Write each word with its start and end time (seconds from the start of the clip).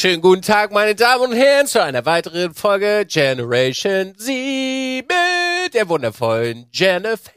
Schönen 0.00 0.22
guten 0.22 0.42
Tag, 0.42 0.70
meine 0.70 0.94
Damen 0.94 1.32
und 1.32 1.32
Herren, 1.32 1.66
zu 1.66 1.82
einer 1.82 2.06
weiteren 2.06 2.54
Folge 2.54 3.04
Generation 3.04 4.16
Z 4.16 4.28
mit 4.28 5.74
der 5.74 5.88
wundervollen 5.88 6.68
Jennifer, 6.72 7.32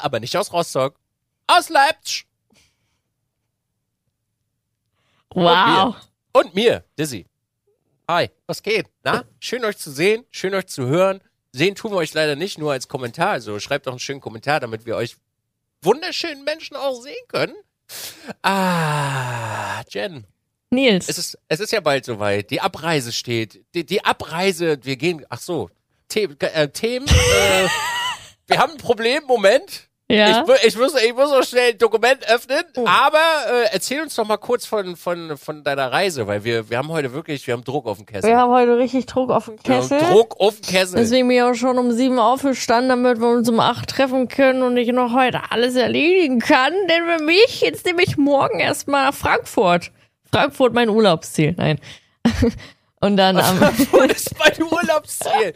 aber 0.00 0.18
nicht 0.18 0.34
aus 0.34 0.50
Rostock, 0.50 0.98
aus 1.46 1.68
Leipzig. 1.68 2.26
Wow. 5.34 5.96
Und 6.32 6.54
mir, 6.54 6.84
Dizzy. 6.98 7.26
Hi, 8.08 8.30
was 8.46 8.62
geht? 8.62 8.86
Na, 9.04 9.24
schön 9.38 9.62
euch 9.62 9.76
zu 9.76 9.90
sehen, 9.90 10.24
schön 10.30 10.54
euch 10.54 10.68
zu 10.68 10.86
hören. 10.86 11.20
Sehen 11.52 11.74
tun 11.74 11.92
wir 11.92 11.98
euch 11.98 12.14
leider 12.14 12.34
nicht 12.34 12.56
nur 12.56 12.72
als 12.72 12.88
Kommentar, 12.88 13.32
also 13.32 13.60
schreibt 13.60 13.86
doch 13.86 13.92
einen 13.92 13.98
schönen 13.98 14.22
Kommentar, 14.22 14.60
damit 14.60 14.86
wir 14.86 14.96
euch 14.96 15.18
wunderschönen 15.82 16.44
Menschen 16.44 16.78
auch 16.78 17.02
sehen 17.02 17.26
können. 17.28 17.56
Ah, 18.40 19.82
Jen, 19.90 20.26
Nils. 20.70 21.08
es 21.08 21.18
ist, 21.18 21.38
es 21.48 21.60
ist 21.60 21.72
ja 21.72 21.80
bald 21.80 22.04
soweit. 22.04 22.50
Die 22.50 22.60
Abreise 22.60 23.12
steht. 23.12 23.64
Die, 23.74 23.86
die 23.86 24.04
Abreise, 24.04 24.78
wir 24.82 24.96
gehen, 24.96 25.24
ach 25.28 25.40
so, 25.40 25.70
The 26.12 26.28
äh, 26.40 26.68
Themen. 26.68 27.06
äh, 27.06 27.68
wir 28.46 28.58
haben 28.58 28.72
ein 28.72 28.78
Problem, 28.78 29.24
Moment. 29.26 29.88
ja. 30.10 30.44
Ich, 30.46 30.64
ich, 30.68 30.78
muss, 30.78 30.94
ich 30.94 31.14
muss 31.14 31.30
noch 31.30 31.42
schnell 31.42 31.72
ein 31.72 31.78
Dokument 31.78 32.26
öffnen, 32.28 32.64
aber 32.86 33.18
äh, 33.18 33.68
erzähl 33.72 34.00
uns 34.00 34.14
doch 34.14 34.26
mal 34.26 34.38
kurz 34.38 34.64
von, 34.64 34.96
von, 34.96 35.36
von 35.36 35.64
deiner 35.64 35.92
Reise, 35.92 36.26
weil 36.26 36.44
wir, 36.44 36.70
wir 36.70 36.78
haben 36.78 36.88
heute 36.88 37.12
wirklich, 37.12 37.46
wir 37.46 37.52
haben 37.54 37.64
Druck 37.64 37.86
auf 37.86 37.98
dem 37.98 38.06
Kessel. 38.06 38.30
Wir 38.30 38.38
haben 38.38 38.52
heute 38.52 38.78
richtig 38.78 39.04
Druck 39.06 39.30
auf 39.30 39.46
dem 39.46 39.56
Wir 39.62 39.76
haben 39.76 39.88
Kessel. 39.88 40.10
Druck 40.10 40.40
auf 40.40 40.60
dem 40.60 40.70
Kessel. 40.70 40.96
Deswegen 40.96 41.28
bin 41.28 41.36
ich 41.36 41.42
auch 41.42 41.54
schon 41.54 41.78
um 41.78 41.92
sieben 41.92 42.18
aufgestanden, 42.18 42.88
damit 42.88 43.20
wir 43.20 43.28
uns 43.28 43.48
um 43.50 43.60
acht 43.60 43.90
treffen 43.90 44.28
können 44.28 44.62
und 44.62 44.76
ich 44.78 44.88
noch 44.92 45.14
heute 45.14 45.50
alles 45.50 45.76
erledigen 45.76 46.38
kann. 46.38 46.72
Denn 46.88 47.04
für 47.06 47.22
mich 47.24 47.60
jetzt 47.60 47.84
nehme 47.84 48.02
ich 48.02 48.16
morgen 48.16 48.60
erstmal 48.60 49.04
nach 49.06 49.14
Frankfurt. 49.14 49.92
Frankfurt 50.32 50.74
mein 50.74 50.88
Urlaubsziel. 50.88 51.54
Nein. 51.56 51.78
Und 53.00 53.16
dann 53.16 53.38
am, 53.38 53.60
das 53.60 53.78
ist 53.78 54.38
mein 54.38 54.60
Urlaubsziel. 54.60 55.52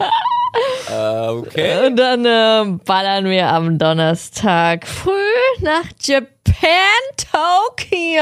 äh, 0.89 1.27
okay. 1.27 1.85
und 1.87 1.97
dann 1.97 2.25
ähm, 2.25 2.79
ballern 2.85 3.25
wir 3.25 3.49
am 3.49 3.77
Donnerstag 3.77 4.87
früh 4.87 5.11
nach 5.59 5.83
Japan, 6.01 7.03
Tokio. 7.17 8.21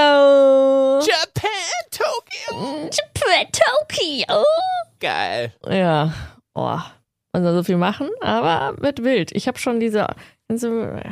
Japan, 1.06 1.52
Tokio. 1.92 2.90
Japan, 2.92 3.48
Tokio. 3.52 4.44
Geil. 5.00 5.54
Ja, 5.70 6.14
oh, 6.56 6.80
man 7.32 7.44
soll 7.44 7.54
so 7.54 7.64
viel 7.64 7.78
machen, 7.78 8.10
aber 8.22 8.82
wird 8.82 9.04
wild. 9.04 9.32
Ich 9.34 9.48
habe 9.48 9.60
schon 9.60 9.80
diese, 9.80 10.08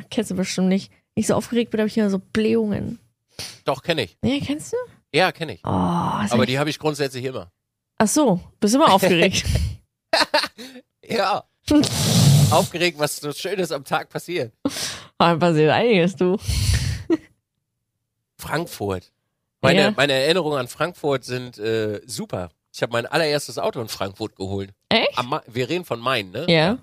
kennst 0.10 0.32
du, 0.32 0.36
bestimmt 0.36 0.70
nicht, 0.70 0.92
nicht 1.16 1.28
so 1.28 1.36
aufgeregt 1.36 1.70
bin, 1.70 1.80
habe 1.80 1.88
ich 1.88 1.98
immer 1.98 2.10
so 2.10 2.20
Blähungen. 2.20 3.00
Doch, 3.66 3.84
kenne 3.84 4.04
ich. 4.04 4.18
Nee, 4.24 4.42
kennst 4.42 4.74
du? 4.74 4.78
Ja, 5.14 5.32
kenne 5.32 5.54
ich. 5.56 5.62
Oh, 5.64 5.70
Aber 5.70 6.46
die 6.46 6.60
habe 6.60 6.70
ich 6.70 6.78
grundsätzlich 6.80 7.26
immer. 7.26 7.52
Ach 7.98 8.08
so, 8.08 8.40
bist 8.60 8.76
immer 8.76 8.94
aufgeregt. 8.94 9.44
Ja. 11.04 11.44
Aufgeregt, 12.52 12.98
was 12.98 13.18
so 13.18 13.32
Schönes 13.32 13.72
am 13.72 13.84
Tag 13.84 14.10
passiert. 14.10 14.54
Da 15.20 15.36
passiert 15.36 15.70
einiges, 15.72 16.16
du. 16.16 16.38
Frankfurt. 18.38 19.12
Meine, 19.62 19.80
Ja. 19.82 19.92
meine 19.92 20.14
Erinnerungen 20.14 20.58
an 20.60 20.68
Frankfurt 20.68 21.26
sind 21.26 21.58
äh, 21.58 22.02
super. 22.06 22.50
Ich 22.74 22.82
habe 22.82 22.94
mein 22.94 23.06
allererstes 23.06 23.58
Auto 23.60 23.82
in 23.82 23.88
Frankfurt 23.90 24.36
geholt. 24.36 24.72
Echt? 24.90 25.18
Am 25.18 25.40
wir 25.48 25.70
reden 25.70 25.86
von 25.86 26.00
Main, 26.00 26.32
ne? 26.32 26.46
Ja. 26.50 26.78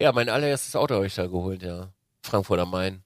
Ja, 0.00 0.12
mein 0.12 0.28
allererstes 0.28 0.74
Auto 0.76 0.94
habe 0.94 1.06
ich 1.06 1.14
da 1.14 1.26
geholt, 1.26 1.62
ja. 1.62 1.88
Frankfurt 2.22 2.58
am 2.60 2.70
Main. 2.70 3.02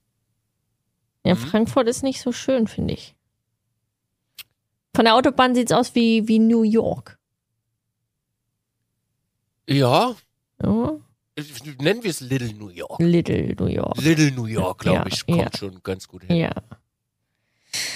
Ja, 1.25 1.35
Mhm. 1.35 1.39
Frankfurt 1.39 1.87
ist 1.87 2.01
nicht 2.03 2.21
so 2.21 2.31
schön, 2.31 2.67
finde 2.67 2.93
ich. 2.93 3.15
Von 4.99 5.05
der 5.05 5.15
Autobahn 5.15 5.55
sieht's 5.55 5.71
aus 5.71 5.95
wie, 5.95 6.27
wie 6.27 6.39
New 6.39 6.63
York. 6.63 7.17
Ja, 9.65 10.13
Ja? 10.61 10.91
nennen 11.79 12.03
wir 12.03 12.09
es 12.11 12.19
Little 12.19 12.53
New 12.53 12.67
York. 12.67 12.99
Little 12.99 13.55
New 13.57 13.67
York. 13.67 13.95
Little 14.01 14.31
New 14.31 14.43
York, 14.43 14.79
glaube 14.79 14.97
Ja, 14.97 15.05
ich, 15.07 15.25
kommt 15.25 15.37
ja. 15.37 15.49
schon 15.57 15.81
ganz 15.83 16.05
gut 16.05 16.23
hin. 16.25 16.35
Ja. 16.35 16.51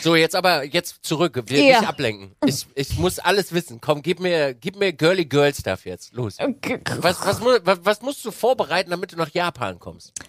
So, 0.01 0.15
jetzt 0.15 0.33
aber, 0.33 0.63
jetzt 0.63 1.03
zurück, 1.05 1.43
wir 1.47 1.61
Ja. 1.61 1.81
nicht 1.81 1.89
ablenken. 1.89 2.37
Ich, 2.45 2.67
ich 2.73 2.97
muss 2.97 3.19
alles 3.19 3.51
wissen. 3.51 3.81
Komm, 3.81 4.01
gib 4.01 4.21
mir, 4.21 4.53
gib 4.53 4.77
mir 4.79 4.93
Girly 4.93 5.25
Girl 5.25 5.53
Stuff 5.53 5.85
jetzt. 5.85 6.13
Los. 6.13 6.37
Was, 6.39 7.19
was, 7.25 7.41
mu- 7.41 7.59
was, 7.65 7.79
was 7.83 8.01
musst 8.01 8.23
du 8.23 8.31
vorbereiten, 8.31 8.91
damit 8.91 9.11
du 9.11 9.17
nach 9.17 9.31
Japan 9.31 9.77
kommst? 9.77 10.13
Du 10.17 10.23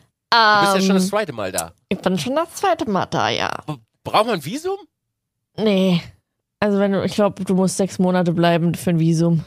bist 0.62 0.74
ja 0.74 0.80
schon 0.80 0.94
das 0.96 1.04
Ähm, 1.04 1.08
zweite 1.10 1.32
Mal 1.32 1.52
da. 1.52 1.72
ich 1.88 1.98
bin 2.00 2.18
schon 2.18 2.34
das 2.34 2.52
zweite 2.54 2.90
Mal 2.90 3.06
da, 3.06 3.28
ja. 3.28 3.62
Braucht 4.02 4.26
man 4.26 4.34
ein 4.40 4.44
Visum? 4.44 4.78
Nee. 5.56 6.02
Also 6.60 6.78
wenn 6.78 6.92
du, 6.92 7.04
ich 7.04 7.14
glaube, 7.14 7.44
du 7.44 7.54
musst 7.54 7.76
sechs 7.76 7.98
Monate 7.98 8.32
bleiben 8.32 8.74
für 8.74 8.90
ein 8.90 8.98
Visum. 8.98 9.44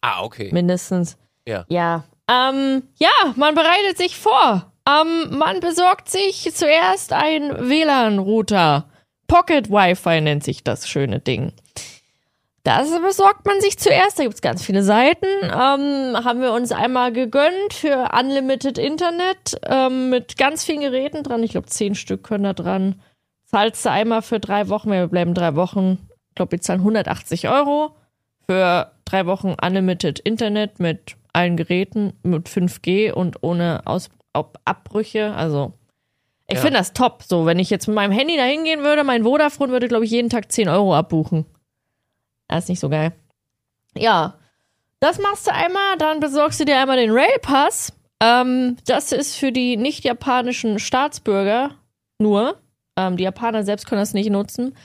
Ah, 0.00 0.22
okay. 0.22 0.50
Mindestens. 0.52 1.16
Ja. 1.46 1.64
Ja. 1.68 2.04
Ähm, 2.28 2.82
ja, 2.98 3.34
man 3.36 3.54
bereitet 3.54 3.96
sich 3.96 4.16
vor. 4.16 4.72
Ähm, 4.88 5.38
man 5.38 5.60
besorgt 5.60 6.08
sich 6.08 6.50
zuerst 6.54 7.12
ein 7.12 7.68
WLAN-Router. 7.68 8.86
Pocket 9.26 9.70
Wi-Fi 9.70 10.20
nennt 10.20 10.44
sich 10.44 10.62
das 10.62 10.88
schöne 10.88 11.20
Ding. 11.20 11.52
Das 12.62 12.90
besorgt 13.00 13.46
man 13.46 13.60
sich 13.60 13.78
zuerst. 13.78 14.18
Da 14.18 14.24
gibt's 14.24 14.42
ganz 14.42 14.64
viele 14.64 14.82
Seiten. 14.82 15.26
Ähm, 15.44 16.24
haben 16.24 16.40
wir 16.40 16.52
uns 16.52 16.72
einmal 16.72 17.12
gegönnt 17.12 17.72
für 17.72 18.10
Unlimited 18.12 18.76
Internet 18.76 19.56
ähm, 19.62 20.10
mit 20.10 20.36
ganz 20.36 20.64
vielen 20.64 20.80
Geräten 20.80 21.22
dran. 21.22 21.44
Ich 21.44 21.52
glaube, 21.52 21.68
zehn 21.68 21.94
Stück 21.94 22.24
können 22.24 22.42
da 22.42 22.54
dran. 22.54 23.00
Zahlst 23.44 23.84
du 23.84 23.90
einmal 23.90 24.22
für 24.22 24.40
drei 24.40 24.68
Wochen. 24.68 24.90
Wir 24.90 25.06
bleiben 25.06 25.32
drei 25.32 25.54
Wochen. 25.54 26.05
Ich 26.36 26.38
glaube, 26.38 26.52
wir 26.52 26.60
zahlen 26.60 26.80
180 26.80 27.48
Euro 27.48 27.96
für 28.46 28.92
drei 29.06 29.24
Wochen 29.24 29.54
Unlimited 29.58 30.18
Internet 30.18 30.78
mit 30.80 31.16
allen 31.32 31.56
Geräten, 31.56 32.12
mit 32.22 32.46
5G 32.50 33.10
und 33.10 33.42
ohne 33.42 33.80
Aus 33.86 34.10
Ab 34.34 34.58
Abbrüche. 34.66 35.32
Also, 35.34 35.72
ich 36.46 36.56
Ja. 36.56 36.60
finde 36.60 36.76
das 36.76 36.92
top. 36.92 37.22
So, 37.22 37.46
wenn 37.46 37.58
ich 37.58 37.70
jetzt 37.70 37.86
mit 37.88 37.94
meinem 37.94 38.12
Handy 38.12 38.36
da 38.36 38.42
hingehen 38.42 38.82
würde, 38.84 39.02
mein 39.02 39.22
Vodafone 39.24 39.72
würde, 39.72 39.88
glaube 39.88 40.04
ich, 40.04 40.10
jeden 40.10 40.28
Tag 40.28 40.52
10 40.52 40.68
Euro 40.68 40.94
abbuchen. 40.94 41.46
Das 42.48 42.64
ist 42.64 42.68
nicht 42.68 42.80
so 42.80 42.90
geil. 42.90 43.12
Ja, 43.96 44.34
das 45.00 45.18
machst 45.18 45.46
du 45.46 45.54
einmal, 45.54 45.96
dann 45.96 46.20
besorgst 46.20 46.60
du 46.60 46.66
dir 46.66 46.76
einmal 46.78 46.98
den 46.98 47.12
Railpass. 47.12 47.94
Ähm, 48.22 48.76
das 48.84 49.12
ist 49.12 49.36
für 49.36 49.52
die 49.52 49.78
nicht 49.78 50.04
japanischen 50.04 50.78
Staatsbürger 50.80 51.70
nur. 52.18 52.58
Ähm, 52.98 53.16
die 53.16 53.24
Japaner 53.24 53.64
selbst 53.64 53.86
können 53.86 54.02
das 54.02 54.12
nicht 54.12 54.28
nutzen. 54.28 54.76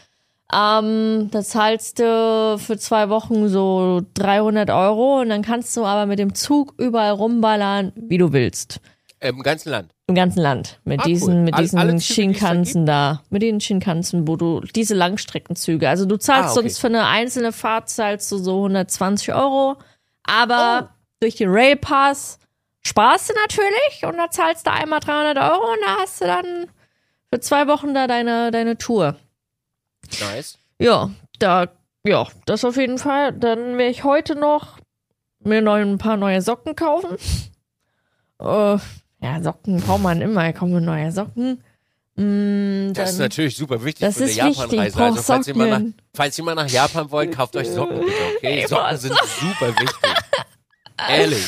Ähm, 0.53 1.29
das 1.31 1.49
zahlst 1.49 1.99
du 1.99 2.57
für 2.59 2.77
zwei 2.77 3.09
Wochen 3.09 3.47
so 3.47 4.01
300 4.15 4.69
Euro 4.69 5.21
und 5.21 5.29
dann 5.29 5.41
kannst 5.43 5.75
du 5.77 5.85
aber 5.85 6.05
mit 6.05 6.19
dem 6.19 6.35
Zug 6.35 6.73
überall 6.77 7.11
rumballern, 7.13 7.93
wie 7.95 8.17
du 8.17 8.33
willst. 8.33 8.81
Im 9.21 9.41
ganzen 9.43 9.69
Land. 9.69 9.93
Im 10.07 10.15
ganzen 10.15 10.41
Land. 10.41 10.79
Mit 10.83 10.99
Ah, 10.99 11.03
diesen, 11.03 11.33
cool. 11.35 11.41
mit 11.43 11.57
diesen 11.59 11.77
alle 11.79 11.95
Züge, 11.97 11.99
die 11.99 12.01
es 12.01 12.07
da 12.07 12.13
Shinkansen 12.47 12.85
da. 12.85 13.21
Mit 13.29 13.43
den 13.43 13.61
Shinkansen, 13.61 14.27
wo 14.27 14.35
du 14.35 14.61
diese 14.61 14.95
Langstreckenzüge. 14.95 15.87
Also 15.87 16.05
du 16.05 16.17
zahlst 16.17 16.49
Ah, 16.49 16.51
okay. 16.53 16.61
sonst 16.63 16.79
für 16.79 16.87
eine 16.87 17.05
einzelne 17.05 17.51
Fahrt 17.51 17.89
zahlst 17.89 18.31
du 18.31 18.37
so 18.37 18.57
120 18.63 19.33
Euro. 19.33 19.77
Aber 20.23 20.89
Oh. 20.91 20.95
durch 21.21 21.35
den 21.35 21.49
Railpass 21.51 22.39
sparst 22.83 23.29
du 23.29 23.33
natürlich 23.35 24.11
und 24.11 24.17
da 24.17 24.29
zahlst 24.31 24.65
du 24.65 24.71
einmal 24.71 24.99
300 24.99 25.37
Euro 25.37 25.71
und 25.71 25.79
da 25.85 25.97
hast 26.01 26.19
du 26.19 26.25
dann 26.25 26.65
für 27.31 27.39
zwei 27.39 27.67
Wochen 27.67 27.93
da 27.93 28.07
deine, 28.07 28.49
deine 28.51 28.77
Tour. 28.77 29.15
Nice. 30.19 30.57
Ja, 30.79 31.11
da, 31.39 31.67
ja, 32.05 32.27
das 32.45 32.65
auf 32.65 32.77
jeden 32.77 32.97
Fall. 32.97 33.33
Dann 33.33 33.77
werde 33.77 33.91
ich 33.91 34.03
heute 34.03 34.35
noch 34.35 34.77
mir 35.43 35.61
noch 35.61 35.75
ein 35.75 35.97
paar 35.97 36.17
neue 36.17 36.41
Socken 36.41 36.75
kaufen. 36.75 37.17
Äh, 38.39 38.77
ja, 39.23 39.41
Socken 39.41 39.79
braucht 39.81 40.01
man 40.01 40.21
immer. 40.21 40.43
Da 40.43 40.51
kommen 40.53 40.83
neue 40.83 41.11
Socken. 41.11 41.63
Mm, 42.15 42.93
Das 42.93 43.13
ist 43.13 43.19
natürlich 43.19 43.55
super 43.55 43.83
wichtig 43.83 44.01
Das 44.01 44.17
für 44.17 44.23
eine 44.23 44.31
Japan-Reise. 44.31 44.99
Also, 44.99 45.21
falls 45.21 45.47
ihr, 45.47 45.55
mal 45.55 45.69
nach, 45.69 45.81
falls 46.13 46.37
ihr 46.37 46.43
mal 46.43 46.55
nach 46.55 46.67
Japan 46.67 47.09
wollt, 47.09 47.31
kauft 47.35 47.55
euch 47.55 47.69
Socken 47.69 47.99
bitte, 47.99 48.13
okay? 48.37 48.65
Socken 48.67 48.97
sind 48.97 49.15
super 49.39 49.69
wichtig. 49.79 50.13
Ehrlich. 51.09 51.45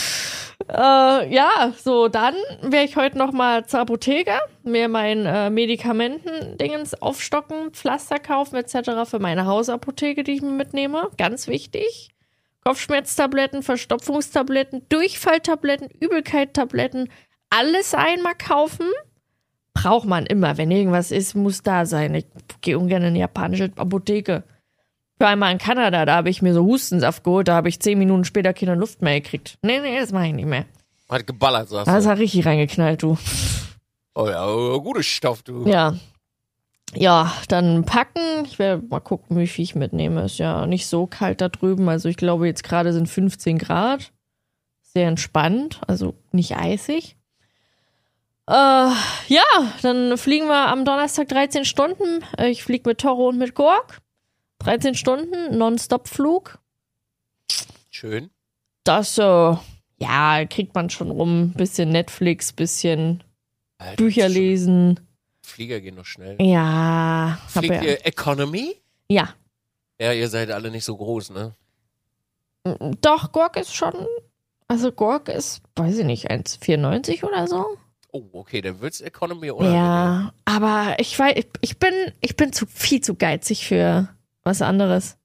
Äh, 0.70 1.34
ja, 1.34 1.74
so, 1.78 2.08
dann 2.08 2.36
werde 2.62 2.86
ich 2.86 2.96
heute 2.96 3.18
noch 3.18 3.32
mal 3.32 3.66
zur 3.66 3.82
Apotheke, 3.82 4.40
mir 4.64 4.88
mein 4.88 5.26
äh, 5.26 5.50
Medikamenten-Dingens 5.50 7.02
aufstocken, 7.02 7.72
Pflaster 7.72 8.20
kaufen 8.20 8.56
etc. 8.56 9.10
für 9.10 9.20
meine 9.20 9.46
Hausapotheke, 9.46 10.24
die 10.24 10.34
ich 10.34 10.42
mir 10.42 10.52
mitnehme. 10.52 11.10
Ganz 11.18 11.48
wichtig. 11.48 12.10
Kopfschmerztabletten, 12.64 13.62
Verstopfungstabletten, 13.62 14.88
Durchfalltabletten, 14.88 15.90
Übelkeit-Tabletten, 16.00 17.10
alles 17.50 17.94
einmal 17.94 18.36
kaufen. 18.36 18.88
Braucht 19.74 20.08
man 20.08 20.26
immer. 20.26 20.58
Wenn 20.58 20.72
irgendwas 20.72 21.12
ist, 21.12 21.36
muss 21.36 21.62
da 21.62 21.86
sein. 21.86 22.16
Ich 22.16 22.26
gehe 22.62 22.80
ungern 22.80 23.02
in 23.02 23.10
eine 23.10 23.20
japanische 23.20 23.72
Apotheke. 23.76 24.44
War 25.24 25.30
einmal 25.30 25.54
in 25.54 25.58
Kanada, 25.58 26.06
da 26.06 26.16
habe 26.16 26.30
ich 26.30 26.42
mir 26.42 26.54
so 26.54 26.64
Hustensaft 26.66 27.24
geholt, 27.24 27.48
da 27.48 27.56
habe 27.56 27.70
ich 27.70 27.80
zehn 27.80 27.98
Minuten 27.98 28.26
später 28.26 28.54
keine 28.54 28.76
Luft 28.76 29.02
mehr 29.02 29.22
gekriegt. 29.22 29.58
Nee, 29.62 29.80
nee, 29.80 29.98
das 29.98 30.12
mache 30.12 30.28
ich 30.28 30.34
nicht 30.34 30.48
mehr. 30.48 30.66
Hat 31.10 31.26
geballert, 31.26 31.70
sagst 31.70 31.88
Das 31.88 32.04
du. 32.04 32.10
hat 32.10 32.18
richtig 32.20 32.46
reingeknallt, 32.46 33.02
du. 33.04 33.18
Oh 34.16 34.28
ja, 34.28 34.46
oh, 34.46 34.82
gutes 34.82 35.06
Stoff, 35.06 35.42
du. 35.42 35.66
Ja. 35.68 35.96
Ja, 36.94 37.34
dann 37.48 37.86
packen. 37.86 38.44
Ich 38.46 38.60
werde 38.60 38.84
mal 38.88 39.00
gucken, 39.00 39.38
wie 39.38 39.48
viel 39.48 39.64
ich 39.64 39.76
mitnehme. 39.76 40.24
Ist 40.26 40.40
ja 40.40 40.66
nicht 40.68 40.86
so 40.88 41.08
kalt 41.08 41.40
da 41.42 41.48
drüben. 41.50 41.88
Also 41.90 42.10
ich 42.10 42.18
glaube, 42.18 42.46
jetzt 42.46 42.64
gerade 42.64 42.92
sind 42.94 43.08
15 43.08 43.58
Grad. 43.58 44.12
Sehr 44.82 45.08
entspannt, 45.08 45.80
also 45.88 46.14
nicht 46.34 46.56
eisig. 46.58 47.16
Äh, 48.48 48.54
ja, 48.54 48.94
dann 49.82 50.18
fliegen 50.18 50.48
wir 50.48 50.68
am 50.68 50.84
Donnerstag 50.86 51.30
13 51.30 51.64
Stunden. 51.66 52.24
Äh, 52.38 52.50
Ich 52.50 52.64
fliege 52.64 52.90
mit 52.90 53.00
Toro 53.00 53.30
und 53.30 53.38
mit 53.38 53.56
Gork. 53.56 54.00
13 54.64 54.96
Stunden, 54.96 55.58
Non-Stop-Flug. 55.58 56.60
Schön. 57.90 58.30
Das, 58.84 59.18
äh, 59.18 59.56
ja, 59.98 60.46
kriegt 60.46 60.74
man 60.76 60.90
schon 60.90 61.12
rum. 61.12 61.54
Bisschen 61.54 61.90
Netflix, 61.90 62.52
bisschen 62.54 63.24
Alter, 63.78 63.96
Bücher 63.98 64.28
lesen. 64.30 65.00
Flieger 65.42 65.80
gehen 65.82 65.96
noch 65.96 66.06
schnell. 66.06 66.38
Ja, 66.42 67.38
Fliegt 67.48 67.74
ja. 67.76 67.82
ihr 67.84 68.06
Economy? 68.06 68.76
ja. 69.10 69.30
Ja, 70.00 70.12
ihr 70.12 70.28
seid 70.28 70.50
alle 70.52 70.72
nicht 70.72 70.84
so 70.84 70.98
groß, 70.98 71.30
ne? 71.30 71.54
Doch, 73.00 73.32
Gork 73.32 73.56
ist 73.58 73.74
schon. 73.74 73.94
Also 74.68 74.92
Gork 74.92 75.30
ist, 75.30 75.62
weiß 75.76 76.00
ich 76.00 76.06
nicht, 76.06 76.32
1,94 76.32 77.24
oder 77.24 77.48
so. 77.48 77.78
Oh, 78.12 78.24
okay, 78.34 78.62
dann 78.62 78.82
wird's 78.82 79.02
Economy 79.02 79.52
oder? 79.52 79.72
Ja, 79.72 80.34
aber 80.46 80.96
ich 80.98 81.18
weiß, 81.18 81.36
ich- 81.38 81.48
ich 81.62 81.78
bin, 81.80 81.94
ich 82.22 82.36
bin 82.36 82.52
zu 82.52 82.66
viel 82.66 83.02
zu 83.02 83.16
geizig 83.16 83.66
für 83.68 84.10
was 84.44 84.62
anderes. 84.62 85.18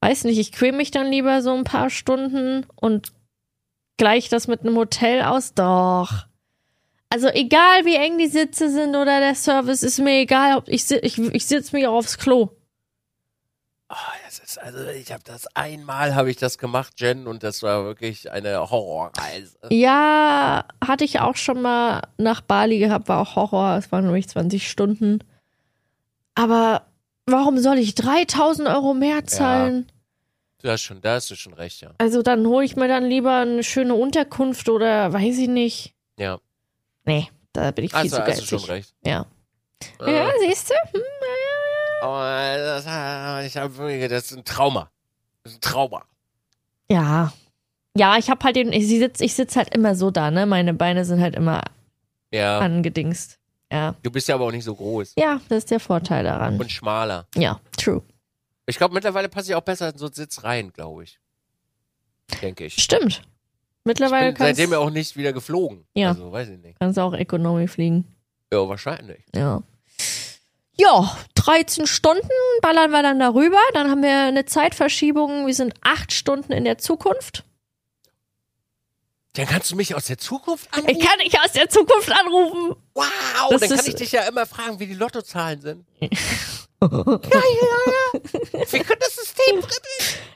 Weiß 0.00 0.24
nicht, 0.24 0.38
ich 0.38 0.52
quäl 0.52 0.72
mich 0.72 0.90
dann 0.90 1.06
lieber 1.10 1.42
so 1.42 1.54
ein 1.54 1.64
paar 1.64 1.88
Stunden 1.90 2.66
und 2.76 3.12
gleich 3.98 4.28
das 4.28 4.48
mit 4.48 4.60
einem 4.60 4.76
Hotel 4.76 5.22
aus. 5.22 5.54
Doch. 5.54 6.26
Also 7.08 7.28
egal 7.28 7.84
wie 7.84 7.96
eng 7.96 8.18
die 8.18 8.26
Sitze 8.26 8.70
sind 8.70 8.96
oder 8.96 9.20
der 9.20 9.34
Service, 9.34 9.82
ist 9.82 9.98
mir 10.00 10.20
egal, 10.20 10.56
ob 10.56 10.68
ich, 10.68 10.84
si- 10.84 10.96
ich, 10.96 11.18
ich 11.18 11.46
sitze 11.46 11.76
mich 11.76 11.86
auch 11.86 11.94
aufs 11.94 12.18
Klo. 12.18 12.48
Ah, 13.88 13.96
das 14.24 14.38
ist 14.38 14.56
also, 14.58 14.86
ich 14.88 15.12
habe 15.12 15.22
das 15.22 15.46
einmal 15.54 16.14
habe 16.14 16.30
ich 16.30 16.38
das 16.38 16.56
gemacht, 16.56 16.94
Jen, 16.96 17.26
und 17.26 17.42
das 17.42 17.62
war 17.62 17.84
wirklich 17.84 18.32
eine 18.32 18.70
Horrorreise. 18.70 19.58
Ja, 19.68 20.64
hatte 20.82 21.04
ich 21.04 21.20
auch 21.20 21.36
schon 21.36 21.60
mal 21.60 22.00
nach 22.16 22.40
Bali 22.40 22.78
gehabt, 22.78 23.08
war 23.08 23.20
auch 23.20 23.36
Horror. 23.36 23.76
Es 23.76 23.92
waren 23.92 24.06
nämlich 24.06 24.30
20 24.30 24.68
Stunden. 24.70 25.18
Aber 26.34 26.86
warum 27.26 27.58
soll 27.58 27.78
ich 27.78 27.94
3000 27.94 28.68
Euro 28.68 28.94
mehr 28.94 29.24
zahlen? 29.26 29.90
Du 30.62 30.68
hast 30.70 30.82
schon, 30.82 31.00
da 31.00 31.14
hast 31.14 31.30
du 31.30 31.34
schon 31.34 31.54
recht, 31.54 31.80
ja. 31.80 31.90
Also 31.98 32.22
dann 32.22 32.46
hole 32.46 32.64
ich 32.64 32.76
mir 32.76 32.86
dann 32.88 33.04
lieber 33.04 33.38
eine 33.38 33.64
schöne 33.64 33.94
Unterkunft 33.94 34.68
oder 34.68 35.12
weiß 35.12 35.38
ich 35.38 35.48
nicht. 35.48 35.94
Ja, 36.18 36.38
Nee, 37.04 37.28
da 37.52 37.72
bin 37.72 37.84
ich 37.86 37.90
viel 37.90 37.98
also 38.00 38.16
zu 38.16 38.22
hast 38.22 38.28
du 38.28 38.32
geizig. 38.42 38.60
schon 38.60 38.70
recht. 38.70 38.94
Ja. 39.04 39.26
Äh, 40.00 40.16
Ja, 40.16 40.30
siehst 40.46 40.70
du? 40.70 40.74
Hm, 40.92 41.02
Aber 42.02 42.56
das, 42.58 42.86
äh, 42.86 43.46
ich 43.46 43.56
habe 43.56 44.08
das 44.08 44.24
ist 44.30 44.36
ein 44.36 44.44
Trauma. 44.44 44.90
Das 45.42 45.52
ist 45.52 45.58
ein 45.58 45.60
Trauma. 45.60 46.04
ja. 46.88 47.32
Ja, 47.94 48.16
ich 48.16 48.30
habe 48.30 48.42
halt 48.42 48.56
den, 48.56 48.72
ich 48.72 48.88
sitze 48.88 49.22
ich 49.22 49.34
sitz 49.34 49.54
halt 49.54 49.74
immer 49.74 49.94
so 49.94 50.10
da, 50.10 50.30
ne? 50.30 50.46
Meine 50.46 50.72
Beine 50.72 51.04
sind 51.04 51.20
halt 51.20 51.34
immer 51.36 51.60
Ja, 52.30 52.58
angedingst. 52.60 53.38
Ja. 53.72 53.94
du 54.02 54.10
bist 54.10 54.28
ja 54.28 54.34
aber 54.34 54.44
auch 54.46 54.52
nicht 54.52 54.64
so 54.64 54.74
groß 54.74 55.14
Ja, 55.16 55.40
das 55.48 55.58
ist 55.58 55.70
der 55.70 55.80
Vorteil 55.80 56.24
daran. 56.24 56.60
und 56.60 56.70
schmaler. 56.70 57.26
Ja, 57.34 57.58
true. 57.76 58.02
Ich 58.66 58.76
glaube, 58.76 58.94
mittlerweile 58.94 59.28
passe 59.28 59.50
ich 59.50 59.54
auch 59.56 59.62
besser 59.62 59.88
in 59.90 59.98
so 59.98 60.06
einen 60.06 60.14
Sitz 60.14 60.44
rein, 60.44 60.72
glaube 60.72 61.04
ich. 61.04 61.18
Denke 62.40 62.66
ich. 62.66 62.74
Stimmt. 62.80 63.22
Ich 63.22 63.84
Mittlerweile 63.84 64.26
bin 64.26 64.34
kannst, 64.36 64.56
seitdem 64.58 64.72
ja 64.72 64.78
auch 64.78 64.90
nicht 64.90 65.16
wieder 65.16 65.32
geflogen. 65.32 65.84
Ja. 65.94 66.10
Also, 66.10 66.30
weiß 66.30 66.48
ich 66.50 66.58
nicht. 66.58 66.78
kannst 66.78 66.96
du 66.96 67.00
auch 67.02 67.14
Economy 67.14 67.66
fliegen. 67.66 68.06
Ja, 68.52 68.68
wahrscheinlich. 68.68 69.24
Ja. 69.34 69.62
Ja, 70.78 71.16
13 71.34 71.86
Stunden 71.86 72.28
ballern 72.62 72.90
wir 72.90 73.02
dann 73.02 73.18
darüber. 73.18 73.58
Dann 73.74 73.90
haben 73.90 74.02
wir 74.02 74.24
eine 74.24 74.44
Zeitverschiebung. 74.44 75.46
Wir 75.46 75.54
sind 75.54 75.74
acht 75.82 76.12
Stunden 76.12 76.52
in 76.52 76.64
der 76.64 76.78
Zukunft. 76.78 77.44
Dann 79.34 79.46
kannst 79.46 79.70
du 79.70 79.76
mich 79.76 79.94
aus 79.94 80.06
der 80.06 80.18
Zukunft 80.18 80.68
anrufen. 80.72 80.90
Ich 80.90 81.00
kann 81.06 81.18
dich 81.20 81.38
aus 81.40 81.52
der 81.52 81.68
Zukunft 81.68 82.10
anrufen. 82.10 82.76
wow, 82.94 83.06
Das 83.50 83.60
dann 83.62 83.78
kann 83.78 83.86
ich 83.86 83.94
dich 83.94 84.12
ja 84.12 84.22
immer 84.28 84.44
fragen, 84.44 84.78
wie 84.78 84.86
die 84.86 84.94
Lottozahlen 84.94 85.60
sind. 85.60 85.86
Wie 86.80 88.78
könnte 88.80 88.98
das 88.98 89.14
System 89.14 89.60
drin 89.60 89.70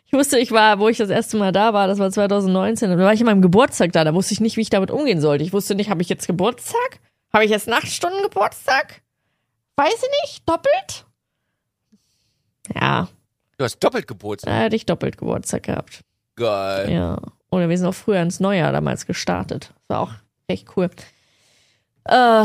Ich 0.06 0.12
wusste, 0.12 0.38
ich 0.38 0.52
war, 0.52 0.78
wo 0.78 0.88
ich 0.88 0.96
das 0.96 1.10
erste 1.10 1.36
Mal 1.36 1.50
da 1.52 1.72
war, 1.74 1.88
das 1.88 1.98
war 1.98 2.10
2019, 2.10 2.88
da 2.90 2.98
war 2.98 3.12
ich 3.12 3.20
an 3.20 3.26
meinem 3.26 3.42
Geburtstag 3.42 3.92
da, 3.92 4.04
da 4.04 4.14
wusste 4.14 4.32
ich 4.34 4.40
nicht, 4.40 4.56
wie 4.56 4.60
ich 4.60 4.70
damit 4.70 4.90
umgehen 4.92 5.20
sollte. 5.20 5.42
Ich 5.44 5.52
wusste 5.52 5.74
nicht, 5.74 5.90
habe 5.90 6.02
ich 6.02 6.08
jetzt 6.08 6.26
Geburtstag? 6.28 7.00
Habe 7.32 7.44
ich 7.44 7.50
jetzt 7.50 7.66
Nachtstunden 7.66 8.22
Geburtstag? 8.22 9.02
Weiß 9.74 9.92
ich 9.94 10.08
nicht, 10.30 10.48
doppelt? 10.48 11.04
Ja, 12.74 13.08
Du 13.58 13.64
hast 13.64 13.78
doppelt 13.80 14.06
Geburtstag. 14.06 14.52
da 14.52 14.58
hätte 14.60 14.76
ich 14.76 14.86
doppelt 14.86 15.16
Geburtstag 15.18 15.64
gehabt. 15.64 16.00
Geil. 16.36 16.92
Ja. 16.92 17.18
Oder 17.50 17.68
wir 17.68 17.78
sind 17.78 17.86
auch 17.86 17.94
früher 17.94 18.20
ins 18.22 18.40
Neujahr 18.40 18.72
damals 18.72 19.06
gestartet. 19.06 19.72
Das 19.80 19.88
war 19.88 20.00
auch 20.00 20.12
echt 20.48 20.76
cool. 20.76 20.90
Äh, 22.04 22.44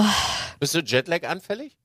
Bist 0.60 0.74
du 0.76 0.80
Jetlag 0.80 1.24
anfällig? 1.28 1.76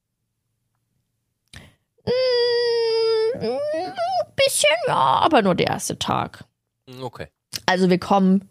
mm, 2.04 3.38
ein 3.40 4.32
bisschen, 4.36 4.76
ja, 4.86 4.94
aber 4.94 5.42
nur 5.42 5.54
der 5.54 5.68
erste 5.68 5.98
Tag. 5.98 6.44
Hm, 6.88 7.02
Okay. 7.02 7.28
Also 7.68 7.90
wir 7.90 7.98
kommen, 7.98 8.48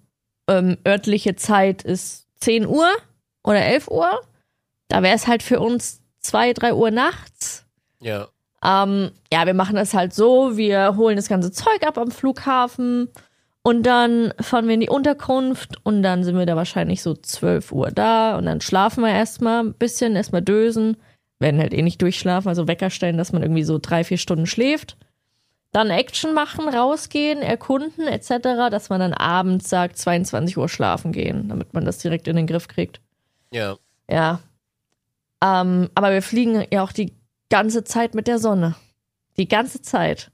ähm, 0.50 0.78
örtliche 0.86 1.36
Zeit 1.38 1.84
ist 1.84 2.28
10 2.42 2.66
Uhr 2.66 2.90
oder 3.44 3.64
11 3.64 3.88
Uhr. 3.88 4.20
Da 4.90 5.04
wäre 5.04 5.16
es 5.16 5.26
halt 5.28 5.42
für 5.42 5.60
uns 5.62 6.02
2, 6.20 6.52
3 6.54 6.74
Uhr 6.74 6.92
nachts. 6.92 7.66
Ja. 8.02 8.28
Ähm, 8.64 9.12
ja, 9.32 9.46
wir 9.46 9.54
machen 9.54 9.76
das 9.76 9.94
halt 9.94 10.14
so, 10.14 10.58
wir 10.58 10.96
holen 10.98 11.16
das 11.16 11.30
ganze 11.30 11.52
Zeug 11.52 11.86
ab 11.88 11.98
am 11.98 12.12
Flughafen 12.12 13.10
und 13.66 13.82
dann 13.82 14.32
fahren 14.40 14.68
wir 14.68 14.76
in 14.76 14.82
die 14.82 14.90
Unterkunft 14.90 15.78
und 15.82 16.04
dann 16.04 16.24
sind 16.24 16.38
wir 16.38 16.46
da 16.46 16.56
wahrscheinlich 16.56 17.02
so 17.02 17.16
12 17.16 17.72
Uhr 17.72 17.90
da 17.90 18.38
und 18.38 18.46
dann 18.46 18.62
schlafen 18.62 19.04
wir 19.04 19.10
erstmal 19.10 19.64
ein 19.64 19.74
bisschen, 19.74 20.16
erstmal 20.16 20.44
dösen, 20.44 20.98
werden 21.40 21.60
halt 21.60 21.74
eh 21.74 21.82
nicht 21.82 22.00
durchschlafen, 22.00 22.48
also 22.48 22.68
Wecker 22.68 22.92
stellen, 22.92 23.18
dass 23.18 23.34
man 23.34 23.42
irgendwie 23.42 23.64
so 23.64 23.80
drei, 23.80 24.04
vier 24.04 24.20
Stunden 24.20 24.46
schläft. 24.46 24.98
Dann 25.72 25.90
Action 25.90 26.36
machen, 26.36 26.70
rausgehen, 26.70 27.42
erkunden 27.42 28.08
etc., 28.08 28.70
dass 28.70 28.90
man 28.90 29.00
dann 29.00 29.14
abends 29.14 29.68
sagt, 29.68 29.98
22 29.98 30.56
Uhr 30.60 30.70
schlafen 30.70 31.12
gehen, 31.12 31.50
damit 31.50 31.74
man 31.74 31.86
das 31.86 31.98
direkt 31.98 32.28
in 32.28 32.36
den 32.36 32.46
Griff 32.46 32.68
kriegt. 32.68 33.02
Ja. 33.52 33.78
Ja. 34.08 34.42
Ähm, 35.44 35.90
aber 35.96 36.12
wir 36.12 36.22
fliegen 36.22 36.64
ja 36.72 36.84
auch 36.84 36.92
die 36.92 37.16
ganze 37.50 37.84
Zeit 37.84 38.14
mit 38.14 38.28
der 38.28 38.38
Sonne. 38.38 38.76
Die 39.38 39.48
ganze 39.48 39.82
Zeit. 39.82 40.30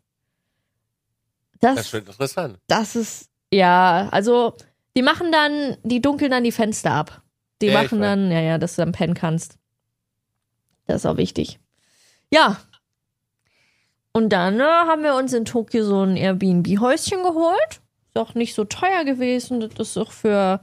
Das 1.62 1.76
Das, 1.76 1.94
wird 1.94 2.08
interessant. 2.10 2.58
das 2.68 2.96
ist, 2.98 3.31
ja, 3.54 4.08
also, 4.12 4.56
die 4.96 5.02
machen 5.02 5.32
dann, 5.32 5.78
die 5.84 6.02
dunkeln 6.02 6.32
dann 6.32 6.44
die 6.44 6.52
Fenster 6.52 6.92
ab. 6.92 7.22
Die 7.62 7.68
Ja, 7.68 7.82
machen 7.82 8.02
dann, 8.02 8.32
ja, 8.32 8.40
ja, 8.40 8.58
dass 8.58 8.76
du 8.76 8.82
dann 8.82 8.92
pennen 8.92 9.14
kannst. 9.14 9.58
Das 10.88 10.98
ist 11.02 11.06
auch 11.06 11.18
wichtig. 11.18 11.60
Ja. 12.34 12.58
Und 14.14 14.30
dann 14.30 14.60
äh, 14.60 14.64
haben 14.64 15.04
wir 15.04 15.16
uns 15.16 15.34
in 15.34 15.46
Tokio 15.46 15.84
so 15.84 16.02
ein 16.02 16.18
Airbnb-Häuschen 16.18 17.24
geholt. 17.24 17.82
Ist 18.14 18.18
auch 18.18 18.34
nicht 18.34 18.56
so 18.56 18.66
teuer 18.66 19.06
gewesen. 19.06 19.62
Das 19.62 19.90
ist 19.90 19.98
auch 19.98 20.12
für, 20.12 20.60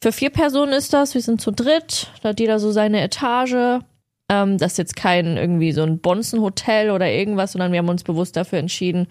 für 0.00 0.12
vier 0.12 0.30
Personen 0.30 0.72
ist 0.72 0.92
das. 0.92 1.14
Wir 1.14 1.20
sind 1.20 1.40
zu 1.40 1.50
dritt. 1.50 2.10
Da 2.22 2.30
hat 2.30 2.40
jeder 2.40 2.58
so 2.58 2.70
seine 2.70 3.02
Etage. 3.02 3.82
Ähm, 4.30 4.56
das 4.56 4.72
ist 4.72 4.78
jetzt 4.78 4.96
kein 4.96 5.36
irgendwie 5.36 5.72
so 5.72 5.82
ein 5.82 5.98
Bonzenhotel 5.98 6.90
oder 6.90 7.10
irgendwas, 7.10 7.52
sondern 7.52 7.72
wir 7.72 7.80
haben 7.80 7.88
uns 7.88 8.04
bewusst 8.04 8.36
dafür 8.36 8.60
entschieden, 8.60 9.08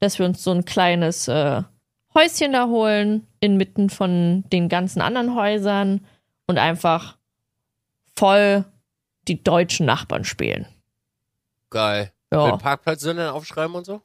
dass 0.00 0.18
wir 0.18 0.26
uns 0.26 0.42
so 0.42 0.50
ein 0.50 0.64
kleines 0.64 1.28
äh, 1.28 1.62
Häuschen 2.14 2.52
da 2.52 2.66
holen, 2.66 3.26
inmitten 3.40 3.90
von 3.90 4.44
den 4.52 4.68
ganzen 4.68 5.00
anderen 5.00 5.34
Häusern 5.34 6.06
und 6.46 6.58
einfach 6.58 7.16
voll 8.16 8.64
die 9.28 9.42
deutschen 9.42 9.86
Nachbarn 9.86 10.24
spielen. 10.24 10.66
Geil. 11.70 12.12
Ja. 12.30 12.52
Mit 12.52 12.60
Parkplatzsündern 12.60 13.30
aufschreiben 13.30 13.74
und 13.74 13.84
so? 13.84 14.02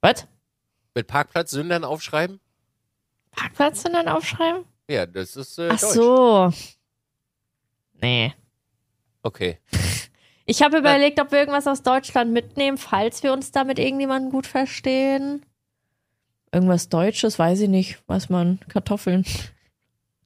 Was? 0.00 0.26
Mit 0.94 1.06
Parkplatzsündern 1.06 1.84
aufschreiben? 1.84 2.40
Parkplatz 3.30 3.82
denn 3.84 3.92
dann 3.92 4.08
aufschreiben? 4.08 4.64
Ja, 4.88 5.06
das 5.06 5.36
ist 5.36 5.58
äh, 5.58 5.68
Ach 5.70 5.80
Deutsch. 5.80 5.92
so. 5.92 6.52
Nee. 8.00 8.34
Okay. 9.22 9.58
Ich 10.50 10.62
habe 10.62 10.78
überlegt, 10.78 11.20
ob 11.20 11.30
wir 11.30 11.40
irgendwas 11.40 11.66
aus 11.66 11.82
Deutschland 11.82 12.32
mitnehmen, 12.32 12.78
falls 12.78 13.22
wir 13.22 13.34
uns 13.34 13.52
da 13.52 13.64
mit 13.64 13.78
irgendjemandem 13.78 14.32
gut 14.32 14.46
verstehen. 14.46 15.44
Irgendwas 16.52 16.88
Deutsches, 16.88 17.38
weiß 17.38 17.60
ich 17.60 17.68
nicht. 17.68 17.98
Was 18.06 18.28
man, 18.28 18.58
Kartoffeln. 18.68 19.24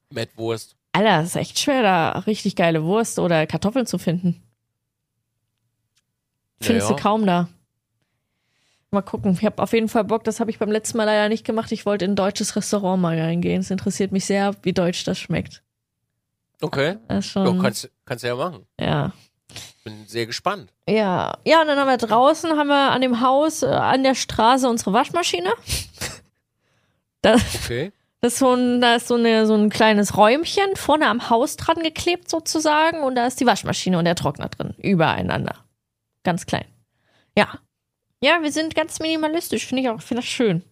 Mettwurst. 0.09 0.75
Alter, 0.93 1.21
es 1.21 1.29
ist 1.29 1.35
echt 1.35 1.59
schwer, 1.59 1.81
da 1.81 2.09
richtig 2.19 2.55
geile 2.55 2.83
Wurst 2.83 3.17
oder 3.19 3.45
Kartoffeln 3.47 3.85
zu 3.87 3.97
finden. 3.97 4.41
Findest 6.61 6.89
Ja, 6.89 6.93
du 6.93 6.97
ja. 6.97 7.03
kaum 7.03 7.25
da. 7.25 7.49
Mal 8.91 9.01
gucken. 9.01 9.31
Ich 9.33 9.43
habe 9.43 9.61
auf 9.61 9.73
jeden 9.73 9.89
Fall 9.89 10.03
Bock. 10.03 10.23
Das 10.23 10.39
habe 10.39 10.51
ich 10.51 10.59
beim 10.59 10.71
letzten 10.71 10.97
Mal 10.97 11.05
leider 11.05 11.27
nicht 11.29 11.45
gemacht. 11.45 11.71
Ich 11.71 11.85
wollte 11.85 12.05
in 12.05 12.11
ein 12.11 12.15
deutsches 12.15 12.55
Restaurant 12.55 13.01
mal 13.01 13.19
reingehen. 13.19 13.61
Es 13.61 13.71
interessiert 13.71 14.11
mich 14.11 14.25
sehr, 14.25 14.53
wie 14.61 14.71
deutsch 14.73 15.03
das 15.03 15.17
schmeckt. 15.17 15.63
Okay. 16.61 16.97
Das 17.07 17.25
ist 17.25 17.33
Ja, 17.35 17.45
schon, 17.45 17.59
kannst, 17.61 17.89
kannst 18.05 18.23
du 18.23 18.27
ja 18.27 18.35
machen. 18.35 18.65
ja. 18.79 19.11
Bin 19.83 20.07
sehr 20.07 20.25
gespannt. 20.25 20.71
Ja, 20.87 21.37
ja, 21.45 21.61
und 21.61 21.67
dann 21.67 21.77
haben 21.77 21.87
wir 21.89 21.97
draußen, 21.97 22.51
haben 22.57 22.67
wir 22.69 22.91
an 22.91 23.01
dem 23.01 23.19
Haus, 23.19 23.61
äh, 23.63 23.67
an 23.67 24.01
der 24.03 24.15
Straße 24.15 24.67
unsere 24.69 24.93
Waschmaschine. 24.93 25.51
Da, 27.23 27.35
Okay. 27.63 27.91
das 28.21 28.33
ist 28.33 28.39
so 28.39 28.53
ein, 28.53 28.79
da 28.79 28.95
ist 28.95 29.07
so, 29.07 29.15
eine, 29.15 29.47
so 29.47 29.55
ein 29.55 29.69
kleines 29.71 30.15
Räumchen 30.15 30.75
vorne 30.75 31.07
am 31.07 31.29
Haus 31.29 31.57
dran 31.57 31.81
geklebt 31.81 32.29
sozusagen 32.29 33.01
und 33.01 33.15
da 33.15 33.25
ist 33.25 33.39
die 33.39 33.45
Waschmaschine 33.47 33.97
und 33.97 34.05
der 34.05 34.15
Trockner 34.15 34.49
drin, 34.49 34.75
übereinander. 34.77 35.55
Ganz 36.23 36.45
klein. 36.45 36.65
Ja. 37.37 37.47
Ja, 38.21 38.41
wir 38.41 38.51
sind 38.53 38.75
ganz 38.75 38.99
minimalistisch, 38.99 39.65
finde 39.65 39.83
ich 39.83 39.89
auch, 39.89 40.01
finde 40.01 40.21
das 40.21 40.29
schön. 40.29 40.63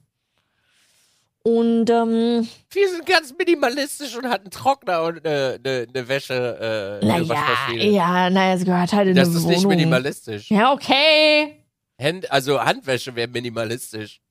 Und 1.43 1.89
ähm, 1.89 2.47
Wir 2.69 2.89
sind 2.89 3.05
ganz 3.05 3.33
minimalistisch 3.35 4.15
und 4.15 4.29
hatten 4.29 4.51
Trockner 4.51 5.01
und 5.03 5.25
eine 5.25 5.59
ne, 5.63 5.87
ne 5.91 6.07
Wäsche, 6.07 6.99
äh, 7.01 7.03
eine 7.05 7.23
naja, 7.25 7.29
Waschmaschine. 7.29 7.89
ja, 7.89 8.29
naja, 8.29 8.53
es 8.53 8.63
gehört 8.63 8.93
halt 8.93 9.07
in 9.09 9.15
das 9.15 9.27
eine 9.29 9.37
ist 9.37 9.43
Wohnung. 9.45 9.55
nicht 9.55 9.67
minimalistisch. 9.67 10.51
Ja, 10.51 10.71
okay. 10.71 11.65
Hand, 11.99 12.31
also 12.31 12.61
Handwäsche 12.63 13.15
wäre 13.15 13.27
minimalistisch. 13.27 14.21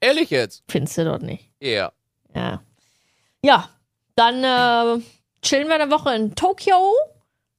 Ehrlich 0.00 0.30
jetzt? 0.30 0.64
Findest 0.68 0.98
du 0.98 1.04
dort 1.04 1.22
nicht. 1.22 1.50
Ja. 1.60 1.92
Ja. 2.34 2.62
Ja, 3.42 3.68
dann 4.16 4.44
äh, 4.44 5.02
chillen 5.42 5.68
wir 5.68 5.74
eine 5.74 5.90
Woche 5.90 6.14
in 6.14 6.34
Tokio. 6.34 6.94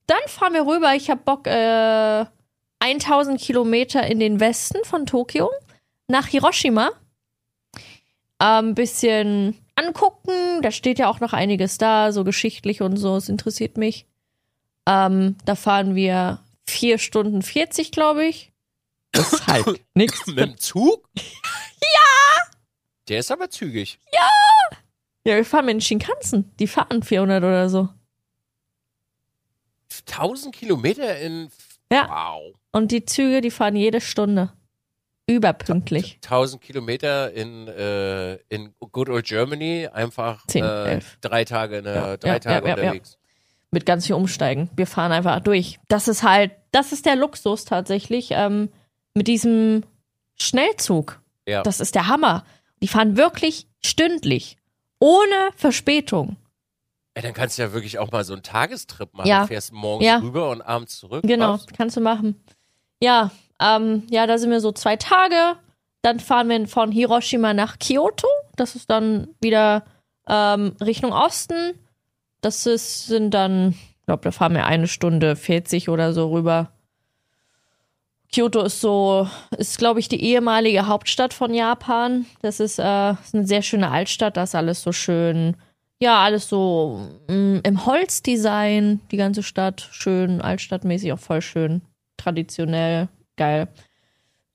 Dann 0.08 0.22
fahren 0.28 0.54
wir 0.54 0.66
rüber. 0.66 0.94
Ich 0.96 1.10
habe 1.10 1.22
Bock, 1.24 1.48
äh, 1.48 2.26
1000 2.80 3.40
Kilometer 3.40 4.06
in 4.08 4.20
den 4.20 4.40
Westen 4.40 4.84
von 4.84 5.06
Tokio 5.06 5.50
nach 6.08 6.28
Hiroshima. 6.28 6.92
Ein 8.40 8.66
ähm, 8.66 8.76
bisschen 8.76 9.58
angucken. 9.76 10.62
Da 10.62 10.72
steht 10.72 11.00
ja 11.00 11.10
auch 11.10 11.20
noch 11.20 11.34
einiges 11.34 11.78
da, 11.78 12.12
so 12.12 12.24
geschichtlich 12.24 12.82
und 12.82 12.98
so. 12.98 13.16
Es 13.16 13.30
interessiert 13.30 13.78
mich. 13.78 14.08
Ähm, 14.88 15.36
da 15.46 15.56
fahren 15.56 15.96
wir 15.96 16.40
4 16.68 16.98
Stunden 16.98 17.44
40, 17.44 17.92
glaube 17.92 18.26
ich. 18.26 18.52
Das 19.12 19.34
ist 19.34 19.48
halt 19.48 19.82
nix. 19.94 20.26
Mit 20.28 20.40
dem 20.40 20.58
Zug? 20.58 21.08
ja! 23.12 23.16
Der 23.16 23.20
ist 23.20 23.32
aber 23.32 23.50
zügig. 23.50 24.00
Ja, 25.24 25.36
wir 25.36 25.46
fahren 25.46 25.66
mit 25.66 25.74
den 25.76 25.82
Shinkansen. 25.82 26.52
Die 26.60 26.68
fahren 26.68 27.04
400 27.04 27.44
oder 27.44 27.70
so. 27.70 27.90
1000 30.08 30.56
Kilometer 30.56 31.18
in. 31.20 31.50
Ja. 31.92 32.08
Wow. 32.10 32.56
Und 32.72 32.92
die 32.92 33.06
Züge, 33.06 33.42
die 33.42 33.52
fahren 33.52 33.76
jede 33.76 34.02
Stunde. 34.02 34.52
Überpünktlich. 35.28 36.20
1000 36.24 36.62
Kilometer 36.62 37.32
in, 37.32 37.68
äh, 37.68 38.36
in 38.50 38.74
Good 38.80 39.10
Old 39.10 39.26
Germany, 39.26 39.88
einfach 39.92 40.46
Zehn, 40.48 40.64
äh, 40.64 40.94
elf. 40.94 41.18
drei 41.22 41.46
Tage, 41.46 41.78
in, 41.78 41.86
Ja, 41.86 42.18
drei 42.18 42.30
ja, 42.30 42.40
Tage 42.40 42.68
ja, 42.68 42.76
ja, 42.76 42.78
ja. 42.78 42.84
unterwegs. 42.84 43.18
Mit 43.72 43.86
ganz 43.86 44.08
viel 44.08 44.16
Umsteigen. 44.16 44.70
Wir 44.76 44.88
fahren 44.88 45.12
einfach 45.12 45.40
durch. 45.42 45.80
Das 45.88 46.08
ist 46.08 46.24
halt, 46.24 46.52
das 46.72 46.92
ist 46.92 47.06
der 47.06 47.16
Luxus 47.16 47.64
tatsächlich 47.64 48.30
ähm, 48.32 48.70
mit 49.14 49.28
diesem 49.28 49.84
Schnellzug. 50.38 51.22
Ja. 51.48 51.62
Das 51.64 51.80
ist 51.80 51.96
der 51.96 52.08
Hammer. 52.08 52.44
Die 52.82 52.88
fahren 52.88 53.18
wirklich 53.18 53.68
stündlich. 53.84 54.58
Ohne 55.00 55.50
Verspätung. 55.56 56.38
Ey, 57.14 57.24
dann 57.24 57.34
kannst 57.34 57.58
du 57.58 57.64
ja 57.64 57.74
wirklich 57.74 58.00
auch 58.00 58.12
mal 58.12 58.24
so 58.24 58.34
einen 58.34 58.44
Tagestrip 58.44 59.14
machen. 59.14 59.28
Ja. 59.28 59.46
Fährst 59.48 59.74
morgens 59.74 60.06
Ja. 60.08 60.18
rüber 60.20 60.50
und 60.50 60.62
abends 60.62 60.98
zurück. 60.98 61.24
Genau, 61.26 61.54
Was? 61.54 61.66
kannst 61.68 61.98
du 61.98 62.02
machen. 62.02 62.42
Ja, 63.02 63.32
ähm, 63.60 64.04
ja, 64.10 64.28
da 64.28 64.38
sind 64.38 64.50
wir 64.52 64.62
so 64.62 64.72
zwei 64.72 64.96
Tage. 64.96 65.58
Dann 66.04 66.20
fahren 66.20 66.50
wir 66.50 66.68
von 66.68 66.92
Hiroshima 66.92 67.54
nach 67.54 67.80
Kyoto. 67.80 68.28
Das 68.56 68.76
ist 68.76 68.90
dann 68.90 69.28
wieder 69.42 69.84
ähm, 70.28 70.76
Richtung 70.82 71.12
Osten. 71.12 71.74
Das 72.42 72.66
ist, 72.66 73.08
sind 73.08 73.32
dann, 73.34 73.72
ich 74.00 74.06
glaube, 74.06 74.24
da 74.24 74.32
fahren 74.32 74.54
wir 74.54 74.66
eine 74.66 74.88
Stunde 74.88 75.36
40 75.36 75.90
oder 75.90 76.14
so 76.14 76.32
rüber. 76.32 76.72
Kyoto 78.34 78.62
ist 78.62 78.80
so, 78.80 79.28
ist, 79.58 79.78
glaube 79.78 80.00
ich, 80.00 80.08
die 80.08 80.24
ehemalige 80.24 80.88
Hauptstadt 80.88 81.34
von 81.34 81.54
Japan. 81.54 82.26
Das 82.42 82.60
ist, 82.62 82.80
äh, 82.80 83.12
ist 83.12 83.36
eine 83.36 83.46
sehr 83.46 83.62
schöne 83.62 83.92
Altstadt. 83.92 84.38
Da 84.38 84.44
ist 84.44 84.56
alles 84.56 84.82
so 84.82 84.94
schön, 84.94 85.58
ja, 86.02 86.24
alles 86.24 86.48
so 86.48 87.00
mm, 87.28 87.60
im 87.64 87.86
Holzdesign, 87.86 89.02
die 89.12 89.18
ganze 89.18 89.44
Stadt. 89.44 89.88
Schön, 89.92 90.42
altstadtmäßig 90.42 91.12
auch 91.12 91.20
voll 91.20 91.42
schön. 91.42 91.82
Traditionell, 92.18 93.10
geil. 93.36 93.68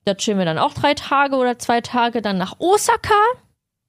Da 0.05 0.15
chillen 0.15 0.39
wir 0.39 0.45
dann 0.45 0.57
auch 0.57 0.73
drei 0.73 0.93
Tage 0.93 1.35
oder 1.35 1.59
zwei 1.59 1.81
Tage 1.81 2.21
dann 2.21 2.37
nach 2.37 2.59
Osaka. 2.59 3.13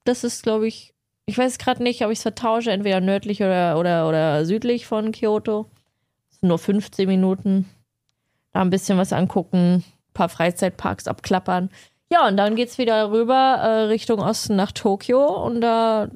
Das 0.05 0.23
ist, 0.23 0.43
glaube 0.43 0.69
ich, 0.69 0.93
ich 1.27 1.39
weiß 1.39 1.59
gerade 1.59 1.83
nicht, 1.83 2.05
ob 2.05 2.11
ich 2.11 2.19
es 2.19 2.23
vertausche, 2.23 2.71
entweder 2.71 3.01
nördlich 3.01 3.41
oder, 3.41 3.79
oder, 3.79 4.09
oder 4.09 4.45
südlich 4.45 4.87
von 4.87 5.13
Kyoto. 5.13 5.71
Das 6.29 6.41
sind 6.41 6.49
nur 6.49 6.59
15 6.59 7.09
Minuten. 7.09 7.69
Da 8.53 8.61
ein 8.61 8.71
bisschen 8.71 8.99
was 8.99 9.13
angucken, 9.13 9.77
ein 9.77 9.85
paar 10.15 10.29
Freizeitparks 10.29 11.07
abklappern. 11.07 11.71
Ja, 12.11 12.27
und 12.27 12.37
dann 12.37 12.57
geht's 12.57 12.79
wieder 12.79 13.11
rüber 13.11 13.35
äh, 13.35 13.83
Richtung 13.85 14.21
Osten 14.21 14.57
nach 14.57 14.73
Tokio 14.73 15.45
und 15.45 15.61
da 15.61 16.09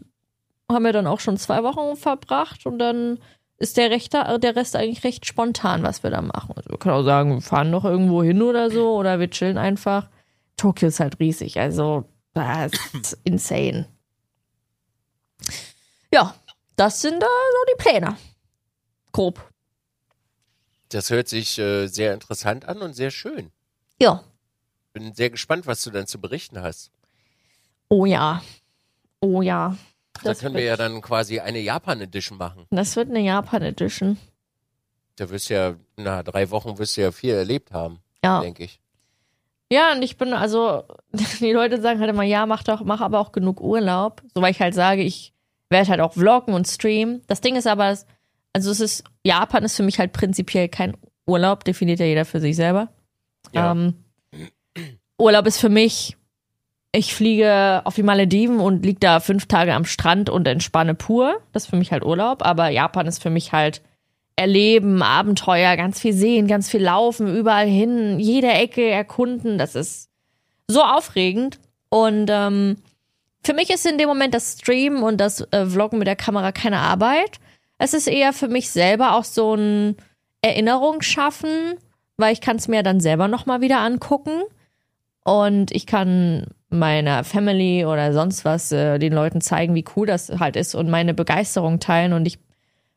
haben 0.70 0.84
wir 0.84 0.92
dann 0.92 1.06
auch 1.06 1.20
schon 1.20 1.36
zwei 1.36 1.62
Wochen 1.62 1.96
verbracht 1.96 2.64
und 2.66 2.78
dann 2.78 3.18
ist 3.58 3.76
der, 3.76 3.90
Recht, 3.90 4.12
der 4.14 4.56
Rest 4.56 4.74
eigentlich 4.74 5.04
recht 5.04 5.24
spontan, 5.26 5.82
was 5.82 6.02
wir 6.02 6.10
da 6.10 6.20
machen. 6.20 6.54
Also 6.56 6.70
wir 6.70 6.78
können 6.78 6.96
auch 6.96 7.04
sagen, 7.04 7.34
wir 7.34 7.40
fahren 7.42 7.70
noch 7.70 7.84
irgendwo 7.84 8.22
hin 8.22 8.42
oder 8.42 8.70
so 8.70 8.96
oder 8.96 9.20
wir 9.20 9.30
chillen 9.30 9.58
einfach. 9.58 10.08
Tokio 10.56 10.88
ist 10.88 11.00
halt 11.00 11.20
riesig, 11.20 11.60
also 11.60 12.04
das 12.34 12.72
ist 12.94 13.18
insane. 13.24 13.86
Ja, 16.12 16.34
das 16.76 17.00
sind 17.02 17.22
da 17.22 17.26
so 17.26 17.72
die 17.72 17.82
Pläne. 17.82 18.16
Grob. 19.12 19.51
Das 20.92 21.10
hört 21.10 21.28
sich 21.28 21.58
äh, 21.58 21.86
sehr 21.86 22.12
interessant 22.14 22.66
an 22.68 22.78
und 22.78 22.94
sehr 22.94 23.10
schön. 23.10 23.50
Ja. 24.00 24.22
Bin 24.92 25.14
sehr 25.14 25.30
gespannt, 25.30 25.66
was 25.66 25.82
du 25.82 25.90
dann 25.90 26.06
zu 26.06 26.20
berichten 26.20 26.60
hast. 26.60 26.90
Oh 27.88 28.04
ja. 28.04 28.42
Oh 29.20 29.42
ja. 29.42 29.76
Da 30.14 30.30
Das 30.30 30.40
können 30.40 30.54
wir 30.56 30.64
ja 30.64 30.76
dann 30.76 31.00
quasi 31.00 31.40
eine 31.40 31.60
Japan-Edition 31.60 32.36
machen. 32.38 32.66
Das 32.70 32.96
wird 32.96 33.08
eine 33.08 33.20
Japan-Edition. 33.20 34.18
Da 35.16 35.30
wirst 35.30 35.50
du 35.50 35.54
ja, 35.54 35.74
na, 35.96 36.22
drei 36.22 36.50
Wochen 36.50 36.78
wirst 36.78 36.96
du 36.96 37.02
ja 37.02 37.12
viel 37.12 37.32
erlebt 37.34 37.72
haben, 37.72 37.98
Ja. 38.24 38.40
denke 38.40 38.64
ich. 38.64 38.80
Ja, 39.70 39.92
und 39.92 40.02
ich 40.02 40.18
bin, 40.18 40.34
also, 40.34 40.84
die 41.40 41.52
Leute 41.52 41.80
sagen 41.80 42.00
halt 42.00 42.10
immer, 42.10 42.22
ja, 42.24 42.44
mach 42.44 42.62
doch, 42.62 42.82
mach 42.84 43.00
aber 43.00 43.18
auch 43.18 43.32
genug 43.32 43.60
Urlaub. 43.60 44.22
So, 44.34 44.42
weil 44.42 44.50
ich 44.50 44.60
halt 44.60 44.74
sage, 44.74 45.02
ich 45.02 45.32
werde 45.70 45.88
halt 45.88 46.00
auch 46.00 46.12
vloggen 46.12 46.52
und 46.52 46.68
streamen. 46.68 47.22
Das 47.26 47.40
Ding 47.40 47.56
ist 47.56 47.66
aber, 47.66 47.88
es- 47.90 48.06
also 48.52 48.70
es 48.70 48.80
ist, 48.80 49.04
Japan 49.24 49.64
ist 49.64 49.76
für 49.76 49.82
mich 49.82 49.98
halt 49.98 50.12
prinzipiell 50.12 50.68
kein 50.68 50.96
Urlaub, 51.26 51.64
definiert 51.64 52.00
ja 52.00 52.06
jeder 52.06 52.24
für 52.24 52.40
sich 52.40 52.56
selber. 52.56 52.88
Ja. 53.52 53.72
Ähm, 53.72 53.94
Urlaub 55.18 55.46
ist 55.46 55.58
für 55.58 55.68
mich, 55.68 56.16
ich 56.92 57.14
fliege 57.14 57.82
auf 57.84 57.94
die 57.94 58.02
Malediven 58.02 58.60
und 58.60 58.84
liege 58.84 59.00
da 59.00 59.20
fünf 59.20 59.46
Tage 59.46 59.74
am 59.74 59.84
Strand 59.84 60.28
und 60.28 60.46
entspanne 60.46 60.94
pur. 60.94 61.40
Das 61.52 61.64
ist 61.64 61.70
für 61.70 61.76
mich 61.76 61.92
halt 61.92 62.04
Urlaub. 62.04 62.44
Aber 62.44 62.68
Japan 62.68 63.06
ist 63.06 63.22
für 63.22 63.30
mich 63.30 63.52
halt 63.52 63.82
Erleben, 64.34 65.02
Abenteuer, 65.02 65.76
ganz 65.76 66.00
viel 66.00 66.12
sehen, 66.12 66.46
ganz 66.48 66.68
viel 66.68 66.82
laufen, 66.82 67.34
überall 67.34 67.66
hin, 67.66 68.18
jede 68.18 68.48
Ecke 68.48 68.88
erkunden. 68.88 69.58
Das 69.58 69.74
ist 69.74 70.10
so 70.66 70.82
aufregend. 70.82 71.60
Und 71.90 72.28
ähm, 72.30 72.76
für 73.44 73.54
mich 73.54 73.70
ist 73.70 73.86
in 73.86 73.98
dem 73.98 74.08
Moment 74.08 74.34
das 74.34 74.58
Streamen 74.58 75.02
und 75.02 75.18
das 75.18 75.40
äh, 75.52 75.66
Vloggen 75.66 75.98
mit 75.98 76.08
der 76.08 76.16
Kamera 76.16 76.52
keine 76.52 76.78
Arbeit. 76.78 77.38
Es 77.82 77.94
ist 77.94 78.06
eher 78.06 78.32
für 78.32 78.46
mich 78.46 78.70
selber 78.70 79.16
auch 79.16 79.24
so 79.24 79.54
ein 79.54 79.96
Erinnerung 80.40 81.02
schaffen, 81.02 81.74
weil 82.16 82.32
ich 82.32 82.40
kann 82.40 82.54
es 82.54 82.68
mir 82.68 82.84
dann 82.84 83.00
selber 83.00 83.26
nochmal 83.26 83.60
wieder 83.60 83.80
angucken. 83.80 84.42
Und 85.24 85.72
ich 85.72 85.84
kann 85.86 86.46
meiner 86.68 87.24
Family 87.24 87.84
oder 87.84 88.12
sonst 88.12 88.44
was 88.44 88.70
äh, 88.70 89.00
den 89.00 89.12
Leuten 89.12 89.40
zeigen, 89.40 89.74
wie 89.74 89.84
cool 89.96 90.06
das 90.06 90.30
halt 90.38 90.54
ist 90.54 90.76
und 90.76 90.90
meine 90.90 91.12
Begeisterung 91.12 91.80
teilen. 91.80 92.12
Und 92.12 92.26
ich 92.26 92.38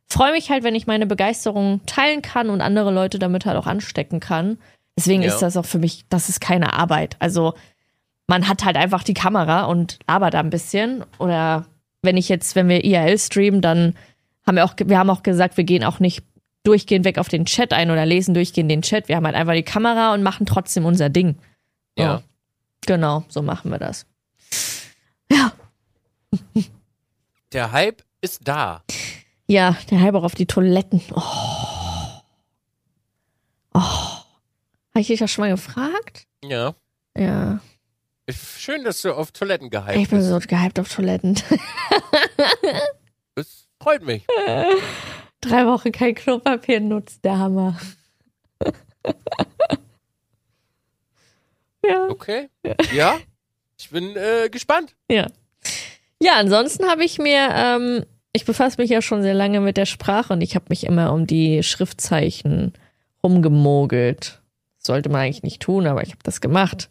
freue 0.07 0.33
mich 0.33 0.51
halt, 0.51 0.63
wenn 0.63 0.75
ich 0.75 0.85
meine 0.85 1.07
Begeisterung 1.07 1.81
teilen 1.87 2.21
kann 2.21 2.51
und 2.51 2.61
andere 2.61 2.91
Leute 2.91 3.17
damit 3.17 3.47
halt 3.47 3.57
auch 3.57 3.65
anstecken 3.65 4.19
kann. 4.19 4.59
Deswegen 4.95 5.23
Ja. 5.23 5.29
ist 5.29 5.39
das 5.39 5.57
auch 5.57 5.65
für 5.65 5.79
mich, 5.79 6.05
das 6.09 6.29
ist 6.29 6.41
keine 6.41 6.73
Arbeit. 6.73 7.15
Also 7.17 7.55
man 8.27 8.47
hat 8.47 8.63
halt 8.63 8.77
einfach 8.77 9.01
die 9.03 9.15
Kamera 9.15 9.65
und 9.65 9.97
labert 10.07 10.35
da 10.35 10.41
ein 10.41 10.51
bisschen. 10.51 11.03
Oder 11.17 11.65
wenn 12.03 12.17
ich 12.17 12.29
jetzt, 12.29 12.55
wenn 12.55 12.69
wir 12.69 12.83
IRL 12.85 13.17
streamen, 13.17 13.61
dann 13.61 13.95
haben 14.45 14.55
wir 14.55 14.65
auch, 14.65 14.73
wir 14.77 14.97
haben 14.99 15.09
auch 15.09 15.23
gesagt, 15.23 15.57
wir 15.57 15.63
gehen 15.63 15.83
auch 15.83 15.99
nicht 15.99 16.23
durchgehend 16.63 17.05
weg 17.05 17.17
auf 17.17 17.29
den 17.29 17.45
Chat 17.45 17.73
ein 17.73 17.91
oder 17.91 18.05
lesen 18.05 18.33
durchgehend 18.33 18.69
den 18.71 18.81
Chat. 18.81 19.07
Wir 19.07 19.15
haben 19.15 19.25
halt 19.25 19.35
einfach 19.35 19.53
die 19.53 19.63
Kamera 19.63 20.13
und 20.13 20.23
machen 20.23 20.45
trotzdem 20.45 20.85
unser 20.85 21.09
Ding. 21.09 21.35
So. 21.97 22.03
Ja. 22.03 22.21
Genau, 22.85 23.23
so 23.29 23.41
machen 23.41 23.71
wir 23.71 23.79
das. 23.79 24.05
Der 27.53 27.71
Hype 27.71 28.03
ist 28.21 28.41
da. 28.47 28.83
Ja, 29.47 29.77
der 29.89 30.01
halber 30.01 30.23
auf 30.23 30.35
die 30.35 30.45
Toiletten. 30.45 31.01
Oh. 31.13 31.21
Oh. 33.73 33.79
Habe 33.79 35.01
ich 35.01 35.07
dich 35.07 35.19
das 35.19 35.31
schon 35.31 35.43
mal 35.43 35.51
gefragt? 35.51 36.27
Ja. 36.43 36.73
Ja. 37.17 37.59
Schön, 38.29 38.83
dass 38.83 39.01
du 39.03 39.13
auf 39.13 39.31
Toiletten 39.31 39.69
gehypt 39.69 39.95
Ich 39.97 40.09
bin 40.09 40.19
bist. 40.19 40.29
so 40.29 40.39
gehypt 40.39 40.79
auf 40.79 40.89
Toiletten. 40.93 41.35
Das 43.35 43.67
freut 43.85 44.03
mich. 44.03 44.25
Drei 45.41 45.67
Wochen 45.67 45.91
kein 45.91 46.15
Klopapier 46.15 46.79
nutzt, 46.79 47.23
der 47.23 47.37
Hammer. 47.37 47.79
ja. 51.85 52.07
Okay. 52.09 52.49
Ja. 52.91 53.19
Ich 53.77 53.91
bin 53.91 54.15
äh, 54.15 54.49
gespannt. 54.49 54.95
Ja. 55.11 55.27
Ja, 56.19 56.37
ansonsten 56.37 56.89
habe 56.89 57.03
ich 57.03 57.19
mir, 57.19 57.49
ähm, 57.53 58.05
ich 58.33 58.45
befasse 58.45 58.81
mich 58.81 58.89
ja 58.89 59.03
schon 59.03 59.21
sehr 59.21 59.35
lange 59.35 59.59
mit 59.61 59.77
der 59.77 59.85
Sprache 59.85 60.33
und 60.33 60.41
ich 60.41 60.55
habe 60.55 60.65
mich 60.69 60.85
immer 60.85 61.13
um 61.13 61.27
die 61.27 61.61
Schriftzeichen 61.61 62.73
rumgemogelt. 63.23 64.41
Sollte 64.79 65.09
man 65.09 65.21
eigentlich 65.21 65.43
nicht 65.43 65.61
tun, 65.61 65.85
aber 65.85 66.01
ich 66.01 66.09
habe 66.09 66.23
das 66.23 66.41
gemacht. 66.41 66.89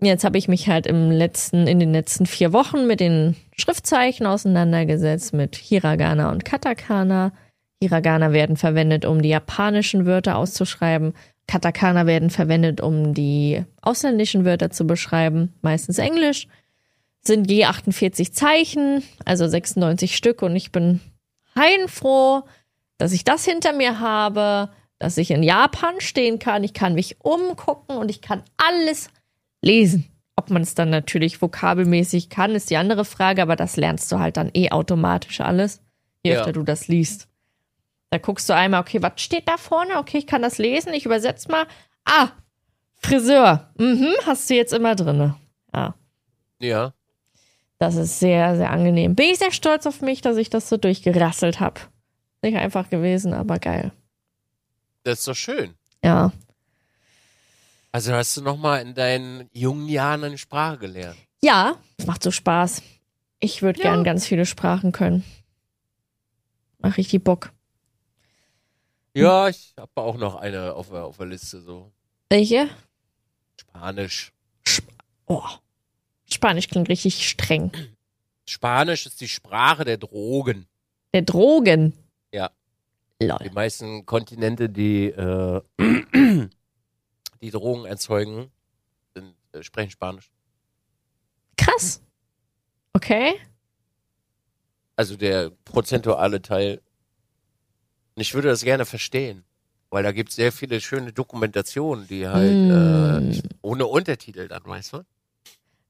Jetzt 0.00 0.24
habe 0.24 0.36
ich 0.36 0.46
mich 0.46 0.68
halt 0.68 0.86
im 0.86 1.10
letzten, 1.10 1.66
in 1.66 1.80
den 1.80 1.92
letzten 1.92 2.26
vier 2.26 2.52
Wochen 2.52 2.86
mit 2.86 3.00
den 3.00 3.34
Schriftzeichen 3.56 4.26
auseinandergesetzt, 4.26 5.32
mit 5.32 5.56
Hiragana 5.56 6.30
und 6.30 6.44
Katakana. 6.44 7.32
Hiragana 7.80 8.32
werden 8.32 8.56
verwendet, 8.56 9.06
um 9.06 9.22
die 9.22 9.30
japanischen 9.30 10.04
Wörter 10.04 10.36
auszuschreiben. 10.36 11.14
Katakana 11.46 12.06
werden 12.06 12.28
verwendet, 12.28 12.80
um 12.82 13.14
die 13.14 13.64
ausländischen 13.80 14.44
Wörter 14.44 14.70
zu 14.70 14.86
beschreiben, 14.86 15.54
meistens 15.62 15.98
Englisch. 15.98 16.46
Sind 17.22 17.50
je 17.50 17.64
48 17.64 18.34
Zeichen, 18.34 19.02
also 19.24 19.48
96 19.48 20.14
Stück 20.14 20.42
und 20.42 20.54
ich 20.56 20.72
bin 20.72 21.00
heilfroh, 21.58 22.42
dass 22.98 23.12
ich 23.12 23.24
das 23.24 23.44
hinter 23.44 23.72
mir 23.72 23.98
habe, 23.98 24.70
dass 24.98 25.16
ich 25.16 25.30
in 25.30 25.42
Japan 25.42 26.00
stehen 26.00 26.38
kann. 26.38 26.64
Ich 26.64 26.74
kann 26.74 26.94
mich 26.94 27.16
umgucken 27.20 27.96
und 27.96 28.10
ich 28.10 28.20
kann 28.20 28.42
alles 28.56 29.08
lesen. 29.66 30.06
Ob 30.36 30.50
man 30.50 30.62
es 30.62 30.74
dann 30.74 30.90
natürlich 30.90 31.40
vokabelmäßig 31.42 32.28
kann, 32.30 32.54
ist 32.54 32.70
die 32.70 32.76
andere 32.76 33.04
Frage, 33.04 33.42
aber 33.42 33.56
das 33.56 33.76
lernst 33.76 34.10
du 34.12 34.18
halt 34.18 34.36
dann 34.36 34.50
eh 34.54 34.70
automatisch 34.70 35.40
alles, 35.40 35.80
je 36.22 36.32
Ja. 36.32 36.38
öfter 36.40 36.52
du 36.52 36.62
das 36.62 36.88
liest. 36.88 37.28
Da 38.10 38.18
guckst 38.18 38.48
du 38.48 38.54
einmal, 38.54 38.80
okay, 38.80 39.02
was 39.02 39.12
steht 39.20 39.48
da 39.48 39.56
vorne? 39.56 39.96
Okay, 39.96 40.18
ich 40.18 40.26
kann 40.26 40.42
das 40.42 40.58
lesen, 40.58 40.92
ich 40.94 41.04
übersetze 41.06 41.50
mal. 41.50 41.66
Ah, 42.04 42.28
Friseur. 42.98 43.70
Mhm, 43.78 44.14
hast 44.24 44.48
du 44.48 44.54
jetzt 44.54 44.72
immer 44.72 44.94
drinne. 44.94 45.36
Ja, 45.74 45.94
Ja. 46.60 46.92
das 47.78 47.96
ist 47.96 48.20
sehr, 48.20 48.56
sehr 48.56 48.70
angenehm. 48.70 49.14
Bin 49.14 49.30
ich 49.30 49.38
sehr 49.38 49.52
stolz 49.52 49.86
auf 49.86 50.00
mich, 50.02 50.20
dass 50.22 50.36
ich 50.36 50.48
das 50.50 50.68
so 50.68 50.76
durchgerasselt 50.76 51.60
habe. 51.60 51.80
Nicht 52.42 52.56
einfach 52.56 52.88
gewesen, 52.90 53.34
aber 53.34 53.58
geil. 53.58 53.90
Das 55.02 55.18
ist 55.20 55.28
doch 55.28 55.34
schön. 55.34 55.74
Ja. 56.04 56.32
Also 57.96 58.12
hast 58.12 58.36
du 58.36 58.42
noch 58.42 58.58
mal 58.58 58.82
in 58.82 58.92
deinen 58.92 59.48
jungen 59.54 59.88
Jahren 59.88 60.22
eine 60.22 60.36
Sprache 60.36 60.76
gelernt. 60.76 61.16
Ja, 61.42 61.78
es 61.96 62.04
macht 62.04 62.22
so 62.22 62.30
Spaß. 62.30 62.82
Ich 63.40 63.62
würde 63.62 63.78
Ja. 63.82 63.84
gern 63.90 64.04
ganz 64.04 64.26
viele 64.26 64.44
Sprachen 64.44 64.92
können. 64.92 65.24
Mach 66.76 66.98
richtig 66.98 67.24
Bock. 67.24 67.54
Ja, 69.14 69.48
ich 69.48 69.72
habe 69.80 69.90
auch 69.94 70.18
noch 70.18 70.34
eine 70.34 70.74
auf, 70.74 70.90
der- 70.90 71.04
auf 71.06 71.16
der 71.16 71.24
Liste, 71.24 71.62
so 71.62 71.90
Welche? 72.28 72.68
Spanisch. 73.58 74.30
Oh. 75.24 75.40
Spanisch 76.30 76.68
klingt 76.68 76.90
richtig 76.90 77.26
streng. 77.26 77.70
Spanisch 78.46 79.06
ist 79.06 79.22
die 79.22 79.28
Sprache 79.28 79.86
der 79.86 79.96
Drogen. 79.96 80.66
Der 81.14 81.22
Drogen. 81.22 81.94
Ja. 82.30 82.50
Lol. 83.22 83.38
Die 83.42 83.48
meisten 83.54 84.04
Kontinente, 84.04 84.68
die 84.68 85.06
äh, 85.06 85.62
die 87.46 87.50
Drogen 87.52 87.84
erzeugen, 87.84 88.50
sind, 89.14 89.34
äh, 89.52 89.62
sprechen 89.62 89.90
Spanisch. 89.90 90.30
Krass. 91.56 92.02
Okay. 92.92 93.34
Also 94.96 95.16
der 95.16 95.50
prozentuale 95.64 96.40
Teil. 96.42 96.80
Und 98.14 98.22
ich 98.22 98.34
würde 98.34 98.48
das 98.48 98.62
gerne 98.64 98.84
verstehen, 98.86 99.44
weil 99.90 100.02
da 100.02 100.12
gibt 100.12 100.30
es 100.30 100.36
sehr 100.36 100.52
viele 100.52 100.80
schöne 100.80 101.12
Dokumentationen, 101.12 102.06
die 102.08 102.26
halt 102.28 102.52
Mm. 102.52 103.30
äh, 103.30 103.42
ohne 103.62 103.86
Untertitel 103.86 104.48
dann, 104.48 104.64
weißt 104.64 104.94
du? 104.94 105.02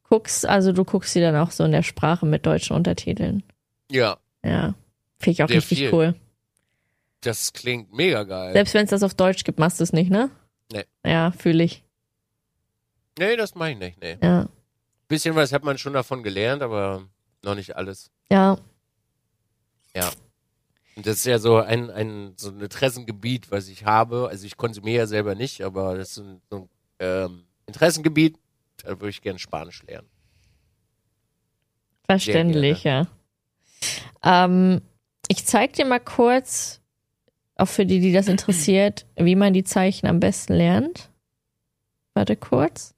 Guckst, 0.09 0.47
also 0.47 0.73
du 0.73 0.85
guckst 0.85 1.13
sie 1.13 1.21
dann 1.21 1.37
auch 1.37 1.51
so 1.51 1.65
in 1.65 1.73
der 1.73 1.83
Sprache 1.83 2.27
mit 2.27 2.47
deutschen 2.47 2.77
Untertiteln. 2.77 3.43
Ja, 3.91 4.19
Ja. 4.45 4.75
Finde 5.19 5.31
ich 5.33 5.43
auch 5.43 5.49
Sehr 5.49 5.57
richtig 5.57 5.79
viel. 5.79 5.95
cool. 5.95 6.15
das 7.23 7.53
klingt 7.53 7.93
mega 7.93 8.23
geil. 8.25 8.53
Selbst 8.53 8.75
wenn 8.75 8.85
es 8.85 8.91
das 8.91 9.03
auf 9.03 9.15
Deutsch 9.15 9.43
gibt, 9.45 9.59
machst 9.59 9.81
du 9.81 9.85
es 9.85 9.93
nicht, 9.93 10.11
ne? 10.11 10.31
Nee. 10.73 10.85
Ja, 11.05 11.31
fühle 11.31 11.65
ich. 11.65 11.85
nee, 13.19 13.37
das 13.37 13.55
mache 13.55 13.71
ich 13.73 13.79
nicht, 13.79 14.01
nee. 14.01 14.19
Ja. 14.23 14.49
Bisschen 15.09 15.35
was 15.37 15.53
hat 15.53 15.63
man 15.63 15.79
schon 15.79 15.93
davon 15.93 16.23
gelernt, 16.23 16.63
aber 16.63 17.09
noch 17.43 17.55
nicht 17.55 17.77
alles. 17.77 18.11
Ja. 18.31 18.59
Und 20.97 21.07
das 21.07 21.19
ist 21.19 21.27
ja 21.27 21.39
so 21.39 21.59
ein, 21.59 21.91
ein 21.91 22.33
so 22.37 22.49
ein 22.49 22.61
Interessengebiet, 22.61 23.51
was 23.51 23.69
ich 23.69 23.85
habe. 23.85 24.29
Also 24.31 24.47
ich 24.47 24.57
konsumiere 24.57 24.99
ja 24.99 25.07
selber 25.07 25.35
nicht, 25.35 25.61
aber 25.61 25.97
das 25.97 26.13
ist 26.13 26.19
ein, 26.19 26.41
so 26.49 26.57
ein 26.57 26.69
ähm, 26.99 27.45
Interessengebiet, 27.67 28.39
da 28.83 28.89
würde 28.89 29.11
ich 29.11 29.21
gerne 29.21 29.39
Spanisch 29.39 29.83
lernen. 29.83 30.09
Verständlich, 32.07 32.85
ja. 32.85 33.09
Ähm, 34.23 34.81
ich 35.29 35.45
zeig 35.45 35.75
dir 35.75 35.85
mal 35.85 36.01
kurz, 36.01 36.81
auch 37.57 37.69
für 37.69 37.87
die, 37.87 38.01
die 38.01 38.13
das 38.13 38.29
interessiert, 38.29 39.07
wie 39.17 39.35
man 39.37 39.53
die 39.53 39.65
Zeichen 39.65 40.07
am 40.07 40.21
besten 40.21 40.55
lernt. 40.55 41.11
Warte 42.15 42.37
kurz. 42.37 42.95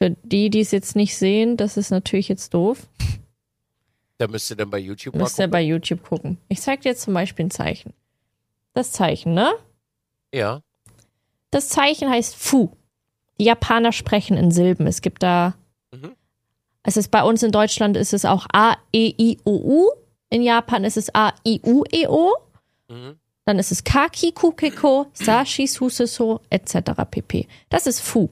Für 0.00 0.10
die, 0.22 0.50
die 0.50 0.60
es 0.60 0.70
jetzt 0.70 0.94
nicht 0.96 1.16
sehen, 1.16 1.56
das 1.56 1.76
ist 1.76 1.90
natürlich 1.90 2.28
jetzt 2.28 2.54
doof. 2.54 2.88
Da 4.18 4.26
müsst 4.28 4.50
ihr 4.50 4.56
dann 4.56 4.70
bei 4.70 4.78
YouTube 4.78 5.14
mal 5.14 5.22
Müsst 5.22 5.38
ihr 5.38 5.44
gucken. 5.44 5.50
bei 5.52 5.62
YouTube 5.62 6.02
gucken. 6.02 6.38
Ich 6.48 6.60
zeig 6.60 6.82
dir 6.82 6.90
jetzt 6.90 7.02
zum 7.02 7.14
Beispiel 7.14 7.46
ein 7.46 7.50
Zeichen. 7.50 7.92
Das 8.74 8.92
Zeichen, 8.92 9.34
ne? 9.34 9.52
Ja, 10.32 10.60
Das 11.50 11.68
Zeichen 11.70 12.10
heißt 12.10 12.36
Fu. 12.36 12.70
Die 13.40 13.44
Japaner 13.44 13.92
sprechen 13.92 14.36
in 14.36 14.50
Silben. 14.50 14.86
Es 14.86 15.00
gibt 15.00 15.22
da, 15.22 15.54
Mhm. 15.92 16.14
es 16.82 16.96
ist 16.96 17.10
bei 17.10 17.22
uns 17.22 17.42
in 17.42 17.52
Deutschland 17.52 17.96
ist 17.96 18.12
es 18.12 18.24
auch 18.24 18.46
A, 18.52 18.76
E, 18.92 19.14
I, 19.18 19.38
O, 19.44 19.52
U. 19.56 19.90
In 20.30 20.42
Japan 20.42 20.84
ist 20.84 20.96
es 20.96 21.14
A, 21.14 21.32
I, 21.46 21.60
U, 21.64 21.84
E, 21.90 22.06
O. 22.06 22.34
mhm. 22.88 23.18
Dann 23.44 23.58
ist 23.58 23.72
es 23.72 23.82
Kaki, 23.82 24.32
Kukeko, 24.32 25.06
Sashi, 25.14 25.66
Suseso, 25.66 26.42
etc. 26.50 26.92
pp. 27.10 27.48
Das 27.70 27.86
ist 27.86 28.00
Fu. 28.00 28.28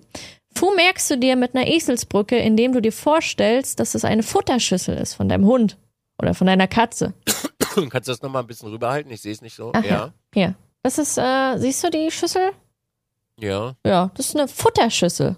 Fu 0.54 0.74
merkst 0.74 1.10
du 1.10 1.16
dir 1.16 1.36
mit 1.36 1.54
einer 1.54 1.66
Eselsbrücke, 1.66 2.36
indem 2.36 2.72
du 2.72 2.82
dir 2.82 2.92
vorstellst, 2.92 3.80
dass 3.80 3.94
es 3.94 4.04
eine 4.04 4.22
Futterschüssel 4.22 4.94
ist 4.98 5.14
von 5.14 5.30
deinem 5.30 5.46
Hund 5.46 5.78
oder 6.18 6.34
von 6.34 6.46
deiner 6.46 6.68
Katze. 6.68 7.14
Kannst 7.90 8.08
du 8.08 8.12
das 8.12 8.20
nochmal 8.20 8.42
ein 8.42 8.46
bisschen 8.46 8.68
rüberhalten? 8.68 9.10
Ich 9.10 9.22
sehe 9.22 9.32
es 9.32 9.40
nicht 9.40 9.56
so. 9.56 9.70
Ach 9.74 9.84
ja. 9.84 10.12
Hier. 10.34 10.54
Das 10.82 10.98
ist, 10.98 11.16
äh, 11.16 11.56
siehst 11.56 11.82
du 11.82 11.90
die 11.90 12.10
Schüssel? 12.10 12.52
Ja. 13.40 13.74
Ja, 13.86 14.10
das 14.14 14.28
ist 14.28 14.36
eine 14.36 14.48
Futterschüssel. 14.48 15.36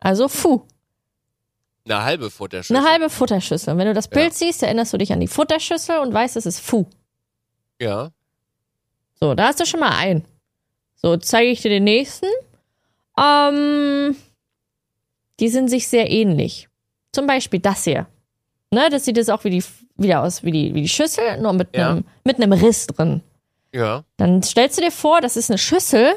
Also 0.00 0.28
Fu. 0.28 0.62
Eine 1.90 2.04
halbe 2.04 2.30
Futterschüssel. 2.30 2.76
Eine 2.76 2.86
halbe 2.88 3.10
Futterschüssel. 3.10 3.72
Und 3.72 3.78
wenn 3.78 3.86
du 3.86 3.94
das 3.94 4.08
Bild 4.08 4.32
Ja. 4.32 4.34
siehst, 4.34 4.62
erinnerst 4.62 4.92
du 4.92 4.98
dich 4.98 5.12
an 5.12 5.20
die 5.20 5.26
Futterschüssel 5.28 5.98
und 5.98 6.12
weißt, 6.12 6.36
es 6.36 6.46
ist 6.46 6.60
Fu. 6.60 6.86
Ja. 7.80 8.10
So, 9.20 9.34
da 9.34 9.48
hast 9.48 9.60
du 9.60 9.66
schon 9.66 9.80
mal 9.80 9.96
einen. 9.96 10.24
So, 10.96 11.16
zeige 11.16 11.50
ich 11.50 11.60
dir 11.62 11.70
den 11.70 11.84
nächsten. 11.84 12.26
Ähm, 13.18 14.16
die 15.40 15.48
sind 15.48 15.68
sich 15.68 15.88
sehr 15.88 16.10
ähnlich. 16.10 16.68
Zum 17.12 17.26
Beispiel 17.26 17.60
das 17.60 17.84
hier. 17.84 18.06
Ne, 18.70 18.88
das 18.90 19.04
sieht 19.04 19.16
jetzt 19.16 19.30
auch 19.30 19.44
wie 19.44 19.50
die, 19.50 19.64
wieder 19.96 20.22
aus 20.22 20.42
wie 20.44 20.50
die, 20.52 20.74
wie 20.74 20.82
die 20.82 20.88
Schüssel, 20.88 21.40
nur 21.40 21.52
mit 21.54 21.74
Ja. 21.74 21.90
einem 21.90 22.04
mit 22.24 22.36
einem 22.36 22.52
Riss 22.52 22.86
drin. 22.86 23.22
Ja. 23.72 24.04
Dann 24.18 24.42
stellst 24.42 24.78
du 24.78 24.82
dir 24.82 24.90
vor, 24.92 25.20
das 25.20 25.36
ist 25.36 25.50
eine 25.50 25.58
Schüssel, 25.58 26.14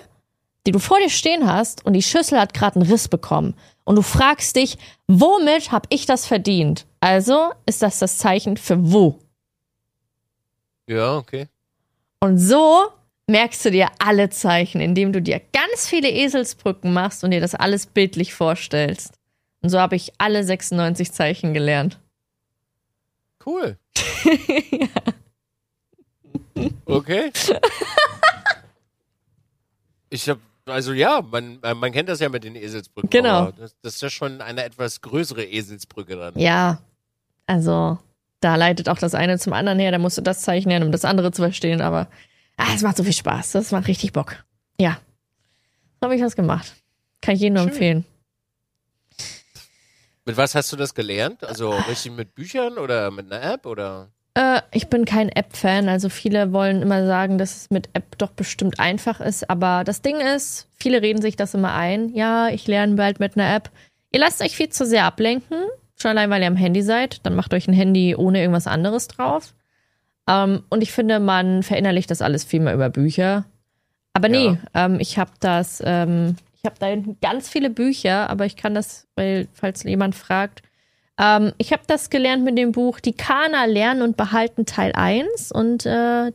die 0.65 0.71
du 0.71 0.79
vor 0.79 0.99
dir 0.99 1.09
stehen 1.09 1.47
hast 1.47 1.85
und 1.85 1.93
die 1.93 2.01
Schüssel 2.01 2.39
hat 2.39 2.53
gerade 2.53 2.79
einen 2.79 2.89
Riss 2.89 3.07
bekommen. 3.07 3.55
Und 3.83 3.95
du 3.95 4.01
fragst 4.01 4.55
dich, 4.55 4.77
womit 5.07 5.71
habe 5.71 5.87
ich 5.89 6.05
das 6.05 6.25
verdient? 6.25 6.85
Also 6.99 7.51
ist 7.65 7.81
das 7.81 7.99
das 7.99 8.17
Zeichen 8.17 8.57
für 8.57 8.91
wo. 8.91 9.19
Ja, 10.87 11.17
okay. 11.17 11.47
Und 12.19 12.37
so 12.37 12.87
merkst 13.27 13.65
du 13.65 13.71
dir 13.71 13.87
alle 13.97 14.29
Zeichen, 14.29 14.81
indem 14.81 15.13
du 15.13 15.21
dir 15.21 15.41
ganz 15.51 15.87
viele 15.87 16.09
Eselsbrücken 16.09 16.93
machst 16.93 17.23
und 17.23 17.31
dir 17.31 17.41
das 17.41 17.55
alles 17.55 17.87
bildlich 17.87 18.33
vorstellst. 18.33 19.13
Und 19.61 19.69
so 19.69 19.79
habe 19.79 19.95
ich 19.95 20.11
alle 20.17 20.43
96 20.43 21.11
Zeichen 21.11 21.53
gelernt. 21.53 21.99
Cool. 23.45 23.77
Okay. 26.85 27.31
Ich 30.09 30.27
habe, 30.29 30.41
also 30.65 30.93
ja, 30.93 31.21
man, 31.21 31.59
man 31.61 31.91
kennt 31.91 32.09
das 32.09 32.19
ja 32.19 32.29
mit 32.29 32.43
den 32.43 32.55
Eselsbrücken. 32.55 33.09
Genau. 33.09 33.51
Das, 33.51 33.75
das 33.81 33.95
ist 33.95 34.01
ja 34.01 34.09
schon 34.09 34.41
eine 34.41 34.63
etwas 34.63 35.01
größere 35.01 35.43
Eselsbrücke 35.43 36.15
dann. 36.15 36.37
Ja, 36.37 36.81
also 37.47 37.97
da 38.39 38.55
leitet 38.55 38.89
auch 38.89 38.97
das 38.97 39.15
eine 39.15 39.37
zum 39.39 39.53
anderen 39.53 39.79
her. 39.79 39.91
Da 39.91 39.97
musst 39.97 40.17
du 40.17 40.21
das 40.21 40.41
Zeichen 40.41 40.69
lernen, 40.69 40.85
um 40.85 40.91
das 40.91 41.05
andere 41.05 41.31
zu 41.31 41.41
verstehen. 41.41 41.81
Aber 41.81 42.07
ah, 42.57 42.67
es 42.75 42.81
macht 42.81 42.97
so 42.97 43.03
viel 43.03 43.13
Spaß. 43.13 43.51
Das 43.51 43.71
macht 43.71 43.87
richtig 43.87 44.13
Bock. 44.13 44.43
Ja, 44.79 44.97
so 45.99 46.05
habe 46.05 46.15
ich 46.15 46.21
das 46.21 46.35
gemacht. 46.35 46.75
Kann 47.21 47.35
ich 47.35 47.41
jedem 47.41 47.53
nur 47.55 47.63
Schön. 47.63 47.71
empfehlen. 47.71 48.05
Mit 50.25 50.37
was 50.37 50.55
hast 50.55 50.71
du 50.71 50.75
das 50.75 50.93
gelernt? 50.93 51.43
Also 51.43 51.71
richtig 51.71 52.11
mit 52.13 52.33
Büchern 52.35 52.77
oder 52.77 53.11
mit 53.11 53.31
einer 53.31 53.43
App 53.53 53.65
oder? 53.65 54.11
Äh, 54.33 54.61
ich 54.71 54.87
bin 54.87 55.05
kein 55.05 55.29
App-Fan. 55.29 55.89
Also 55.89 56.09
viele 56.09 56.53
wollen 56.53 56.81
immer 56.81 57.05
sagen, 57.05 57.37
dass 57.37 57.55
es 57.55 57.69
mit 57.69 57.89
App 57.93 58.17
doch 58.17 58.31
bestimmt 58.31 58.79
einfach 58.79 59.19
ist. 59.19 59.49
Aber 59.49 59.83
das 59.83 60.01
Ding 60.01 60.19
ist, 60.19 60.67
viele 60.79 61.01
reden 61.01 61.21
sich 61.21 61.35
das 61.35 61.53
immer 61.53 61.73
ein. 61.73 62.09
Ja, 62.13 62.49
ich 62.49 62.67
lerne 62.67 62.95
bald 62.95 63.19
mit 63.19 63.35
einer 63.37 63.53
App. 63.53 63.69
Ihr 64.11 64.19
lasst 64.19 64.41
euch 64.41 64.55
viel 64.55 64.69
zu 64.69 64.85
sehr 64.85 65.05
ablenken. 65.05 65.57
Schon 65.99 66.11
allein, 66.11 66.29
weil 66.29 66.41
ihr 66.41 66.47
am 66.47 66.55
Handy 66.55 66.81
seid. 66.81 67.19
Dann 67.25 67.35
macht 67.35 67.53
euch 67.53 67.67
ein 67.67 67.73
Handy 67.73 68.15
ohne 68.15 68.39
irgendwas 68.39 68.67
anderes 68.67 69.07
drauf. 69.07 69.53
Ähm, 70.29 70.63
und 70.69 70.81
ich 70.81 70.91
finde, 70.91 71.19
man 71.19 71.63
verinnerlicht 71.63 72.09
das 72.11 72.21
alles 72.21 72.43
viel 72.43 72.59
mehr 72.61 72.73
über 72.73 72.89
Bücher. 72.89 73.45
Aber 74.13 74.29
nee, 74.29 74.57
Ja. 74.73 74.85
ähm, 74.85 74.99
ich 74.99 75.17
habe 75.17 75.31
das, 75.39 75.81
ähm, 75.85 76.35
ich 76.57 76.65
habe 76.65 76.75
da 76.79 76.87
hinten 76.87 77.17
ganz 77.21 77.49
viele 77.49 77.69
Bücher, 77.69 78.29
aber 78.29 78.45
ich 78.45 78.55
kann 78.55 78.75
das, 78.75 79.07
weil, 79.15 79.47
falls 79.53 79.83
jemand 79.83 80.15
fragt, 80.15 80.61
ähm, 81.21 81.53
ich 81.57 81.71
habe 81.71 81.83
das 81.87 82.09
gelernt 82.09 82.43
mit 82.43 82.57
dem 82.57 82.71
Buch 82.71 82.99
Die 82.99 83.13
Kana 83.13 83.65
lernen 83.65 84.01
und 84.01 84.17
behalten 84.17 84.65
Teil 84.65 84.91
1 84.93 85.51
und 85.51 85.85
äh, 85.85 86.31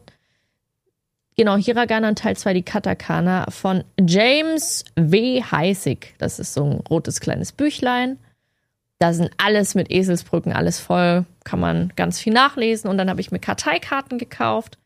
genau, 1.37 1.57
Hiragana 1.57 2.09
und 2.09 2.19
Teil 2.19 2.37
2 2.37 2.55
die 2.55 2.63
Katakana 2.63 3.47
von 3.51 3.85
James 4.01 4.85
W. 4.95 5.43
Heißig. 5.43 6.15
Das 6.19 6.39
ist 6.39 6.55
so 6.55 6.65
ein 6.65 6.81
rotes 6.89 7.21
kleines 7.21 7.53
Büchlein. 7.53 8.19
Da 8.99 9.13
sind 9.13 9.31
alles 9.37 9.75
mit 9.75 9.91
Eselsbrücken, 9.91 10.53
alles 10.55 10.81
voll. 10.81 11.27
Kann 11.45 11.61
man 11.61 11.93
ganz 11.97 12.19
viel 12.19 12.33
nachlesen. 12.33 12.89
Und 12.89 12.97
dann 12.97 13.11
habe 13.11 13.21
ich 13.21 13.31
mir 13.31 13.39
Karteikarten 13.39 14.17
gekauft, 14.17 14.79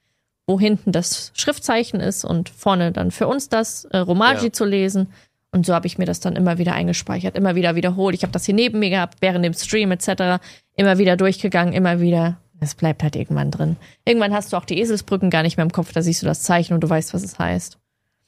wo 0.48 0.58
hinten 0.58 0.90
das 0.90 1.30
Schriftzeichen 1.34 2.00
ist 2.00 2.24
und 2.24 2.48
vorne 2.48 2.90
dann 2.90 3.12
für 3.12 3.28
uns 3.28 3.48
das 3.48 3.84
äh, 3.84 3.98
Romaji 3.98 4.46
Ja. 4.46 4.52
zu 4.52 4.64
lesen. 4.64 5.12
Und 5.52 5.66
so 5.66 5.74
habe 5.74 5.86
ich 5.86 5.98
mir 5.98 6.06
das 6.06 6.20
dann 6.20 6.36
immer 6.36 6.58
wieder 6.58 6.74
eingespeichert, 6.74 7.36
immer 7.36 7.56
wieder 7.56 7.74
wiederholt. 7.74 8.14
Ich 8.14 8.22
habe 8.22 8.32
das 8.32 8.44
hier 8.44 8.54
neben 8.54 8.78
mir 8.78 8.90
gehabt, 8.90 9.18
während 9.20 9.44
dem 9.44 9.52
Stream 9.54 9.90
etc. 9.90 10.40
Immer 10.76 10.98
wieder 10.98 11.16
durchgegangen, 11.16 11.74
immer 11.74 12.00
wieder. 12.00 12.40
Es 12.60 12.74
bleibt 12.74 13.02
halt 13.02 13.16
irgendwann 13.16 13.50
drin. 13.50 13.76
Irgendwann 14.04 14.34
hast 14.34 14.52
du 14.52 14.56
auch 14.56 14.64
die 14.64 14.78
Eselsbrücken 14.78 15.30
gar 15.30 15.42
nicht 15.42 15.56
mehr 15.56 15.64
im 15.64 15.72
Kopf, 15.72 15.92
da 15.92 16.02
siehst 16.02 16.22
du 16.22 16.26
das 16.26 16.42
Zeichen 16.42 16.74
und 16.74 16.80
du 16.80 16.88
weißt, 16.88 17.14
was 17.14 17.22
es 17.22 17.38
heißt. 17.38 17.78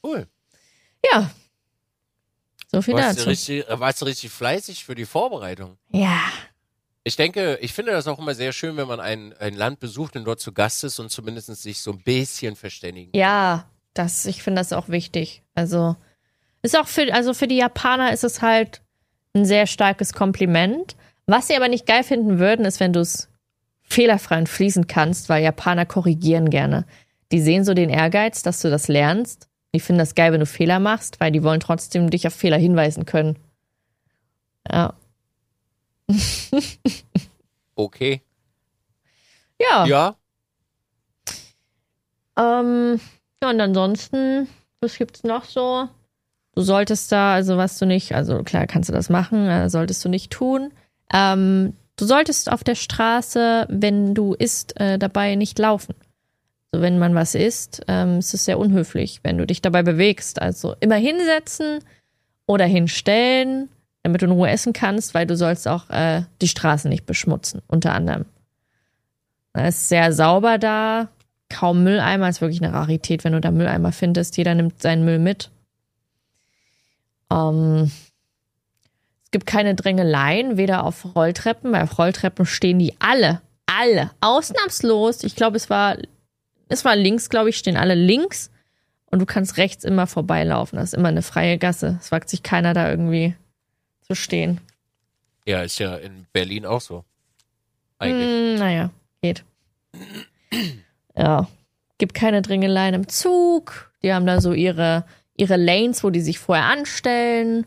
Cool. 0.03 0.27
Ja. 1.13 1.31
So 2.73 2.81
viel 2.81 2.95
Warst 2.95 3.11
du, 3.11 3.15
dazu. 3.17 3.29
richtig, 3.29 3.69
äh, 3.69 3.81
warst 3.81 4.01
du 4.01 4.07
richtig 4.07 4.31
fleißig 4.31 4.85
für 4.85 4.95
die 4.95 5.05
Vorbereitung? 5.05 5.77
Ja. 5.91 6.19
Ich 7.05 7.17
denke, 7.17 7.59
ich 7.61 7.73
finde 7.73 7.93
das 7.93 8.07
auch 8.07 8.19
immer 8.19 8.35
sehr 8.35 8.53
schön, 8.53 8.77
wenn 8.77 8.89
man 8.89 9.01
ein, 9.01 9.35
ein 9.35 9.55
Land 9.55 9.81
besucht 9.81 10.17
und 10.17 10.25
dort 10.25 10.41
zu 10.41 10.53
Gast 10.53 10.83
ist 10.85 10.99
und 10.99 11.11
zumindest 11.11 11.55
sich 11.57 11.81
so 11.83 11.93
ein 11.93 12.03
bisschen 12.03 12.57
verständigen. 12.57 13.11
Ja, 13.15 13.69
das, 13.93 14.25
ich 14.25 14.43
finde 14.43 14.61
das 14.61 14.73
auch 14.73 14.89
wichtig. 14.89 15.43
Also, 15.55 15.97
ist 16.63 16.79
auch 16.79 16.87
für, 16.87 17.13
also 17.13 17.35
für 17.35 17.49
die 17.49 17.57
Japaner 17.57 18.13
ist 18.13 18.25
es 18.25 18.41
halt 18.43 18.83
ein 19.35 19.45
sehr 19.45 19.67
starkes 19.67 20.13
Kompliment. 20.13 20.97
Was 21.27 21.49
sie 21.49 21.57
aber 21.57 21.69
nicht 21.69 21.87
geil 21.87 22.05
finden 22.05 22.39
würden, 22.39 22.65
ist, 22.65 22.81
wenn 22.81 22.93
du 22.93 23.01
es 23.01 23.29
fehlerfrei 23.83 24.39
und 24.39 24.49
fließend 24.49 24.89
kannst, 24.89 25.29
weil 25.29 25.43
Japaner 25.43 25.87
korrigieren 25.87 26.51
gerne. 26.51 26.87
Die 27.31 27.41
sehen 27.41 27.65
so 27.65 27.75
den 27.75 27.91
Ehrgeiz, 27.91 28.43
dass 28.43 28.61
du 28.61 28.71
das 28.71 28.89
lernst. 28.89 29.49
Die 29.75 29.81
finden 29.81 30.01
das 30.01 30.15
geil, 30.15 30.33
wenn 30.33 30.41
du 30.41 30.47
Fehler 30.47 30.81
machst, 30.81 31.21
weil 31.21 31.33
die 31.33 31.43
wollen 31.43 31.61
trotzdem 31.61 32.11
dich 32.11 32.27
auf 32.27 32.35
Fehler 32.35 32.59
hinweisen 32.59 33.07
können. 33.07 33.39
Ja. 34.71 34.95
Okay. 37.75 38.21
Ja. 39.59 39.87
Ja. 39.87 40.17
Ähm, 42.37 43.01
ja, 43.43 43.51
und 43.51 43.61
ansonsten, 43.61 44.47
was 44.81 44.99
gibt's 44.99 45.25
noch 45.25 45.45
so? 45.45 45.89
Du 46.55 46.63
solltest 46.63 47.11
da, 47.13 47.35
also 47.35 47.57
was 47.57 47.79
du 47.79 47.87
nicht, 47.87 48.15
also 48.15 48.43
klar 48.43 48.67
kannst 48.67 48.89
du 48.89 48.93
das 48.93 49.09
machen, 49.09 49.47
äh, 49.49 49.71
solltest 49.71 50.05
du 50.05 50.09
nicht 50.09 50.31
tun. 50.31 50.71
Ähm, 51.13 51.75
du 51.97 52.05
solltest 52.05 52.53
auf 52.53 52.63
der 52.63 52.75
Straße, 52.75 53.67
wenn 53.71 54.15
du 54.15 54.35
isst, 54.35 54.79
äh, 54.79 54.99
dabei 54.99 55.35
nicht 55.35 55.59
laufen. 55.59 55.95
Also 56.71 56.83
wenn 56.83 56.99
man 56.99 57.15
was 57.15 57.35
isst, 57.35 57.83
ähm, 57.89 58.19
ist 58.19 58.35
es 58.35 58.45
sehr 58.45 58.59
unhöflich, 58.59 59.21
wenn 59.23 59.39
du 59.39 59.47
dich 59.47 59.63
dabei 59.63 59.83
bewegst. 59.83 60.41
Also 60.41 60.75
immer 60.81 60.97
hinsetzen 60.97 61.81
oder 62.47 62.67
hinstellen, 62.67 63.69
damit 64.03 64.21
du 64.21 64.27
in 64.27 64.33
Ruhe 64.33 64.51
essen 64.51 64.73
kannst, 64.73 65.15
weil 65.15 65.27
du 65.27 65.37
sollst 65.37 65.67
auch 65.69 65.89
äh, 65.91 66.23
die 66.41 66.49
Straßen 66.49 66.89
nicht 66.89 67.07
beschmutzen, 67.07 67.63
unter 67.67 67.95
anderem. 67.95 68.27
Es 69.55 69.77
ist 69.77 69.89
sehr 69.89 70.13
sauber 70.13 70.59
da, 70.59 71.09
kaum 71.51 71.85
Mülleimer, 71.85 72.29
ist 72.29 72.41
wirklich 72.41 72.63
eine 72.63 72.73
Rarität, 72.73 73.25
wenn 73.25 73.33
du 73.33 73.41
da 73.41 73.51
Mülleimer 73.51 73.93
findest. 73.93 74.37
Jeder 74.37 74.55
nimmt 74.55 74.81
seinen 74.81 75.05
Müll 75.05 75.19
mit. 75.19 75.51
Ähm, 77.33 77.91
es 79.25 79.31
gibt 79.31 79.47
keine 79.47 79.75
Drängeleien, 79.75 80.57
weder 80.57 80.85
auf 80.85 81.15
Rolltreppen, 81.17 81.73
weil 81.73 81.83
auf 81.83 81.99
Rolltreppen 81.99 82.45
stehen 82.45 82.79
die 82.79 82.95
alle, 82.99 83.41
alle, 83.67 84.11
ausnahmslos. 84.21 85.25
Ich 85.25 85.37
glaube, 85.37 85.57
es 85.57 85.71
war, 85.71 85.97
es 86.69 86.85
war 86.85 86.97
links, 86.97 87.31
glaube 87.31 87.49
ich, 87.51 87.57
stehen 87.57 87.77
alle 87.77 87.95
links 87.95 88.51
und 89.07 89.21
du 89.21 89.27
kannst 89.27 89.57
rechts 89.57 89.85
immer 89.85 90.07
vorbeilaufen. 90.07 90.79
Das 90.79 90.93
ist 90.93 90.99
immer 90.99 91.09
eine 91.09 91.23
freie 91.23 91.59
Gasse. 91.59 91.99
Es 92.01 92.13
wagt 92.13 92.29
sich 92.29 92.43
keiner 92.43 92.75
da 92.75 92.91
irgendwie 92.91 93.35
zu 94.03 94.15
stehen. 94.15 94.61
Ja, 95.47 95.63
ist 95.63 95.79
ja 95.79 95.97
in 95.97 96.27
Berlin 96.33 96.67
auch 96.67 96.81
so. 96.81 97.05
Eigentlich. 97.99 98.27
Hm, 98.27 98.55
naja, 98.57 98.91
geht. 99.23 99.45
Ja. 101.17 101.49
Gibt 101.99 102.15
keine 102.15 102.43
Drängeleien 102.43 102.95
im 102.95 103.09
Zug. 103.09 103.93
Die 104.03 104.13
haben 104.13 104.27
da 104.27 104.41
so 104.41 104.53
ihre, 104.53 105.05
ihre 105.43 105.57
Lanes, 105.57 106.05
wo 106.05 106.11
die 106.11 106.21
sich 106.21 106.39
vorher 106.39 106.67
anstellen. 106.67 107.67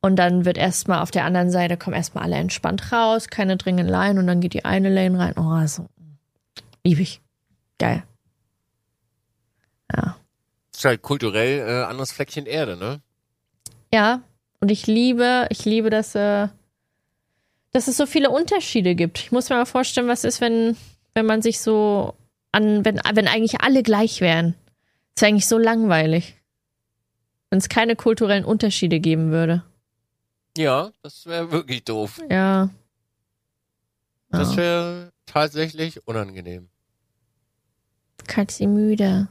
Und 0.00 0.16
dann 0.16 0.44
wird 0.44 0.58
erstmal 0.58 1.00
auf 1.00 1.10
der 1.10 1.24
anderen 1.24 1.50
Seite 1.50 1.78
kommen 1.78 1.96
erstmal 1.96 2.24
alle 2.24 2.36
entspannt 2.36 2.92
raus, 2.92 3.28
keine 3.28 3.56
Drängeleien 3.56 4.18
und 4.18 4.26
dann 4.26 4.40
geht 4.40 4.52
die 4.52 4.66
eine 4.66 4.90
Lane 4.90 5.18
rein. 5.18 5.34
Oh, 5.38 5.48
also. 5.48 5.86
Lieb 6.84 7.00
ich. 7.00 7.22
Geil. 7.78 8.02
Ja. 9.90 10.16
Ist 10.74 10.84
halt 10.84 11.00
kulturell 11.00 11.60
äh, 11.60 11.84
anderes 11.84 12.12
Fleckchen 12.12 12.44
Erde, 12.44 12.76
ne? 12.76 13.00
Ja. 13.92 14.20
Und 14.60 14.70
ich 14.70 14.86
liebe, 14.86 15.46
ich 15.48 15.64
liebe, 15.64 15.88
dass, 15.88 16.14
äh, 16.14 16.48
dass 17.72 17.88
es 17.88 17.96
so 17.96 18.04
viele 18.04 18.30
Unterschiede 18.30 18.94
gibt. 18.94 19.18
Ich 19.18 19.32
muss 19.32 19.48
mir 19.48 19.56
mal 19.56 19.64
vorstellen, 19.64 20.08
was 20.08 20.24
ist, 20.24 20.42
wenn, 20.42 20.76
wenn 21.14 21.24
man 21.24 21.40
sich 21.40 21.60
so 21.60 22.14
an, 22.52 22.84
wenn, 22.84 23.00
wenn 23.14 23.28
eigentlich 23.28 23.62
alle 23.62 23.82
gleich 23.82 24.20
wären. 24.20 24.54
Das 25.14 25.22
wäre 25.22 25.30
eigentlich 25.30 25.48
so 25.48 25.56
langweilig. 25.56 26.36
Wenn 27.54 27.60
es 27.60 27.68
keine 27.68 27.94
kulturellen 27.94 28.44
Unterschiede 28.44 28.98
geben 28.98 29.30
würde. 29.30 29.62
Ja, 30.58 30.90
das 31.02 31.24
wäre 31.24 31.52
wirklich 31.52 31.84
doof. 31.84 32.20
Ja. 32.28 32.68
Das 34.28 34.56
wäre 34.56 35.12
tatsächlich 35.24 36.04
unangenehm. 36.04 36.68
Kalt 38.26 38.50
sie 38.50 38.66
müde. 38.66 39.28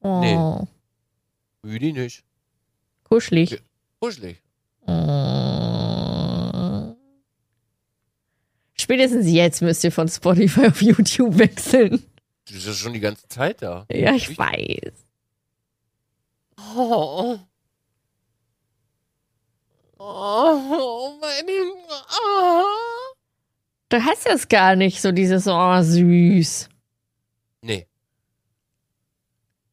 Oh. 0.00 0.20
Nee. 0.20 0.66
Müde 1.60 1.92
nicht. 1.92 2.24
Kuschelig. 3.04 3.60
Kuschelig. 4.00 4.40
Oh. 4.86 6.96
Spätestens 8.72 9.26
jetzt 9.26 9.60
müsst 9.60 9.84
ihr 9.84 9.92
von 9.92 10.08
Spotify 10.08 10.68
auf 10.68 10.80
YouTube 10.80 11.36
wechseln. 11.36 12.02
Das 12.46 12.56
ist 12.56 12.66
ja 12.68 12.72
schon 12.72 12.94
die 12.94 13.00
ganze 13.00 13.28
Zeit 13.28 13.60
da. 13.60 13.84
Ja, 13.90 14.14
ich 14.14 14.38
weiß. 14.38 14.94
Oh. 16.76 17.38
Oh, 19.98 21.12
meine. 21.20 21.52
Oh. 22.20 22.62
Du 23.88 24.02
hast 24.02 24.26
das 24.26 24.48
gar 24.48 24.74
nicht, 24.74 25.00
so 25.02 25.12
dieses, 25.12 25.46
oh, 25.46 25.82
süß. 25.82 26.68
Nee, 27.64 27.86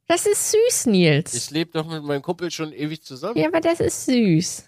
Das 0.08 0.25
ist 0.25 0.52
süß, 0.52 0.86
Nils. 0.88 1.34
ich 1.34 1.49
lebe 1.49 1.71
doch 1.71 1.88
mit 1.88 2.04
meinem 2.04 2.21
Kumpel 2.21 2.52
schon 2.52 2.71
ewig 2.73 3.02
zusammen. 3.02 3.38
ja, 3.39 3.47
aber 3.47 3.62
das 3.62 3.80
ist 3.80 4.06
süß. 4.06 4.65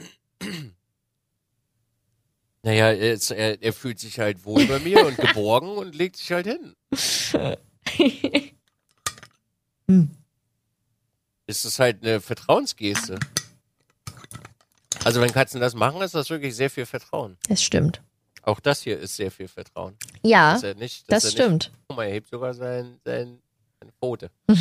Naja, 2.63 2.91
er, 2.91 3.13
ist, 3.13 3.29
er, 3.31 3.61
er 3.61 3.73
fühlt 3.73 3.99
sich 3.99 4.19
halt 4.19 4.45
wohl 4.45 4.65
bei 4.65 4.79
mir 4.79 5.05
und 5.05 5.17
geborgen 5.27 5.69
und 5.77 5.93
legt 5.95 6.15
sich 6.17 6.31
halt 6.31 6.47
hin. 6.47 6.75
Ist 11.61 11.73
es 11.73 11.79
halt 11.79 12.01
eine 12.01 12.19
Vertrauensgeste. 12.19 13.19
Also 15.03 15.21
wenn 15.21 15.31
Katzen 15.31 15.61
das 15.61 15.75
machen, 15.75 16.01
ist 16.01 16.15
das 16.15 16.31
wirklich 16.31 16.55
sehr 16.55 16.71
viel 16.71 16.87
Vertrauen. 16.87 17.37
Das 17.49 17.61
stimmt. 17.61 18.01
Auch 18.41 18.59
das 18.59 18.81
hier 18.81 18.97
ist 18.97 19.15
sehr 19.15 19.29
viel 19.29 19.47
Vertrauen. 19.47 19.95
Ja, 20.23 20.53
Dass 20.53 20.63
er 20.63 20.73
nicht, 20.73 21.03
dass 21.11 21.21
das 21.21 21.35
er 21.35 21.49
Nicht, 21.49 21.65
stimmt. 21.65 21.71
mal, 21.95 22.05
er 22.05 22.13
hebt 22.13 22.29
sogar 22.31 22.55
sein, 22.55 22.97
sein, 23.05 23.37
seine 23.79 23.91
Pfote. 23.91 24.31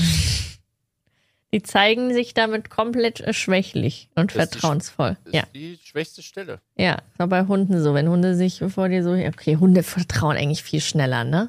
Die 1.54 1.62
zeigen 1.62 2.12
sich 2.12 2.34
damit 2.34 2.68
komplett 2.68 3.20
äh, 3.20 3.32
schwächlich 3.32 4.10
und 4.14 4.36
Das 4.36 4.44
ist 4.44 4.54
die 4.54 4.58
vertrauensvoll. 4.58 5.16
Ja, 5.32 5.44
ist 5.44 5.54
die 5.54 5.78
schwächste 5.82 6.22
Stelle. 6.22 6.60
ja. 6.76 6.98
Auch 7.16 7.28
bei 7.28 7.46
Hunden 7.46 7.82
so. 7.82 7.94
Wenn 7.94 8.10
Hunde 8.10 8.36
sich 8.36 8.62
vor 8.68 8.90
dir 8.90 9.02
so. 9.02 9.12
Okay, 9.14 9.56
Hunde 9.56 9.82
vertrauen 9.82 10.36
eigentlich 10.36 10.62
viel 10.62 10.82
schneller, 10.82 11.24
ne? 11.24 11.48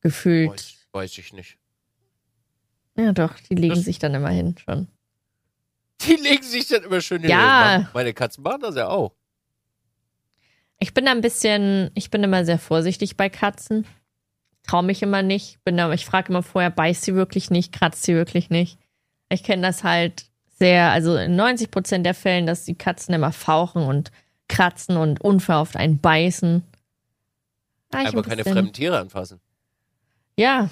Gefühlt. 0.00 0.50
Weiß, 0.50 0.74
weiß 0.92 1.18
ich 1.18 1.34
nicht. 1.34 1.58
Ja, 3.00 3.12
doch, 3.12 3.34
die 3.48 3.54
legen 3.54 3.74
Das- 3.74 3.84
sich 3.84 3.98
dann 3.98 4.14
immer 4.14 4.30
hin 4.30 4.56
schon. 4.62 4.88
Die 6.02 6.14
legen 6.14 6.42
sich 6.42 6.66
dann 6.68 6.82
immer 6.82 7.00
schön 7.00 7.20
hin. 7.20 7.30
Ja. 7.30 7.88
Meine- 7.92 8.14
Katzen 8.14 8.42
machen 8.42 8.62
das 8.62 8.74
ja 8.74 8.88
auch. 8.88 9.12
Ich 10.78 10.94
bin 10.94 11.04
da 11.04 11.10
ein 11.10 11.20
bisschen, 11.20 11.90
ich 11.94 12.10
bin 12.10 12.22
immer 12.24 12.44
sehr 12.44 12.58
vorsichtig 12.58 13.16
bei 13.16 13.28
Katzen. 13.28 13.84
Ich 14.62 14.68
traue 14.70 14.82
mich 14.82 15.02
immer 15.02 15.22
nicht. 15.22 15.62
Bin 15.64 15.76
da, 15.76 15.92
ich 15.92 16.06
frage 16.06 16.30
immer 16.30 16.42
vorher, 16.42 16.70
beißt 16.70 17.02
sie 17.02 17.14
wirklich 17.14 17.50
nicht, 17.50 17.72
kratzt 17.72 18.02
sie 18.02 18.14
wirklich 18.14 18.48
nicht. 18.50 18.78
Ich 19.28 19.42
kenne 19.44 19.62
das 19.62 19.84
halt 19.84 20.24
sehr, 20.58 20.90
also 20.90 21.16
in 21.16 21.36
90 21.36 21.70
Prozent 21.70 22.06
der 22.06 22.14
Fällen, 22.14 22.46
dass 22.46 22.64
die 22.64 22.74
Katzen 22.74 23.14
immer 23.14 23.32
fauchen 23.32 23.82
und 23.82 24.10
kratzen 24.48 24.96
und 24.96 25.20
unverhofft 25.20 25.76
einen 25.76 25.98
beißen. 26.00 26.62
Ah, 27.92 28.04
Aber 28.06 28.18
ein 28.18 28.22
keine 28.24 28.44
fremden 28.44 28.72
Tiere 28.72 28.98
anfassen. 28.98 29.40
Ja, 30.36 30.70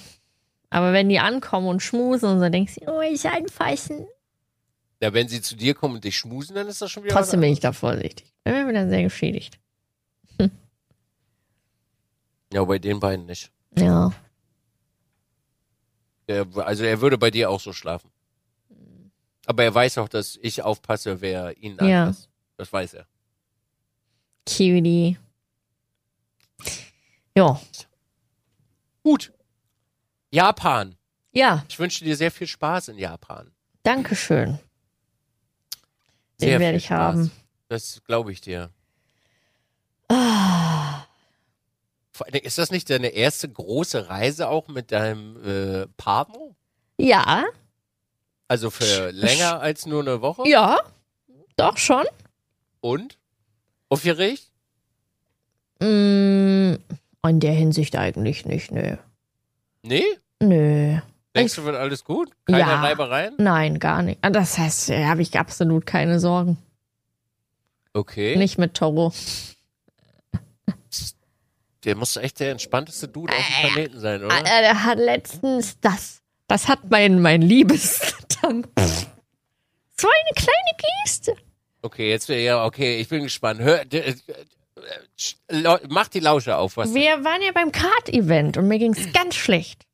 aber 0.71 0.93
wenn 0.93 1.09
die 1.09 1.19
ankommen 1.19 1.67
und 1.69 1.81
schmusen 1.81 2.29
und 2.29 2.41
so, 2.41 2.49
denkst 2.49 2.77
du, 2.77 2.89
oh, 2.93 3.01
ich 3.01 3.27
anfassen. 3.29 4.07
Ja, 5.01 5.13
wenn 5.15 5.29
sie 5.29 5.41
zu 5.41 5.55
dir 5.57 5.75
kommen 5.75 5.95
und 5.97 6.05
dich 6.05 6.17
schmusen, 6.17 6.55
dann 6.57 6.67
ist 6.67 6.83
das 6.83 6.91
schon 6.91 7.05
wieder 7.05 7.15
Trotzdem 7.15 7.41
bin 7.41 7.53
ich 7.53 7.61
da 7.61 7.73
vorsichtig. 7.73 8.33
Bin 8.45 8.55
mir 8.55 8.69
wieder 8.69 8.89
sehr 8.89 9.03
geschädigt. 9.03 9.59
anderes. 10.39 10.53
Ja, 12.53 12.65
bei 12.65 12.79
den 12.79 12.99
beiden 12.99 13.27
nicht. 13.27 13.51
Ja. 13.77 14.11
Er, 16.27 16.47
also 16.57 16.83
er 16.85 17.01
würde 17.03 17.19
bei 17.19 17.31
dir 17.31 17.51
auch 17.51 17.61
so 17.61 17.73
schlafen. 17.75 18.11
Aber 19.47 19.65
er 19.65 19.75
weiß 19.75 19.99
auch, 19.99 20.09
dass 20.09 20.39
ich 20.43 20.63
aufpasse, 20.63 21.21
wer 21.21 21.57
ihn 21.59 21.77
Ja. 21.81 22.05
anfasst. 22.07 22.29
Das 22.57 22.73
weiß 22.73 22.95
er. 22.95 23.07
Cutie. 24.47 25.19
Ja. 27.37 27.61
Gut. 29.03 29.33
Japan. 30.31 30.97
Ja, 31.33 31.65
Ich 31.69 31.79
wünsche 31.79 32.05
dir 32.05 32.17
sehr 32.17 32.31
viel 32.31 32.47
Spaß 32.47 32.89
in 32.89 32.99
Japan. 32.99 33.51
danke 33.83 34.17
schön. 34.17 34.59
Den 36.41 36.49
Sehr 36.51 36.61
werde 36.61 36.77
ich 36.79 36.87
Spaß. 36.87 36.99
haben. 36.99 37.31
Das 37.69 38.01
glaube 38.07 38.33
ich 38.33 38.41
dir. 38.41 38.71
Ah, 40.09 41.03
Ist 42.33 42.59
das 42.59 42.71
nicht 42.71 42.89
deine 42.91 43.09
erste 43.09 43.49
große 43.49 44.09
Reise 44.09 44.49
auch 44.49 44.69
mit 44.69 44.91
deinem 44.93 45.37
äh, 45.45 45.87
Partner? 45.97 46.55
ja, 46.99 47.45
Also 48.49 48.71
für 48.71 49.11
länger 49.13 49.61
als 49.61 49.85
nur 49.87 50.01
eine 50.03 50.21
Woche? 50.23 50.49
ja, 50.49 50.79
doch 51.57 51.77
schon. 51.77 52.05
Und? 52.81 53.19
Aufgeregt? 53.89 54.51
Mm, 55.81 56.75
in 57.27 57.41
der 57.41 57.53
Hinsicht 57.53 57.97
eigentlich 57.97 58.45
nicht, 58.47 58.71
nö. 58.71 58.83
Nee? 58.93 58.99
Nö. 59.83 60.99
Denkst 61.37 61.55
du, 61.55 61.65
wird 61.65 61.77
alles 61.77 62.05
gut? 62.05 62.31
Keine 62.47 62.61
Ja. 62.61 62.81
Reibereien? 62.81 63.35
Nein, 63.39 63.79
gar 63.79 64.03
nicht. 64.03 64.19
Ah, 64.23 64.31
Das 64.31 64.59
heißt, 64.59 64.91
da 64.91 65.07
habe 65.09 65.23
ich 65.23 65.39
absolut 65.39 65.87
keine 65.87 66.19
Sorgen. 66.21 66.57
Okay. 67.93 68.37
Nicht 68.37 68.59
mit 68.59 68.75
Toro. 68.75 69.13
Der 71.85 71.95
muss 71.97 72.17
echt 72.17 72.41
der 72.41 72.51
entspannteste 72.53 73.09
Dude 73.09 73.33
auf 73.33 73.39
dem 73.39 73.71
Planeten 73.73 74.01
sein, 74.01 74.25
oder? 74.25 74.35
Ah, 74.35 74.43
Der 74.43 74.85
hat 74.85 74.99
letztens 74.99 75.79
das. 75.81 76.21
Das 76.49 76.67
hat 76.69 76.91
mein, 76.91 77.21
mein 77.21 77.43
Liebesdank. 77.43 78.69
So 80.01 80.07
eine 80.07 80.35
kleine 80.37 81.03
Geste. 81.05 81.35
Okay, 81.83 82.09
jetzt 82.11 82.29
ja, 82.29 82.65
okay, 82.65 83.01
ich 83.01 83.09
bin 83.09 83.25
gespannt. 83.25 83.59
Hör, 83.61 83.85
äh, 85.49 85.79
mach 85.89 86.09
die 86.09 86.21
Lausche 86.21 86.57
auf, 86.57 86.77
was 86.77 86.95
Wir 86.95 87.25
waren 87.25 87.43
ja 87.43 87.53
beim 87.53 87.73
Kart-Event 87.73 88.57
und 88.57 88.69
mir 88.69 88.79
ging's 88.79 89.13
ganz 89.13 89.35
schlecht. 89.35 89.87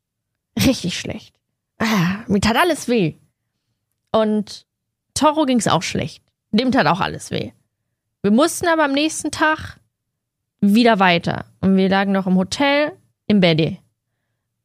Richtig 0.59 0.99
schlecht. 0.99 1.35
Ah, 1.79 2.25
mir 2.29 2.41
tat 2.41 2.57
alles 2.57 2.89
weh. 2.89 3.15
Und 4.13 4.67
Toro 5.15 5.45
ging's 5.45 5.67
auch 5.67 5.83
schlecht. 5.83 6.23
Dem 6.53 6.71
tat 6.71 6.87
auch 6.87 7.01
alles 7.01 7.31
weh. 7.31 7.53
Wir 8.23 8.31
mussten 8.31 8.69
aber 8.69 8.85
am 8.85 8.93
nächsten 8.93 9.31
Tag 9.31 9.81
wieder 10.61 10.99
weiter. 10.99 11.47
Und 11.61 11.77
wir 11.77 11.89
lagen 11.89 12.13
noch 12.13 12.27
im 12.27 12.37
Hotel 12.37 12.93
im 13.27 13.41
Bett. 13.41 13.79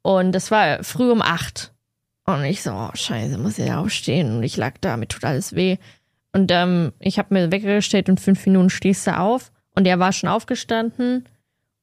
Und 0.01 0.35
es 0.35 0.51
war 0.51 0.83
früh 0.83 1.11
um 1.11 1.21
acht. 1.21 1.73
Und 2.25 2.43
ich 2.43 2.61
so, 2.61 2.71
oh, 2.71 2.91
scheiße, 2.93 3.37
muss 3.37 3.57
ich 3.57 3.71
aufstehen. 3.71 4.37
Und 4.37 4.43
ich 4.43 4.55
lag 4.55 4.75
da, 4.81 4.97
mir 4.97 5.07
tut 5.07 5.25
alles 5.25 5.55
weh. 5.55 5.77
Und 6.31 6.51
ähm, 6.51 6.93
ich 6.99 7.17
habe 7.17 7.33
mir 7.33 7.51
weggestellt 7.51 8.07
und 8.07 8.19
fünf 8.19 8.45
Minuten 8.45 8.69
stehst 8.69 9.07
du 9.07 9.17
auf. 9.17 9.51
Und 9.79 9.85
er 9.85 9.97
war 9.97 10.11
schon 10.11 10.27
aufgestanden. 10.27 11.23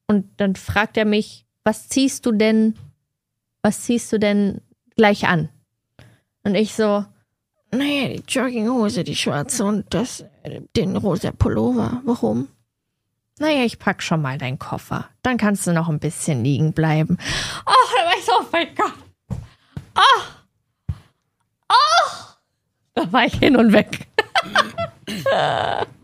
Und 0.05 0.27
dann 0.39 0.55
fragt 0.55 0.97
er 0.97 1.05
mich, 1.05 1.47
was 1.63 1.89
ziehst 1.89 2.27
du 2.27 2.31
denn, 2.31 2.77
was 3.63 3.81
ziehst 3.81 4.13
du 4.13 4.19
denn 4.19 4.61
gleich 4.95 5.27
an? 5.27 5.49
Und 6.43 6.53
ich 6.53 6.75
so, 6.75 7.05
naja, 7.71 8.09
die 8.09 8.23
Jogginghose, 8.27 9.03
die 9.03 9.15
schwarze 9.15 9.65
und 9.65 9.91
das, 9.95 10.23
äh, 10.43 10.61
den 10.75 10.95
rosa 10.95 11.31
Pullover. 11.31 12.03
Warum? 12.05 12.49
Naja, 13.39 13.65
ich 13.65 13.79
pack 13.79 14.03
schon 14.03 14.21
mal 14.21 14.37
deinen 14.37 14.59
Koffer. 14.59 15.09
Dann 15.23 15.37
kannst 15.37 15.65
du 15.65 15.73
noch 15.73 15.89
ein 15.89 15.97
bisschen 15.97 16.43
liegen 16.43 16.73
bleiben. 16.73 17.17
Oh, 17.65 17.95
da 17.95 18.05
war 18.05 18.13
ich 18.15 18.25
so, 18.25 18.31
oh 18.39 18.45
mein 18.51 18.75
Gott. 18.75 18.93
Oh. 19.95 20.21
Oh. 21.69 22.11
Da 22.93 23.11
war 23.11 23.25
ich 23.25 23.33
hin 23.33 23.57
und 23.57 23.73
weg. 23.73 24.05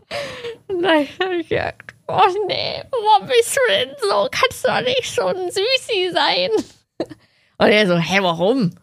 Nein, 0.68 1.08
hab 1.20 1.30
ich 1.32 1.48
gesagt, 1.48 1.94
oh 2.08 2.20
nee, 2.46 2.82
warum 2.90 3.28
bist 3.28 3.56
du 3.56 3.60
denn 3.68 3.94
so? 4.00 4.28
Kannst 4.30 4.64
du 4.64 4.68
doch 4.68 4.80
nicht 4.80 5.14
so 5.14 5.26
ein 5.26 5.50
Süßi 5.50 6.10
sein. 6.12 6.50
Und 7.58 7.68
er 7.68 7.86
so, 7.86 7.96
hä, 7.96 8.18
warum? 8.20 8.74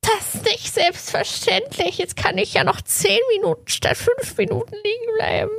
Das 0.00 0.34
ist 0.34 0.44
nicht 0.44 0.72
selbstverständlich. 0.72 1.98
Jetzt 1.98 2.16
kann 2.16 2.38
ich 2.38 2.54
ja 2.54 2.64
noch 2.64 2.80
zehn 2.82 3.20
Minuten 3.34 3.68
statt 3.68 3.96
fünf 3.96 4.36
Minuten 4.36 4.74
liegen 4.74 5.16
bleiben. 5.16 5.52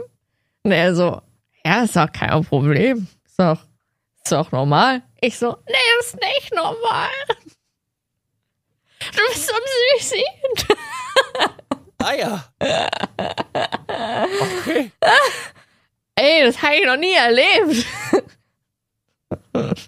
Und 0.63 0.71
er 0.71 0.95
so, 0.95 1.21
ja, 1.65 1.83
ist 1.83 1.95
doch 1.95 2.11
kein 2.11 2.43
Problem. 2.45 3.07
Ist 3.25 3.39
doch, 3.39 3.59
ist 4.23 4.31
doch 4.31 4.51
normal. 4.51 5.03
Ich 5.21 5.37
so, 5.37 5.57
nee, 5.67 5.99
ist 5.99 6.15
nicht 6.15 6.53
normal. 6.53 7.09
Du 8.99 9.21
bist 9.29 9.47
so 9.47 9.53
ein 9.53 9.99
Süßi. 9.99 10.23
Ja. 12.01 12.43
Okay. 14.59 14.91
Ey, 16.15 16.43
das 16.43 16.61
habe 16.61 16.75
ich 16.75 16.85
noch 16.85 16.97
nie 16.97 17.13
erlebt. 17.13 17.85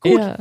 Gut. 0.00 0.18
Ja. 0.18 0.38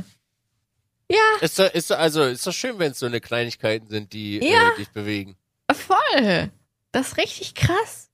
ja, 1.09 1.17
Ist 1.41 1.59
doch, 1.59 1.73
ist 1.73 1.91
doch, 1.91 1.97
also 1.99 2.23
ist 2.23 2.45
doch 2.47 2.53
schön, 2.53 2.79
wenn 2.79 2.91
es 2.91 2.99
so 2.99 3.05
eine 3.05 3.19
Kleinigkeiten 3.19 3.87
sind, 3.89 4.13
die 4.13 4.39
Ja. 4.39 4.69
äh, 4.71 4.75
dich 4.77 4.89
bewegen. 4.89 5.35
voll. 5.71 6.51
Das 6.91 7.09
ist 7.09 7.17
richtig 7.17 7.55
krass. 7.55 8.09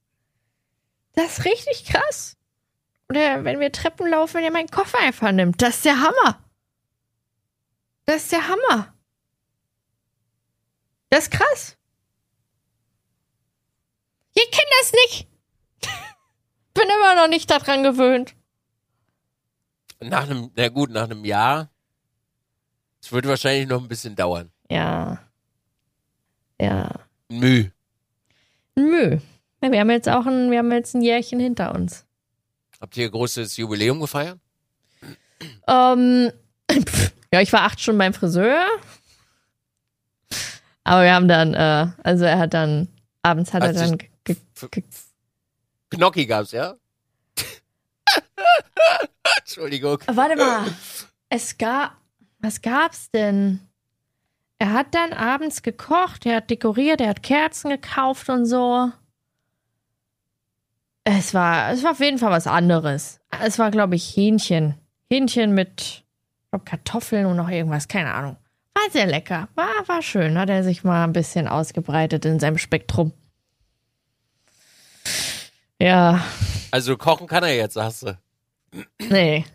Das 1.13 1.37
ist 1.39 1.45
richtig 1.45 1.85
krass. 1.85 2.35
Oder 3.09 3.43
wenn 3.43 3.59
wir 3.59 3.71
Treppen 3.71 4.09
laufen, 4.09 4.35
wenn 4.35 4.43
er 4.43 4.51
meinen 4.51 4.69
Koffer 4.69 4.97
einfach 4.99 5.31
nimmt. 5.31 5.61
Das 5.61 5.75
ist 5.77 5.85
der 5.85 5.99
Hammer. 6.01 6.43
Das 8.05 8.23
ist 8.23 8.31
der 8.31 8.47
Hammer. 8.47 8.93
Das 11.15 11.27
ist 11.27 11.31
krass. 11.31 11.77
Ich 14.33 14.51
kenne 14.51 14.71
das 14.81 14.91
nicht. 14.91 15.27
Bin 16.73 16.83
immer 16.83 17.15
noch 17.15 17.29
nicht 17.29 17.49
daran 17.49 17.83
gewöhnt. 17.83 18.35
Nach 20.01 20.23
einem, 20.23 20.51
na 20.57 20.67
gut, 20.67 20.89
nach 20.89 21.05
einem 21.05 21.23
Jahr. 21.23 21.71
Es 23.01 23.13
wird 23.13 23.25
wahrscheinlich 23.29 23.65
noch 23.69 23.81
ein 23.81 23.87
bisschen 23.87 24.13
dauern. 24.17 24.51
Ja. 24.69 25.25
Ja. 26.59 26.91
Müh. 27.29 27.69
Nö. 28.75 29.19
Ja, 29.63 29.71
Wir 29.71 29.79
haben 29.79 29.91
jetzt 29.91 30.09
auch 30.09 30.25
ein, 30.25 30.51
wir 30.51 30.57
haben 30.57 30.71
jetzt 30.73 30.95
ein 30.95 31.01
Jährchen 31.01 31.39
hinter 31.39 31.73
uns. 31.73 32.05
Habt 32.81 32.97
ihr 32.97 33.05
ein 33.05 33.11
großes 33.11 33.55
Jubiläum 33.55 34.01
gefeiert? 34.01 34.37
Ähm, 35.65 36.33
pff, 36.69 37.13
ja, 37.31 37.39
ich 37.39 37.53
war 37.53 37.61
acht 37.61 37.79
Stunden 37.79 37.99
beim 37.99 38.13
Friseur. 38.13 38.67
Aber 40.85 41.03
wir 41.03 41.13
haben 41.13 41.27
dann, 41.27 41.53
äh, 41.55 41.87
also 42.03 42.25
er 42.25 42.37
hat 42.37 42.53
dann, 42.53 42.87
abends 43.23 43.53
hat 43.53 43.63
Also 43.63 43.81
er 43.81 43.87
dann, 43.87 43.97
ge 43.97 44.07
ge 44.23 44.37
ge 44.71 44.83
Gnocchi 45.89 46.25
gab's, 46.25 46.51
ja? 46.51 46.75
Entschuldigung. 49.39 49.99
warte 50.05 50.35
mal, 50.35 50.65
es 51.29 51.57
gab, 51.57 51.97
was 52.39 52.61
gab's 52.61 53.09
denn? 53.11 53.59
Er 54.59 54.73
hat 54.73 54.93
dann 54.93 55.11
abends 55.11 55.63
gekocht, 55.63 56.25
er 56.25 56.37
hat 56.37 56.49
dekoriert, 56.49 57.01
er 57.01 57.09
hat 57.09 57.23
Kerzen 57.23 57.71
gekauft 57.71 58.29
und 58.29 58.45
so. 58.45 58.91
Es 61.03 61.33
war, 61.33 61.71
es 61.71 61.83
war 61.83 61.91
auf 61.91 61.99
jeden 61.99 62.19
Fall 62.19 62.31
was 62.31 62.47
anderes. 62.47 63.19
Es 63.41 63.57
war, 63.59 63.71
glaube 63.71 63.95
ich, 63.95 64.15
Hähnchen. 64.15 64.75
Hähnchen 65.09 65.53
mit, 65.53 66.03
glaub, 66.51 66.65
Kartoffeln 66.65 67.25
und 67.25 67.37
noch 67.37 67.49
irgendwas, 67.49 67.87
keine 67.87 68.13
Ahnung. 68.13 68.37
Sehr 68.91 69.07
lecker. 69.07 69.47
War, 69.55 69.87
war 69.87 70.01
schön. 70.01 70.37
Hat 70.37 70.49
er 70.49 70.63
sich 70.63 70.83
mal 70.83 71.03
ein 71.03 71.13
bisschen 71.13 71.47
ausgebreitet 71.47 72.25
in 72.25 72.39
seinem 72.39 72.57
Spektrum. 72.57 73.11
Ja, 75.79 76.23
Also 76.71 76.97
kochen 76.97 77.27
kann 77.27 77.43
er 77.43 77.55
jetzt, 77.55 77.73
sagst 77.73 78.03
du. 78.03 78.17
nee. 79.09 79.45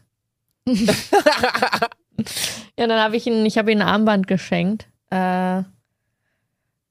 ja, 0.67 1.89
dann 2.87 3.01
habe 3.01 3.17
ich 3.17 3.27
ihn, 3.27 3.45
ich 3.47 3.59
habe 3.59 3.73
ihm 3.73 3.81
ein 3.81 3.89
Armband 3.89 4.27
geschenkt. 4.27 4.87
Äh, 5.11 5.63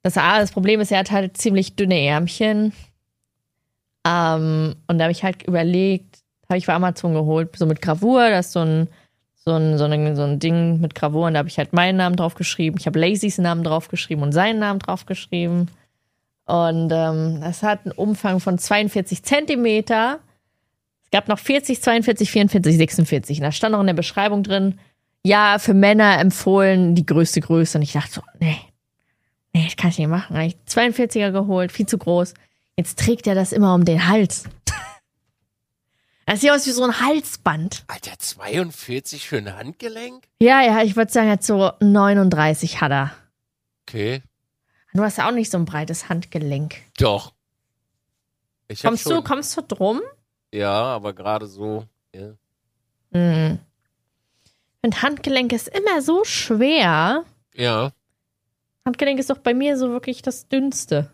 das, 0.01 0.13
das 0.15 0.51
Problem 0.51 0.81
ist, 0.81 0.91
er 0.91 0.99
hat 0.99 1.11
halt 1.11 1.37
ziemlich 1.37 1.75
dünne 1.75 2.03
Ärmchen. 2.05 2.73
Ähm, 4.05 4.75
und 4.87 4.97
da 4.97 5.05
habe 5.05 5.11
ich 5.11 5.23
halt 5.23 5.43
überlegt, 5.43 6.19
habe 6.49 6.57
ich 6.57 6.65
bei 6.65 6.73
Amazon 6.73 7.13
geholt, 7.13 7.55
so 7.55 7.65
mit 7.65 7.81
Gravur, 7.81 8.29
da 8.29 8.39
ist 8.39 8.53
so 8.53 8.61
ein, 8.61 8.89
so 9.45 9.53
ein, 9.53 9.77
so, 9.77 9.85
ein, 9.85 10.15
so 10.15 10.23
ein 10.23 10.39
Ding 10.39 10.79
mit 10.79 10.95
Gravuren, 10.95 11.33
da 11.33 11.39
habe 11.39 11.49
ich 11.49 11.57
halt 11.57 11.73
meinen 11.73 11.97
Namen 11.97 12.15
drauf 12.15 12.35
geschrieben. 12.35 12.77
Ich 12.79 12.85
habe 12.85 12.99
Lacys 12.99 13.37
Namen 13.37 13.63
drauf 13.63 13.87
geschrieben 13.87 14.21
und 14.21 14.31
seinen 14.31 14.59
Namen 14.59 14.79
drauf 14.79 15.05
geschrieben. 15.05 15.67
Und 16.45 16.91
ähm, 16.91 17.39
das 17.41 17.63
hat 17.63 17.85
einen 17.85 17.91
Umfang 17.93 18.39
von 18.39 18.57
42 18.57 19.23
Zentimeter. 19.23 20.19
Es 21.05 21.11
gab 21.11 21.27
noch 21.27 21.39
40, 21.39 21.81
42, 21.81 22.29
44, 22.29 22.77
46. 22.77 23.37
Und 23.37 23.43
da 23.43 23.51
stand 23.51 23.75
auch 23.75 23.81
in 23.81 23.87
der 23.87 23.93
Beschreibung 23.93 24.43
drin, 24.43 24.79
ja, 25.23 25.57
für 25.59 25.73
Männer 25.73 26.19
empfohlen 26.19 26.95
die 26.95 27.05
größte 27.05 27.41
Größe. 27.41 27.77
Und 27.77 27.81
ich 27.83 27.93
dachte 27.93 28.11
so, 28.11 28.21
nee, 28.39 28.57
nee, 29.53 29.65
das 29.65 29.75
kann 29.75 29.89
ich 29.91 29.99
nicht 29.99 30.07
machen. 30.07 30.35
Ich 30.37 30.57
42er 30.67 31.31
geholt, 31.31 31.71
viel 31.71 31.85
zu 31.85 31.97
groß. 31.97 32.33
Jetzt 32.77 32.97
trägt 32.97 33.27
er 33.27 33.35
das 33.35 33.51
immer 33.51 33.75
um 33.75 33.85
den 33.85 34.07
Hals. 34.07 34.45
Das 36.29 36.41
sieht 36.41 36.51
aus 36.51 36.67
wie 36.67 36.71
so 36.71 36.83
ein 36.83 36.99
Halsband. 36.99 37.85
Alter, 37.87 38.11
42 38.19 39.27
für 39.27 39.37
ein 39.37 39.55
Handgelenk? 39.55 40.25
Ja, 40.39 40.61
ja, 40.61 40.83
ich 40.83 40.95
würde 40.95 41.11
sagen, 41.11 41.27
hat 41.27 41.41
so 41.41 41.71
39 41.79 42.81
hat 42.81 42.91
er. 42.91 43.15
Okay. 43.87 44.21
Du 44.93 45.01
hast 45.01 45.17
ja 45.17 45.27
auch 45.27 45.31
nicht 45.31 45.49
so 45.49 45.57
ein 45.57 45.65
breites 45.65 46.07
Handgelenk. 46.07 46.75
Doch. 46.99 47.33
Ich 48.67 48.83
Kommst 48.83 49.05
schon, 49.05 49.13
du, 49.15 49.23
kommst 49.23 49.57
du 49.57 49.63
drum? 49.63 50.01
Ja, 50.53 50.71
aber 50.71 51.13
gerade 51.13 51.47
so. 51.47 51.87
Ja. 52.13 52.35
Hm. 53.11 53.57
Und 54.83 55.01
Handgelenk 55.01 55.51
ist 55.51 55.67
immer 55.67 56.03
so 56.03 56.23
schwer. 56.25 57.25
ja. 57.55 57.91
Handgelenk 58.85 59.19
ist 59.19 59.31
doch 59.31 59.39
bei 59.39 59.55
mir 59.55 59.77
so 59.79 59.89
wirklich 59.89 60.21
das 60.21 60.47
dünnste. 60.47 61.11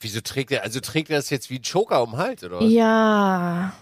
Wieso 0.00 0.22
trägt 0.22 0.50
er, 0.52 0.62
also 0.62 0.80
trägt 0.80 1.10
er 1.10 1.16
das 1.16 1.28
jetzt 1.28 1.50
wie 1.50 1.58
ein 1.58 1.62
Joker 1.62 2.02
um 2.02 2.12
den 2.12 2.18
Hals, 2.18 2.44
oder? 2.44 2.60
was? 2.60 2.70
Ja. 2.70 3.74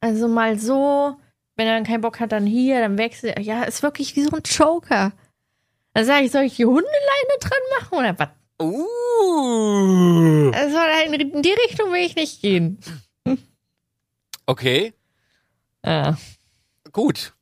Also 0.00 0.28
mal 0.28 0.58
so, 0.58 1.16
wenn 1.56 1.66
er 1.66 1.74
dann 1.74 1.84
keinen 1.84 2.00
Bock 2.02 2.20
hat, 2.20 2.32
dann 2.32 2.46
hier, 2.46 2.80
dann 2.80 2.98
wechselt. 2.98 3.38
Ja, 3.40 3.62
ist 3.64 3.82
wirklich 3.82 4.14
wie 4.16 4.22
so 4.22 4.30
ein 4.36 4.42
Joker. 4.44 5.12
Dann 5.94 6.04
sage 6.04 6.26
ich, 6.26 6.32
soll 6.32 6.42
ich 6.42 6.56
die 6.56 6.66
Hundeleine 6.66 7.38
dran 7.40 7.58
machen 7.80 7.98
oder 7.98 8.18
was? 8.18 8.28
Uh. 8.60 10.50
Also 10.52 10.76
in 11.12 11.42
die 11.42 11.52
Richtung 11.68 11.92
will 11.92 12.04
ich 12.04 12.16
nicht 12.16 12.40
gehen. 12.42 12.78
Okay, 14.46 14.92
Äh, 15.82 16.12
gut. 16.92 17.34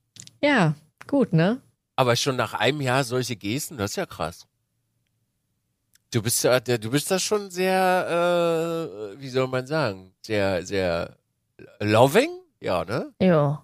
ja, 0.42 0.74
gut, 1.06 1.32
ne? 1.32 1.60
Aber 1.96 2.16
schon 2.16 2.36
nach 2.36 2.54
einem 2.54 2.80
Jahr 2.80 3.04
solche 3.04 3.36
Gesten, 3.36 3.76
das 3.76 3.90
ist 3.92 3.96
ja 3.96 4.06
krass. 4.06 4.46
Du 6.12 6.22
bist 6.22 6.42
ja, 6.44 6.58
du 6.60 6.90
bist 6.90 7.10
da 7.10 7.18
schon 7.18 7.50
sehr, 7.50 9.10
äh, 9.14 9.20
wie 9.20 9.28
soll 9.28 9.48
man 9.48 9.66
sagen, 9.66 10.14
sehr, 10.22 10.64
sehr 10.64 11.16
loving, 11.80 12.30
ja, 12.64 12.84
ne? 12.84 13.12
Jo. 13.20 13.58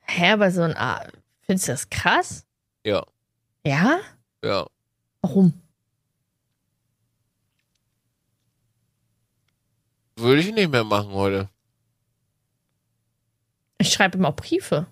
Hä, 0.00 0.32
aber 0.32 0.50
so 0.50 0.62
ein 0.62 0.76
A. 0.76 1.06
Findest 1.42 1.68
du 1.68 1.72
das 1.72 1.88
krass? 1.90 2.44
Ja, 2.84 3.04
Ja? 3.64 4.00
ja. 4.44 4.66
Warum? 5.22 5.52
Würde 10.16 10.40
ich 10.40 10.52
nicht 10.52 10.70
mehr 10.70 10.84
machen 10.84 11.12
heute. 11.12 11.48
Ich 13.78 13.92
schreibe 13.92 14.18
ihm 14.18 14.24
auch 14.26 14.36
Briefe. 14.36 14.86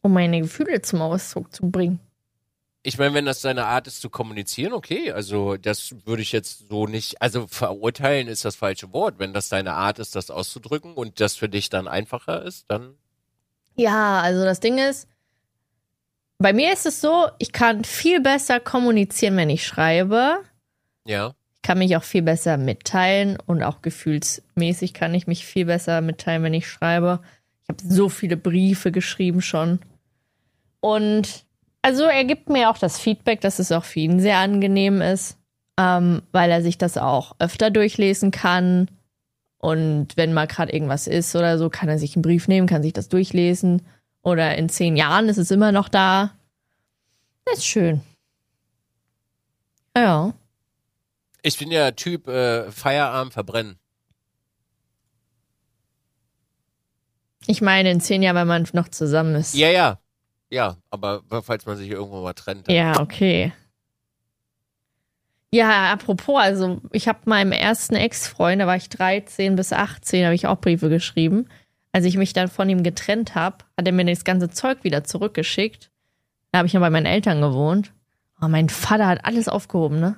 Um 0.00 0.12
meine 0.14 0.40
Gefühle 0.40 0.80
zum 0.80 1.02
Ausdruck 1.02 1.52
zu 1.54 1.70
bringen. 1.70 2.00
Ich 2.88 2.96
meine, 2.96 3.12
wenn 3.12 3.26
das 3.26 3.42
deine 3.42 3.66
Art 3.66 3.86
ist 3.86 4.00
zu 4.00 4.08
kommunizieren, 4.08 4.72
okay. 4.72 5.12
Also 5.12 5.58
das 5.58 5.94
würde 6.06 6.22
ich 6.22 6.32
jetzt 6.32 6.68
so 6.70 6.86
nicht, 6.86 7.20
also 7.20 7.46
verurteilen 7.46 8.28
ist 8.28 8.46
das 8.46 8.56
falsche 8.56 8.94
Wort. 8.94 9.18
Wenn 9.18 9.34
das 9.34 9.50
deine 9.50 9.74
Art 9.74 9.98
ist, 9.98 10.16
das 10.16 10.30
auszudrücken 10.30 10.94
und 10.94 11.20
das 11.20 11.36
für 11.36 11.50
dich 11.50 11.68
dann 11.68 11.86
einfacher 11.86 12.42
ist, 12.42 12.64
dann 12.70 12.94
Ja, 13.76 14.22
also 14.22 14.42
das 14.42 14.60
Ding 14.60 14.78
ist, 14.78 15.06
bei 16.38 16.54
mir 16.54 16.72
ist 16.72 16.86
es 16.86 17.02
so, 17.02 17.28
ich 17.38 17.52
kann 17.52 17.84
viel 17.84 18.22
besser 18.22 18.58
kommunizieren, 18.58 19.36
wenn 19.36 19.50
ich 19.50 19.66
schreibe. 19.66 20.38
ja. 21.04 21.34
Ich 21.56 21.62
kann 21.62 21.78
mich 21.80 21.94
auch 21.94 22.04
viel 22.04 22.22
besser 22.22 22.56
mitteilen 22.56 23.36
und 23.44 23.62
auch 23.62 23.82
gefühlsmäßig 23.82 24.94
kann 24.94 25.12
ich 25.12 25.26
mich 25.26 25.44
viel 25.44 25.66
besser 25.66 26.00
mitteilen, 26.00 26.42
wenn 26.42 26.54
ich 26.54 26.66
schreibe. 26.66 27.20
Ich 27.64 27.68
habe 27.68 27.94
so 27.94 28.08
viele 28.08 28.38
Briefe 28.38 28.90
geschrieben 28.90 29.42
schon. 29.42 29.80
Und 30.80 31.44
also 31.82 32.04
er 32.04 32.24
gibt 32.24 32.48
mir 32.48 32.70
auch 32.70 32.78
das 32.78 32.98
Feedback, 32.98 33.40
dass 33.40 33.58
es 33.58 33.72
auch 33.72 33.84
für 33.84 34.00
ihn 34.00 34.20
sehr 34.20 34.38
angenehm 34.38 35.00
ist, 35.00 35.38
ähm, 35.78 36.22
weil 36.32 36.50
er 36.50 36.62
sich 36.62 36.78
das 36.78 36.98
auch 36.98 37.36
öfter 37.38 37.70
durchlesen 37.70 38.30
kann. 38.30 38.90
Und 39.58 40.16
wenn 40.16 40.34
mal 40.34 40.46
gerade 40.46 40.72
irgendwas 40.72 41.06
ist 41.06 41.34
oder 41.34 41.58
so, 41.58 41.68
kann 41.70 41.88
er 41.88 41.98
sich 41.98 42.14
einen 42.14 42.22
Brief 42.22 42.48
nehmen, 42.48 42.66
kann 42.66 42.82
sich 42.82 42.92
das 42.92 43.08
durchlesen. 43.08 43.82
Oder 44.22 44.56
in 44.56 44.68
zehn 44.68 44.96
Jahren 44.96 45.28
ist 45.28 45.38
es 45.38 45.50
immer 45.50 45.72
noch 45.72 45.88
da. 45.88 46.32
Das 47.44 47.58
ist 47.58 47.66
schön. 47.66 48.02
Ja. 49.96 50.34
Ich 51.42 51.58
bin 51.58 51.70
ja 51.70 51.90
Typ 51.92 52.28
äh, 52.28 52.70
Feierabend 52.70 53.32
verbrennen. 53.32 53.78
Ich 57.46 57.62
meine, 57.62 57.90
in 57.90 58.00
zehn 58.00 58.22
Jahren, 58.22 58.36
wenn 58.36 58.46
man 58.46 58.68
noch 58.74 58.88
zusammen 58.88 59.34
ist. 59.36 59.54
Ja, 59.54 59.70
ja. 59.70 59.98
Ja, 60.50 60.76
aber 60.90 61.22
falls 61.42 61.66
man 61.66 61.76
sich 61.76 61.90
irgendwo 61.90 62.22
mal 62.22 62.32
trennt. 62.32 62.68
dann- 62.68 62.74
Ja, 62.74 63.00
okay. 63.00 63.52
Ja, 65.50 65.92
apropos, 65.92 66.38
also 66.38 66.80
ich 66.92 67.08
habe 67.08 67.20
meinem 67.24 67.52
ersten 67.52 67.94
Ex-Freund, 67.96 68.60
da 68.60 68.66
war 68.66 68.76
ich 68.76 68.88
13 68.90 69.56
bis 69.56 69.72
18, 69.72 70.24
habe 70.26 70.34
ich 70.34 70.46
auch 70.46 70.60
Briefe 70.60 70.88
geschrieben. 70.90 71.48
Als 71.92 72.04
ich 72.04 72.18
mich 72.18 72.34
dann 72.34 72.48
von 72.48 72.68
ihm 72.68 72.82
getrennt 72.82 73.34
habe, 73.34 73.58
hat 73.76 73.86
er 73.86 73.92
mir 73.92 74.04
das 74.04 74.24
ganze 74.24 74.50
Zeug 74.50 74.84
wieder 74.84 75.04
zurückgeschickt. 75.04 75.90
Da 76.52 76.58
habe 76.58 76.66
ich 76.66 76.74
ja 76.74 76.80
bei 76.80 76.90
meinen 76.90 77.06
Eltern 77.06 77.40
gewohnt. 77.40 77.92
Oh, 78.42 78.48
mein 78.48 78.68
Vater 78.68 79.06
hat 79.06 79.24
alles 79.24 79.48
aufgehoben, 79.48 80.00
ne? 80.00 80.16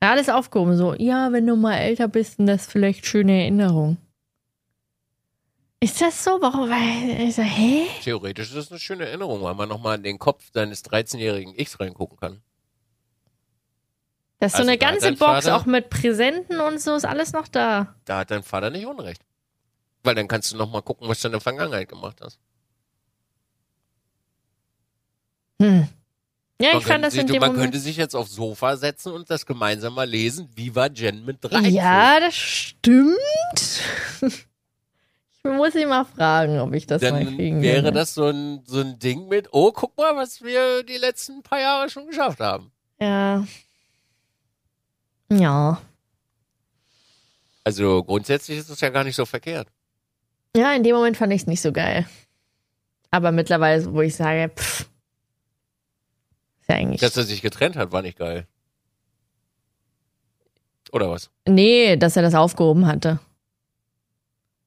Er 0.00 0.08
hat 0.08 0.16
alles 0.16 0.28
aufgehoben, 0.30 0.76
so, 0.76 0.94
ja, 0.94 1.32
wenn 1.32 1.46
du 1.46 1.54
mal 1.56 1.76
älter 1.76 2.08
bist, 2.08 2.36
sind 2.36 2.46
das 2.46 2.66
vielleicht 2.66 3.06
schöne 3.06 3.40
Erinnerungen. 3.42 3.98
Ist 5.84 6.00
das 6.00 6.24
so? 6.24 6.38
Warum? 6.40 6.70
Weil, 6.70 7.28
ich 7.28 7.34
so, 7.34 7.42
hä? 7.42 7.86
Theoretisch 8.02 8.48
ist 8.48 8.56
das 8.56 8.70
eine 8.70 8.80
schöne 8.80 9.06
Erinnerung, 9.06 9.42
weil 9.42 9.54
man 9.54 9.68
nochmal 9.68 9.96
in 9.98 10.02
den 10.02 10.18
Kopf 10.18 10.50
deines 10.50 10.82
13-jährigen 10.84 11.54
Ichs 11.58 11.78
reingucken 11.78 12.16
kann. 12.18 12.40
Das 14.40 14.52
ist 14.52 14.54
Also 14.54 14.64
so 14.64 14.68
eine 14.70 14.78
ganze 14.78 15.10
Box, 15.12 15.18
Vater- 15.44 15.56
auch 15.56 15.66
mit 15.66 15.90
Präsenten 15.90 16.60
und 16.60 16.80
so, 16.80 16.94
ist 16.94 17.04
alles 17.04 17.32
noch 17.34 17.48
da. 17.48 17.94
Da 18.06 18.18
hat 18.20 18.30
dein 18.30 18.42
Vater 18.42 18.70
nicht 18.70 18.86
Unrecht. 18.86 19.20
Weil 20.02 20.14
dann 20.14 20.26
kannst 20.26 20.52
du 20.52 20.56
nochmal 20.56 20.80
gucken, 20.80 21.06
was 21.06 21.20
du 21.20 21.28
in 21.28 21.32
der 21.32 21.40
Vergangenheit 21.42 21.88
gemacht 21.90 22.18
hast. 22.22 22.38
Hm. 25.60 25.86
Ja, 26.60 26.68
Man 26.72 26.78
ich 26.80 26.86
fand 26.86 27.04
das 27.04 27.12
sich, 27.12 27.20
in 27.22 27.26
dem 27.26 27.40
man 27.40 27.50
Moment. 27.50 27.64
könnte 27.72 27.78
sich 27.78 27.96
jetzt 27.98 28.14
aufs 28.14 28.32
Sofa 28.32 28.76
setzen 28.78 29.12
und 29.12 29.28
das 29.28 29.44
gemeinsam 29.44 29.92
mal 29.94 30.08
lesen. 30.08 30.48
Wie 30.54 30.74
war 30.74 30.90
Jen 30.90 31.24
mit 31.26 31.38
13? 31.44 31.74
Ja, 31.74 32.20
das 32.20 32.34
stimmt. 32.34 33.18
ich 35.46 35.50
muss 35.52 35.74
ihn 35.74 35.88
mal 35.88 36.04
fragen, 36.04 36.58
ob 36.58 36.72
ich 36.72 36.86
das 36.86 37.02
mal 37.02 37.12
Dann 37.24 37.36
kriegen 37.36 37.60
wäre 37.62 37.84
würde. 37.84 37.92
das 37.92 38.14
so 38.14 38.26
ein, 38.28 38.62
so 38.64 38.80
ein 38.80 38.98
Ding 38.98 39.28
mit, 39.28 39.48
oh, 39.52 39.72
guck 39.72 39.96
mal, 39.96 40.16
was 40.16 40.42
wir 40.42 40.82
die 40.82 40.96
letzten 40.96 41.42
paar 41.42 41.60
Jahre 41.60 41.90
schon 41.90 42.06
geschafft 42.06 42.40
haben. 42.40 42.72
Ja. 42.98 43.46
Ja. 45.30 45.80
Also 47.62 48.02
grundsätzlich 48.02 48.58
ist 48.58 48.70
es 48.70 48.80
ja 48.80 48.88
gar 48.88 49.04
nicht 49.04 49.16
so 49.16 49.26
verkehrt. 49.26 49.68
Ja, 50.56 50.72
in 50.72 50.82
dem 50.82 50.94
Moment 50.94 51.16
fand 51.16 51.32
ich 51.32 51.42
es 51.42 51.46
nicht 51.46 51.60
so 51.60 51.72
geil. 51.72 52.06
Aber 53.10 53.30
mittlerweile, 53.32 53.92
wo 53.92 54.00
ich 54.00 54.16
sage, 54.16 54.50
pff. 54.54 54.80
Ist 56.60 56.68
ja 56.68 56.76
eigentlich. 56.76 57.00
Dass 57.00 57.16
er 57.16 57.24
sich 57.24 57.42
getrennt 57.42 57.76
hat, 57.76 57.92
war 57.92 58.02
nicht 58.02 58.18
geil. 58.18 58.46
Oder 60.92 61.10
was? 61.10 61.30
nee, 61.46 61.96
dass 61.96 62.16
er 62.16 62.22
das 62.22 62.34
aufgehoben 62.34 62.86
hatte. 62.86 63.18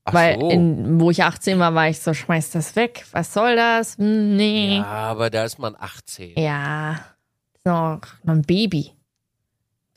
Ach 0.10 0.14
Weil, 0.14 0.40
so. 0.40 0.50
in, 0.50 1.02
wo 1.02 1.12
ich 1.12 1.22
18 1.24 1.60
war, 1.60 1.76
war 1.76 1.90
ich 1.90 2.00
so, 2.00 2.14
schmeiß 2.14 2.52
das 2.52 2.78
weg. 2.78 3.06
Was 3.12 3.34
soll 3.34 3.58
das? 3.58 3.98
Hm, 3.98 4.38
Nee. 4.38 4.78
ja, 4.78 4.86
aber 4.86 5.30
da 5.30 5.44
ist 5.44 5.60
man 5.60 5.76
18. 5.78 6.34
Ja, 6.40 7.00
noch, 7.66 8.00
ein 8.26 8.42
Baby. 8.44 8.94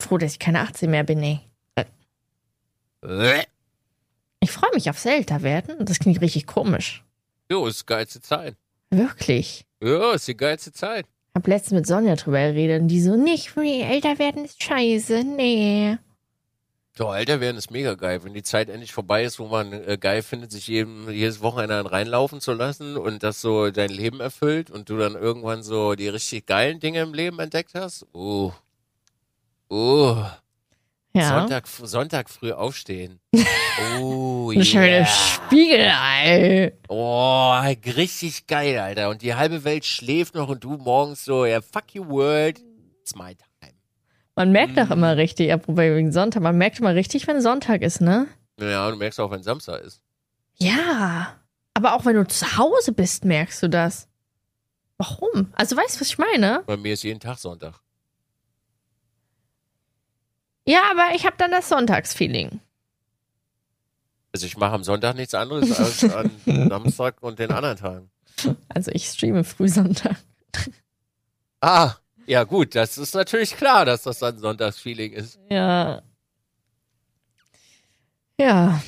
Froh, 0.00 0.18
dass 0.18 0.32
ich 0.32 0.38
keine 0.40 0.60
18 0.62 0.90
mehr 0.90 1.04
bin, 1.04 1.22
ey. 1.22 1.40
Äh. 3.02 3.44
Ich 4.40 4.50
freue 4.50 4.70
mich 4.74 4.90
aufs 4.90 5.04
Älterwerden. 5.06 5.84
Das 5.84 6.00
klingt 6.00 6.20
richtig 6.20 6.46
komisch. 6.46 7.04
Jo, 7.48 7.66
ist 7.66 7.82
die 7.82 7.86
geilste 7.86 8.20
Zeit. 8.20 8.56
Wirklich. 8.90 9.64
Ja, 9.80 10.12
ist 10.14 10.26
die 10.26 10.36
geilste 10.36 10.72
Zeit. 10.72 11.06
Ich 11.06 11.36
habe 11.36 11.50
letztens 11.50 11.72
mit 11.78 11.86
Sonja 11.86 12.16
drüber 12.16 12.40
geredet 12.40 12.82
und 12.82 12.88
die 12.88 13.00
so, 13.00 13.14
nicht, 13.14 13.56
nee, 13.56 13.82
älter 13.82 14.18
werden 14.18 14.44
ist 14.44 14.60
scheiße, 14.62 15.22
nee. 15.22 15.96
So, 17.00 17.14
älter 17.14 17.40
werden 17.40 17.56
ist 17.56 17.70
mega 17.70 17.94
geil. 17.94 18.24
Wenn 18.24 18.34
die 18.34 18.42
Zeit 18.42 18.68
endlich 18.68 18.92
vorbei 18.92 19.24
ist, 19.24 19.38
wo 19.38 19.46
man 19.46 19.72
äh, 19.72 19.96
geil 19.98 20.22
findet, 20.22 20.52
sich 20.52 20.66
jedem, 20.66 21.08
jedes 21.08 21.40
Wochenende 21.40 21.78
einen 21.78 21.86
reinlaufen 21.86 22.42
zu 22.42 22.52
lassen 22.52 22.98
und 22.98 23.22
das 23.22 23.40
so 23.40 23.70
dein 23.70 23.88
Leben 23.88 24.20
erfüllt 24.20 24.70
und 24.70 24.90
du 24.90 24.98
dann 24.98 25.14
irgendwann 25.14 25.62
so 25.62 25.94
die 25.94 26.08
richtig 26.08 26.44
geilen 26.44 26.78
Dinge 26.78 27.00
im 27.00 27.14
Leben 27.14 27.38
entdeckt 27.38 27.70
hast. 27.74 28.06
Uh. 28.12 28.52
Uh. 29.70 30.14
Ja. 31.14 31.38
Sonntag, 31.40 31.66
Sonntag 31.68 32.28
früh 32.28 32.52
aufstehen. 32.52 33.18
Oh, 33.98 34.50
Ein 34.50 34.62
schönes 34.62 35.08
yeah. 35.08 35.46
Spiegelei. 35.46 36.72
Oh, 36.88 37.54
richtig 37.96 38.46
geil, 38.46 38.78
Alter. 38.78 39.08
Und 39.08 39.22
die 39.22 39.34
halbe 39.34 39.64
Welt 39.64 39.86
schläft 39.86 40.34
noch 40.34 40.50
und 40.50 40.62
du 40.64 40.76
morgens 40.76 41.24
so, 41.24 41.46
ja, 41.46 41.62
fuck 41.62 41.94
you 41.94 42.06
world, 42.06 42.60
it's 43.00 43.14
my 43.14 43.34
time. 43.34 43.49
Man 44.40 44.52
merkt 44.52 44.78
doch 44.78 44.88
Mm. 44.88 44.92
immer 44.92 45.16
richtig, 45.18 45.52
apropos 45.52 45.76
wegen 45.82 46.12
Sonntag, 46.12 46.42
man 46.42 46.56
merkt 46.56 46.78
immer 46.78 46.94
richtig, 46.94 47.26
wenn 47.26 47.42
Sonntag 47.42 47.82
ist, 47.82 48.00
ne? 48.00 48.26
Ja, 48.58 48.90
du 48.90 48.96
merkst 48.96 49.20
auch, 49.20 49.30
wenn 49.30 49.42
Samstag 49.42 49.82
ist. 49.82 50.00
Ja. 50.56 51.36
Aber 51.74 51.92
auch 51.94 52.06
wenn 52.06 52.16
du 52.16 52.26
zu 52.26 52.56
Hause 52.56 52.92
bist, 52.92 53.26
merkst 53.26 53.62
du 53.62 53.68
das. 53.68 54.08
Warum? 54.96 55.52
Also 55.56 55.76
weißt 55.76 55.96
du, 55.96 56.00
was 56.00 56.08
ich 56.08 56.16
meine? 56.16 56.62
Bei 56.64 56.78
mir 56.78 56.94
ist 56.94 57.02
jeden 57.02 57.20
Tag 57.20 57.36
Sonntag. 57.36 57.74
Ja, 60.66 60.84
aber 60.90 61.14
ich 61.14 61.26
habe 61.26 61.36
dann 61.36 61.50
das 61.50 61.68
Sonntagsfeeling. 61.68 62.60
Also 64.32 64.46
ich 64.46 64.56
mache 64.56 64.72
am 64.72 64.84
Sonntag 64.84 65.16
nichts 65.16 65.34
anderes 65.34 65.78
als 65.78 66.02
an 66.14 66.30
Samstag 66.46 67.22
und 67.22 67.38
den 67.38 67.50
anderen 67.50 67.76
Tagen. 67.76 68.10
Also 68.70 68.90
ich 68.92 69.04
streame 69.06 69.44
Frühsonntag. 69.44 70.16
Ah, 71.60 71.96
ja 72.30 72.44
gut, 72.44 72.76
das 72.76 72.96
ist 72.96 73.16
natürlich 73.16 73.56
klar, 73.56 73.84
dass 73.84 74.04
das 74.04 74.20
dann 74.20 74.38
Sonntagsfeeling 74.38 75.12
ist. 75.12 75.40
Ja. 75.50 76.00
Ja. 78.38 78.80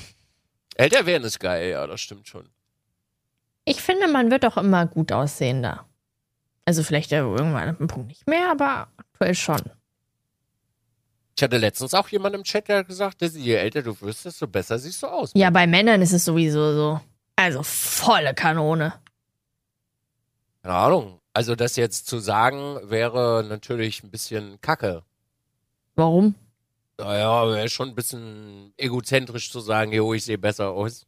Älter 0.76 1.06
werden 1.06 1.24
ist 1.24 1.40
geil, 1.40 1.70
ja, 1.70 1.84
das 1.88 2.00
stimmt 2.00 2.28
schon. 2.28 2.48
Ich 3.64 3.82
finde, 3.82 4.06
man 4.06 4.30
wird 4.30 4.46
auch 4.46 4.56
immer 4.56 4.86
gut 4.86 5.10
aussehender. 5.10 5.88
Also 6.66 6.84
vielleicht 6.84 7.10
irgendwann 7.10 7.68
an 7.68 7.76
einem 7.76 7.88
Punkt 7.88 8.08
nicht 8.08 8.28
mehr, 8.28 8.48
aber 8.48 8.86
aktuell 8.96 9.34
schon. 9.34 9.60
Ich 11.36 11.42
hatte 11.42 11.58
letztens 11.58 11.94
auch 11.94 12.06
jemand 12.08 12.36
im 12.36 12.44
Chat, 12.44 12.68
der 12.68 12.78
hat 12.78 12.86
gesagt, 12.86 13.20
Dizzy, 13.20 13.40
je 13.40 13.54
älter 13.54 13.82
du 13.82 14.00
wirst, 14.02 14.24
desto 14.24 14.46
besser 14.46 14.78
siehst 14.78 15.02
du 15.02 15.08
aus. 15.08 15.32
Ja, 15.34 15.50
bei 15.50 15.66
Männern 15.66 16.00
ist 16.00 16.12
es 16.12 16.24
sowieso 16.24 16.74
so. 16.74 17.00
Also 17.34 17.64
volle 17.64 18.34
Kanone. 18.34 18.92
Keine 20.62 20.74
Ahnung. 20.74 21.21
Also 21.34 21.54
das 21.54 21.76
jetzt 21.76 22.06
zu 22.06 22.18
sagen, 22.18 22.78
wäre 22.90 23.44
natürlich 23.48 24.02
ein 24.02 24.10
bisschen 24.10 24.60
kacke. 24.60 25.02
Warum? 25.94 26.34
Naja, 26.98 27.48
wäre 27.48 27.68
schon 27.68 27.88
ein 27.88 27.94
bisschen 27.94 28.74
egozentrisch 28.76 29.50
zu 29.50 29.60
sagen, 29.60 29.92
jo, 29.92 30.12
ich 30.12 30.24
sehe 30.24 30.38
besser 30.38 30.70
aus. 30.70 31.06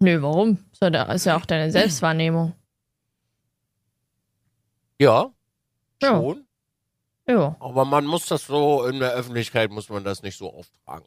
Nö, 0.00 0.20
warum? 0.22 0.58
So, 0.72 0.88
da 0.90 1.04
ist 1.12 1.24
ja 1.26 1.36
auch 1.36 1.46
deine 1.46 1.70
Selbstwahrnehmung. 1.70 2.54
Ja, 4.98 5.30
Ja. 6.02 6.08
schon. 6.20 6.46
Ja. 7.26 7.56
Aber 7.60 7.84
man 7.84 8.06
muss 8.06 8.26
das 8.26 8.46
so, 8.46 8.84
in 8.86 8.98
der 9.00 9.12
Öffentlichkeit 9.12 9.70
muss 9.70 9.88
man 9.88 10.04
das 10.04 10.22
nicht 10.22 10.36
so 10.36 10.52
auftragen. 10.52 11.06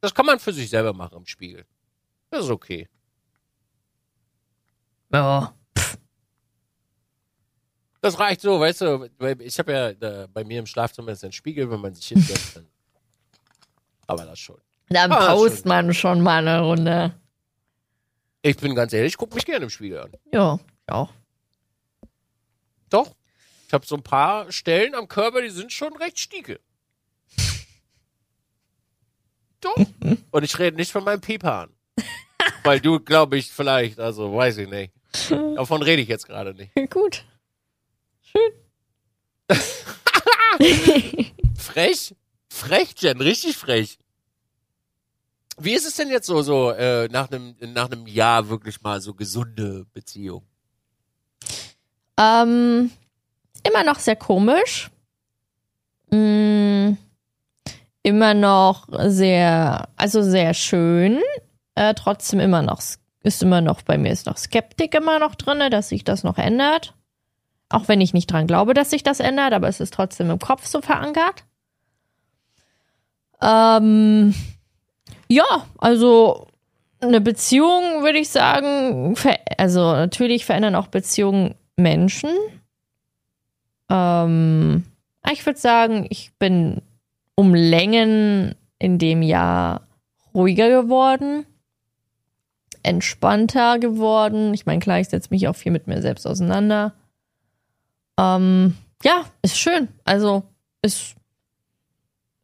Das 0.00 0.14
kann 0.14 0.26
man 0.26 0.38
für 0.38 0.52
sich 0.52 0.68
selber 0.68 0.92
machen 0.92 1.16
im 1.18 1.26
Spiegel. 1.26 1.64
Das 2.30 2.44
ist 2.44 2.50
okay. 2.50 2.88
Ja. 5.12 5.54
Das 8.02 8.18
reicht 8.18 8.40
so, 8.42 8.58
weißt 8.60 8.80
du, 8.82 9.08
ich 9.38 9.58
habe 9.58 9.72
ja 9.72 9.92
da, 9.94 10.26
bei 10.32 10.44
mir 10.44 10.58
im 10.58 10.66
Schlafzimmer 10.66 11.12
ist 11.12 11.24
ein 11.24 11.32
Spiegel, 11.32 11.70
wenn 11.70 11.80
man 11.80 11.94
sich 11.94 12.08
hinsetzt, 12.08 12.56
dann. 12.56 12.66
Aber 14.08 14.24
das 14.24 14.38
schon. 14.40 14.60
Dann 14.88 15.12
Ah, 15.12 15.26
paust 15.28 15.60
schön. 15.60 15.68
man 15.68 15.94
schon 15.94 16.20
mal 16.20 16.46
eine 16.46 16.60
Runde. 16.62 17.14
Ich 18.42 18.56
bin 18.56 18.74
ganz 18.74 18.92
ehrlich, 18.92 19.12
ich 19.12 19.16
gucke 19.16 19.36
mich 19.36 19.46
gerne 19.46 19.64
im 19.64 19.70
Spiegel 19.70 20.00
an. 20.00 20.12
Ja, 20.32 20.58
auch. 20.88 21.10
Doch. 22.90 23.14
Ich 23.68 23.72
habe 23.72 23.86
so 23.86 23.94
ein 23.94 24.02
paar 24.02 24.50
Stellen 24.50 24.94
am 24.96 25.06
Körper, 25.08 25.40
die 25.40 25.48
sind 25.50 25.72
schon 25.72 25.96
recht 25.96 26.18
stieke. 26.18 26.58
Doch. 29.60 29.76
Und 30.32 30.42
ich 30.42 30.58
rede 30.58 30.76
nicht 30.76 30.90
von 30.90 31.04
meinem 31.04 31.20
Piephahn. 31.20 31.70
Weil 32.64 32.80
du, 32.80 32.98
glaube 32.98 33.38
ich, 33.38 33.48
vielleicht, 33.50 34.00
also 34.00 34.34
weiß 34.34 34.58
ich 34.58 34.68
nicht. 34.68 34.92
Davon 35.30 35.82
rede 35.82 36.02
ich 36.02 36.08
jetzt 36.08 36.26
gerade 36.26 36.52
nicht. 36.52 36.72
Gut. 36.90 37.24
Frech? 41.56 42.14
Frech, 42.48 42.94
Jen, 42.98 43.20
richtig 43.20 43.56
frech. 43.56 43.98
Wie 45.58 45.72
ist 45.74 45.86
es 45.86 45.96
denn 45.96 46.08
jetzt 46.08 46.26
so, 46.26 46.42
so 46.42 46.70
äh, 46.70 47.08
nach 47.08 47.30
einem 47.30 47.54
nach 47.60 47.88
Jahr 48.06 48.48
wirklich 48.48 48.82
mal 48.82 49.00
so 49.00 49.14
gesunde 49.14 49.86
Beziehung? 49.92 50.44
Ähm, 52.18 52.90
immer 53.62 53.84
noch 53.84 53.98
sehr 53.98 54.16
komisch. 54.16 54.90
Mm, 56.10 56.92
immer 58.02 58.34
noch 58.34 58.88
sehr, 59.06 59.88
also 59.96 60.22
sehr 60.22 60.54
schön. 60.54 61.20
Äh, 61.74 61.94
trotzdem 61.94 62.40
immer 62.40 62.62
noch, 62.62 62.82
ist 63.22 63.42
immer 63.42 63.60
noch, 63.60 63.82
bei 63.82 63.96
mir 63.96 64.12
ist 64.12 64.26
noch 64.26 64.36
Skeptik 64.36 64.94
immer 64.94 65.18
noch 65.18 65.34
drinne, 65.34 65.70
dass 65.70 65.88
sich 65.88 66.04
das 66.04 66.22
noch 66.22 66.38
ändert. 66.38 66.94
Auch 67.72 67.88
wenn 67.88 68.02
ich 68.02 68.12
nicht 68.12 68.30
dran 68.30 68.46
glaube, 68.46 68.74
dass 68.74 68.90
sich 68.90 69.02
das 69.02 69.18
ändert, 69.18 69.54
aber 69.54 69.66
es 69.66 69.80
ist 69.80 69.94
trotzdem 69.94 70.30
im 70.30 70.38
Kopf 70.38 70.66
so 70.66 70.82
verankert. 70.82 71.44
Ähm, 73.40 74.34
ja, 75.26 75.66
also 75.78 76.48
eine 77.00 77.22
Beziehung 77.22 78.02
würde 78.02 78.18
ich 78.18 78.28
sagen, 78.28 79.14
also 79.56 79.92
natürlich 79.92 80.44
verändern 80.44 80.74
auch 80.74 80.88
Beziehungen 80.88 81.54
Menschen. 81.76 82.30
Ähm, 83.88 84.84
ich 85.32 85.46
würde 85.46 85.58
sagen, 85.58 86.06
ich 86.10 86.32
bin 86.38 86.82
um 87.34 87.54
Längen 87.54 88.54
in 88.78 88.98
dem 88.98 89.22
Jahr 89.22 89.88
ruhiger 90.34 90.68
geworden, 90.68 91.46
entspannter 92.82 93.78
geworden. 93.78 94.52
Ich 94.52 94.66
meine, 94.66 94.80
klar, 94.80 95.00
ich 95.00 95.08
setze 95.08 95.28
mich 95.30 95.48
auch 95.48 95.56
viel 95.56 95.72
mit 95.72 95.86
mir 95.86 96.02
selbst 96.02 96.26
auseinander. 96.26 96.92
Ähm, 98.18 98.76
ja, 99.02 99.24
ist 99.42 99.58
schön. 99.58 99.88
Also 100.04 100.44
ist 100.82 101.14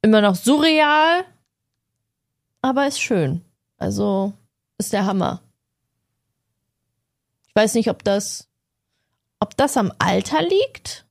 immer 0.02 0.20
noch 0.20 0.36
surreal, 0.36 1.24
aber 2.62 2.86
ist 2.86 3.00
schön. 3.00 3.42
Also 3.76 4.32
ist 4.78 4.92
der 4.92 5.06
Hammer. 5.06 5.42
Ich 7.48 7.54
weiß 7.54 7.74
nicht, 7.74 7.90
ob 7.90 8.04
das, 8.04 8.48
ob 9.40 9.56
das 9.56 9.76
am 9.76 9.92
Alter 9.98 10.42
liegt. 10.42 11.06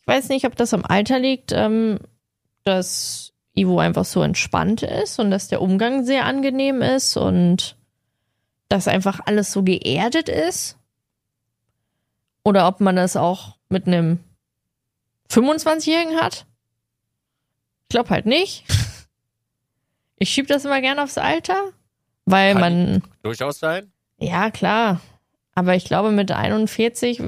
Ich 0.00 0.06
weiß 0.06 0.28
nicht, 0.28 0.46
ob 0.46 0.56
das 0.56 0.72
am 0.72 0.84
Alter 0.84 1.18
liegt, 1.18 1.52
ähm, 1.52 1.98
dass 2.64 3.32
Ivo 3.54 3.78
einfach 3.78 4.04
so 4.04 4.22
entspannt 4.22 4.82
ist 4.82 5.18
und 5.18 5.30
dass 5.30 5.48
der 5.48 5.62
Umgang 5.62 6.04
sehr 6.04 6.26
angenehm 6.26 6.82
ist 6.82 7.16
und 7.16 7.76
dass 8.68 8.88
einfach 8.88 9.20
alles 9.24 9.52
so 9.52 9.62
geerdet 9.62 10.28
ist. 10.28 10.75
Oder 12.46 12.68
ob 12.68 12.80
man 12.80 12.94
das 12.94 13.16
auch 13.16 13.56
mit 13.70 13.88
einem 13.88 14.20
25-Jährigen 15.30 16.14
hat. 16.20 16.46
Ich 17.82 17.88
glaube 17.88 18.10
halt 18.10 18.26
nicht. 18.26 18.64
Ich 20.18 20.30
schieb 20.30 20.46
das 20.46 20.64
immer 20.64 20.80
gerne 20.80 21.02
aufs 21.02 21.18
Alter, 21.18 21.72
weil 22.24 22.52
Kann 22.52 22.60
man 22.62 23.02
Durchaus 23.22 23.58
sein? 23.58 23.92
ja, 24.16 24.50
klar. 24.50 25.02
Aber 25.54 25.74
ich 25.74 25.84
glaube, 25.84 26.10
mit 26.10 26.32
41 26.32 27.20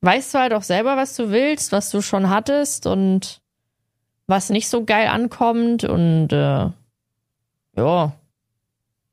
weißt 0.00 0.32
du 0.32 0.38
halt 0.38 0.52
auch 0.52 0.62
selber, 0.62 0.96
was 0.96 1.16
du 1.16 1.30
willst, 1.32 1.72
was 1.72 1.90
du 1.90 2.00
schon 2.00 2.30
hattest 2.30 2.86
und 2.86 3.40
was 4.28 4.50
nicht 4.50 4.68
so 4.68 4.84
geil 4.84 5.08
ankommt. 5.08 5.82
Und 5.82 6.32
äh, 6.32 6.70
ja, 7.76 8.12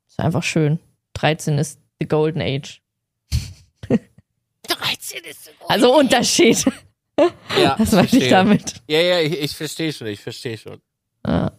ist 0.07 0.19
einfach 0.19 0.43
schön. 0.43 0.77
13 1.13 1.57
ist 1.57 1.79
the 1.99 2.07
golden 2.07 2.39
age. 2.39 2.83
13 4.69 5.23
ist 5.23 5.45
so 5.45 5.51
Also 5.67 5.95
Unterschied. 5.95 6.65
Ja, 7.59 7.75
Das 7.77 7.91
meine 7.91 8.07
ich 8.07 8.29
damit. 8.29 8.75
Ja, 8.87 9.01
ja, 9.01 9.19
ich, 9.19 9.39
ich 9.39 9.55
verstehe 9.55 9.91
schon, 9.91 10.07
ich 10.07 10.21
verstehe 10.21 10.57
schon. 10.57 10.81
Ja. 11.25 11.51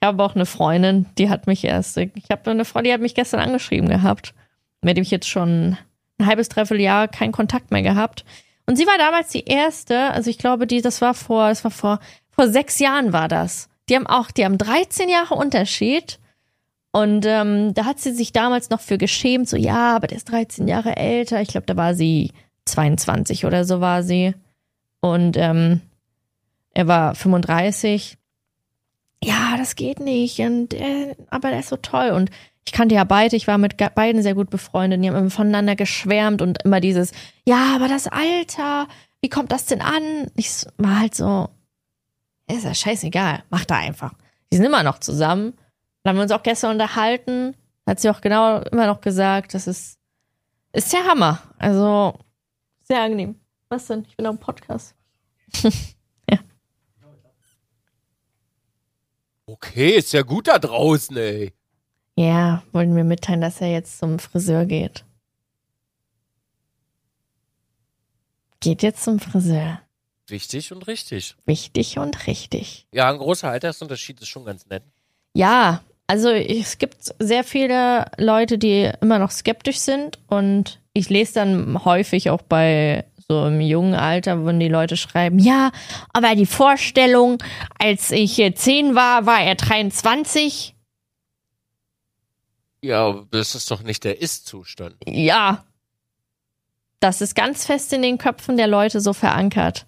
Ich 0.00 0.06
habe 0.06 0.22
auch 0.24 0.34
eine 0.34 0.46
Freundin, 0.46 1.06
die 1.16 1.30
hat 1.30 1.46
mich 1.46 1.62
erst, 1.62 1.96
ich 1.96 2.10
habe 2.28 2.50
eine 2.50 2.64
Frau, 2.64 2.82
die 2.82 2.92
hat 2.92 3.00
mich 3.00 3.14
gestern 3.14 3.38
angeschrieben 3.38 3.88
gehabt, 3.88 4.34
mit 4.80 4.96
dem 4.96 5.02
ich 5.02 5.12
jetzt 5.12 5.28
schon 5.28 5.78
ein 6.18 6.26
halbes, 6.26 6.48
dreiviertel 6.48 6.82
Jahr 6.82 7.06
keinen 7.06 7.30
Kontakt 7.30 7.70
mehr 7.70 7.82
gehabt. 7.82 8.24
Und 8.66 8.76
sie 8.76 8.86
war 8.86 8.98
damals 8.98 9.28
die 9.28 9.44
erste, 9.44 10.10
also 10.10 10.28
ich 10.28 10.38
glaube, 10.38 10.66
die, 10.66 10.82
das 10.82 11.00
war 11.00 11.14
vor, 11.14 11.48
das 11.48 11.62
war 11.62 11.70
vor, 11.70 12.00
vor 12.30 12.48
sechs 12.48 12.80
Jahren 12.80 13.12
war 13.12 13.28
das. 13.28 13.68
Die 13.88 13.94
haben 13.94 14.06
auch, 14.06 14.30
die 14.30 14.44
haben 14.44 14.58
13 14.58 15.08
Jahre 15.08 15.34
Unterschied. 15.34 16.18
Und 16.92 17.24
ähm, 17.26 17.74
da 17.74 17.86
hat 17.86 18.00
sie 18.00 18.12
sich 18.12 18.32
damals 18.32 18.70
noch 18.70 18.80
für 18.80 18.98
geschämt, 18.98 19.48
so 19.48 19.56
ja, 19.56 19.96
aber 19.96 20.06
der 20.06 20.18
ist 20.18 20.30
13 20.30 20.68
Jahre 20.68 20.96
älter. 20.96 21.40
Ich 21.40 21.48
glaube, 21.48 21.66
da 21.66 21.76
war 21.76 21.94
sie 21.94 22.32
22 22.66 23.46
oder 23.46 23.64
so 23.64 23.80
war 23.80 24.02
sie. 24.02 24.34
Und 25.00 25.36
ähm, 25.36 25.80
er 26.74 26.86
war 26.86 27.14
35 27.14 28.18
ja, 29.22 29.56
das 29.56 29.76
geht 29.76 30.00
nicht. 30.00 30.40
Und, 30.40 30.74
äh, 30.74 31.14
aber 31.30 31.50
der 31.50 31.60
ist 31.60 31.68
so 31.68 31.76
toll. 31.76 32.10
Und 32.10 32.30
ich 32.66 32.72
kannte 32.72 32.94
ja 32.94 33.04
beide, 33.04 33.36
ich 33.36 33.46
war 33.46 33.58
mit 33.58 33.76
beiden 33.94 34.22
sehr 34.22 34.34
gut 34.34 34.50
befreundet. 34.50 35.02
Die 35.02 35.08
haben 35.08 35.16
immer 35.16 35.30
voneinander 35.30 35.76
geschwärmt 35.76 36.42
und 36.42 36.62
immer 36.62 36.80
dieses, 36.80 37.12
ja, 37.46 37.74
aber 37.74 37.88
das 37.88 38.08
Alter, 38.08 38.88
wie 39.20 39.28
kommt 39.28 39.52
das 39.52 39.66
denn 39.66 39.80
an? 39.80 40.30
Ich 40.34 40.66
war 40.76 41.00
halt 41.00 41.14
so, 41.14 41.48
ist 42.48 42.64
ja 42.64 42.74
scheißegal, 42.74 43.44
mach 43.50 43.64
da 43.64 43.76
einfach. 43.76 44.12
Die 44.52 44.56
sind 44.56 44.66
immer 44.66 44.82
noch 44.82 44.98
zusammen. 44.98 45.54
Da 46.02 46.10
haben 46.10 46.16
wir 46.16 46.22
uns 46.22 46.32
auch 46.32 46.42
gestern 46.42 46.72
unterhalten. 46.72 47.56
Hat 47.86 48.00
sie 48.00 48.10
auch 48.10 48.20
genau 48.20 48.60
immer 48.60 48.86
noch 48.86 49.00
gesagt, 49.00 49.54
das 49.54 49.66
ist, 49.66 49.98
ist 50.72 50.92
der 50.92 51.04
Hammer. 51.04 51.42
Also, 51.58 52.18
sehr 52.84 53.02
angenehm. 53.02 53.36
Was 53.68 53.86
denn? 53.86 54.04
Ich 54.08 54.16
bin 54.16 54.26
am 54.26 54.38
Podcast. 54.38 54.94
Okay, 59.52 59.96
ist 59.96 60.12
ja 60.12 60.22
gut 60.22 60.48
da 60.48 60.58
draußen, 60.58 61.14
ey. 61.16 61.52
Ja, 62.16 62.62
wollten 62.72 62.96
wir 62.96 63.04
mitteilen, 63.04 63.42
dass 63.42 63.60
er 63.60 63.70
jetzt 63.70 63.98
zum 63.98 64.18
Friseur 64.18 64.64
geht. 64.64 65.04
Geht 68.60 68.82
jetzt 68.82 69.04
zum 69.04 69.18
Friseur. 69.18 69.80
Wichtig 70.26 70.72
und 70.72 70.86
richtig. 70.86 71.36
Wichtig 71.44 71.98
und 71.98 72.26
richtig. 72.26 72.86
Ja, 72.92 73.10
ein 73.10 73.18
großer 73.18 73.50
Altersunterschied 73.50 74.20
ist 74.20 74.28
schon 74.28 74.44
ganz 74.44 74.66
nett. 74.66 74.84
Ja, 75.34 75.82
also 76.12 76.28
es 76.28 76.76
gibt 76.76 77.14
sehr 77.20 77.42
viele 77.42 78.04
Leute, 78.18 78.58
die 78.58 78.92
immer 79.00 79.18
noch 79.18 79.30
skeptisch 79.30 79.78
sind 79.78 80.18
und 80.26 80.78
ich 80.92 81.08
lese 81.08 81.32
dann 81.32 81.86
häufig 81.86 82.28
auch 82.28 82.42
bei 82.42 83.06
so 83.28 83.46
im 83.46 83.62
jungen 83.62 83.94
Alter, 83.94 84.44
wenn 84.44 84.60
die 84.60 84.68
Leute 84.68 84.98
schreiben, 84.98 85.38
ja, 85.38 85.72
aber 86.12 86.34
die 86.34 86.44
Vorstellung, 86.44 87.42
als 87.78 88.10
ich 88.10 88.34
10 88.34 88.94
war, 88.94 89.24
war 89.24 89.40
er 89.40 89.54
23. 89.54 90.74
Ja, 92.82 93.06
aber 93.06 93.26
das 93.30 93.54
ist 93.54 93.70
doch 93.70 93.82
nicht 93.82 94.04
der 94.04 94.20
Ist-Zustand. 94.20 94.96
Ja. 95.06 95.64
Das 97.00 97.22
ist 97.22 97.34
ganz 97.34 97.64
fest 97.64 97.90
in 97.94 98.02
den 98.02 98.18
Köpfen 98.18 98.58
der 98.58 98.66
Leute 98.66 99.00
so 99.00 99.14
verankert. 99.14 99.86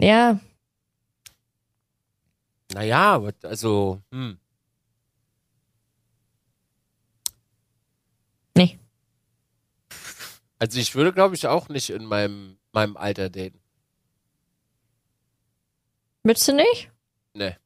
Ja, 0.00 0.40
Naja, 2.72 3.20
also, 3.42 4.02
hm. 4.10 4.38
nee. 8.56 8.78
Also 10.58 10.78
ich 10.78 10.94
würde, 10.94 11.12
glaube 11.12 11.34
ich, 11.34 11.46
auch 11.46 11.68
nicht 11.68 11.90
in 11.90 12.04
meinem, 12.04 12.58
meinem 12.72 12.96
Alter 12.96 13.30
daten. 13.30 13.60
Willst 16.24 16.46
du 16.48 16.52
nicht? 16.52 16.90
Nee. 17.32 17.56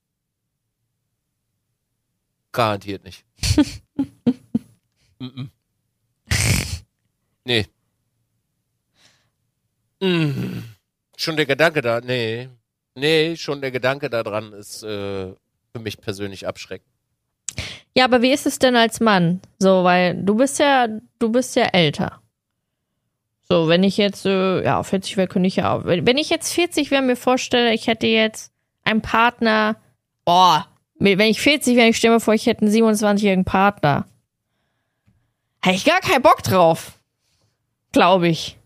Garantiert 2.53 3.03
nicht. 3.03 3.24
mm 5.18 5.26
-mm. 5.26 5.50
Nee. 7.44 7.66
Mm. 10.00 10.62
Schon 11.16 11.36
der 11.36 11.46
Gedanke 11.46 11.80
da, 11.80 12.00
nee. 12.00 12.48
Nee, 12.95 13.36
schon 13.36 13.61
der 13.61 13.70
Gedanke 13.70 14.11
daran 14.11 14.53
ist 14.53 14.82
äh, 14.82 15.32
für 15.72 15.78
mich 15.80 16.01
persönlich 16.01 16.47
abschreckend. 16.47 16.88
Ja, 17.95 18.05
aber 18.05 18.22
wie 18.22 18.32
ist 18.32 18.47
es 18.47 18.59
denn 18.59 18.76
als 18.76 19.01
Mann? 19.01 19.40
So, 19.59 19.84
weil 19.84 20.22
du 20.22 20.34
bist 20.34 20.59
ja, 20.59 20.88
du 21.18 21.30
bist 21.30 21.57
ja 21.57 21.64
älter. 21.64 22.20
So, 23.49 23.68
wenn 23.68 23.82
ich 23.82 23.99
jetzt, 23.99 24.24
äh, 24.24 24.64
ja, 24.64 24.82
40 24.82 25.16
wäre, 25.16 25.28
könnte 25.28 25.47
ich 25.47 25.57
ja 25.57 25.74
auch. 25.74 25.84
Wenn 25.84 26.16
ich 26.16 26.30
jetzt 26.30 26.53
40 26.55 26.90
wäre, 26.90 27.03
mir 27.03 27.16
vorstelle, 27.16 27.74
ich 27.74 27.86
hätte 27.86 28.07
jetzt 28.07 28.51
einen 28.84 29.03
Partner, 29.03 29.76
boah, 30.24 30.66
wenn 30.99 31.20
ich 31.20 31.40
40 31.40 31.76
wäre, 31.76 31.88
ich 31.88 31.97
stelle 31.97 32.14
mir 32.14 32.20
vor, 32.20 32.32
ich 32.32 32.47
hätte 32.47 32.62
einen 32.62 32.72
27-jährigen 32.72 33.45
Partner. 33.45 34.07
Hätte 35.61 35.76
ich 35.76 35.84
gar 35.84 36.01
keinen 36.01 36.22
Bock 36.22 36.43
drauf. 36.43 36.93
Glaube 37.93 38.28
ich. 38.28 38.57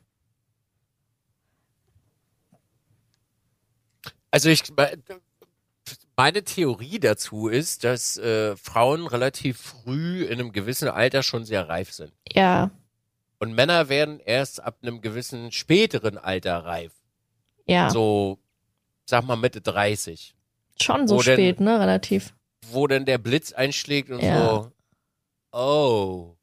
Also 4.37 4.51
ich 4.51 4.62
meine 6.14 6.45
Theorie 6.45 6.99
dazu 7.01 7.49
ist, 7.49 7.84
dass 7.84 8.18
äh, 8.18 8.55
Frauen 8.57 9.07
relativ 9.07 9.59
früh 9.59 10.24
in 10.24 10.34
einem 10.34 10.53
gewissen 10.53 10.89
Alter 10.89 11.22
schon 11.22 11.47
sehr 11.47 11.68
reif 11.70 11.91
sind. 11.91 12.12
Ja, 12.30 12.70
Und 13.39 13.55
Männer 13.55 13.89
werden 13.89 14.20
erst 14.20 14.62
ab 14.62 14.76
einem 14.82 15.01
gewissen 15.01 15.53
späteren 15.53 16.18
Alter 16.18 16.59
reif. 16.66 16.93
ja. 17.66 17.89
So, 17.89 18.39
sag 19.07 19.24
mal 19.24 19.37
Mitte 19.37 19.62
30. 19.62 20.34
Schon 20.78 21.09
so 21.09 21.16
Wo 21.16 21.22
denn- 21.22 21.34
spät, 21.34 21.61
ne? 21.61 21.80
Relativ. 21.80 22.34
Wo 22.70 22.87
dann 22.87 23.07
der 23.07 23.16
Blitz 23.18 23.53
einschlägt 23.53 24.11
und 24.11 24.20
Ja. 24.22 24.39
so, 24.49 24.72
oh. 25.59 26.37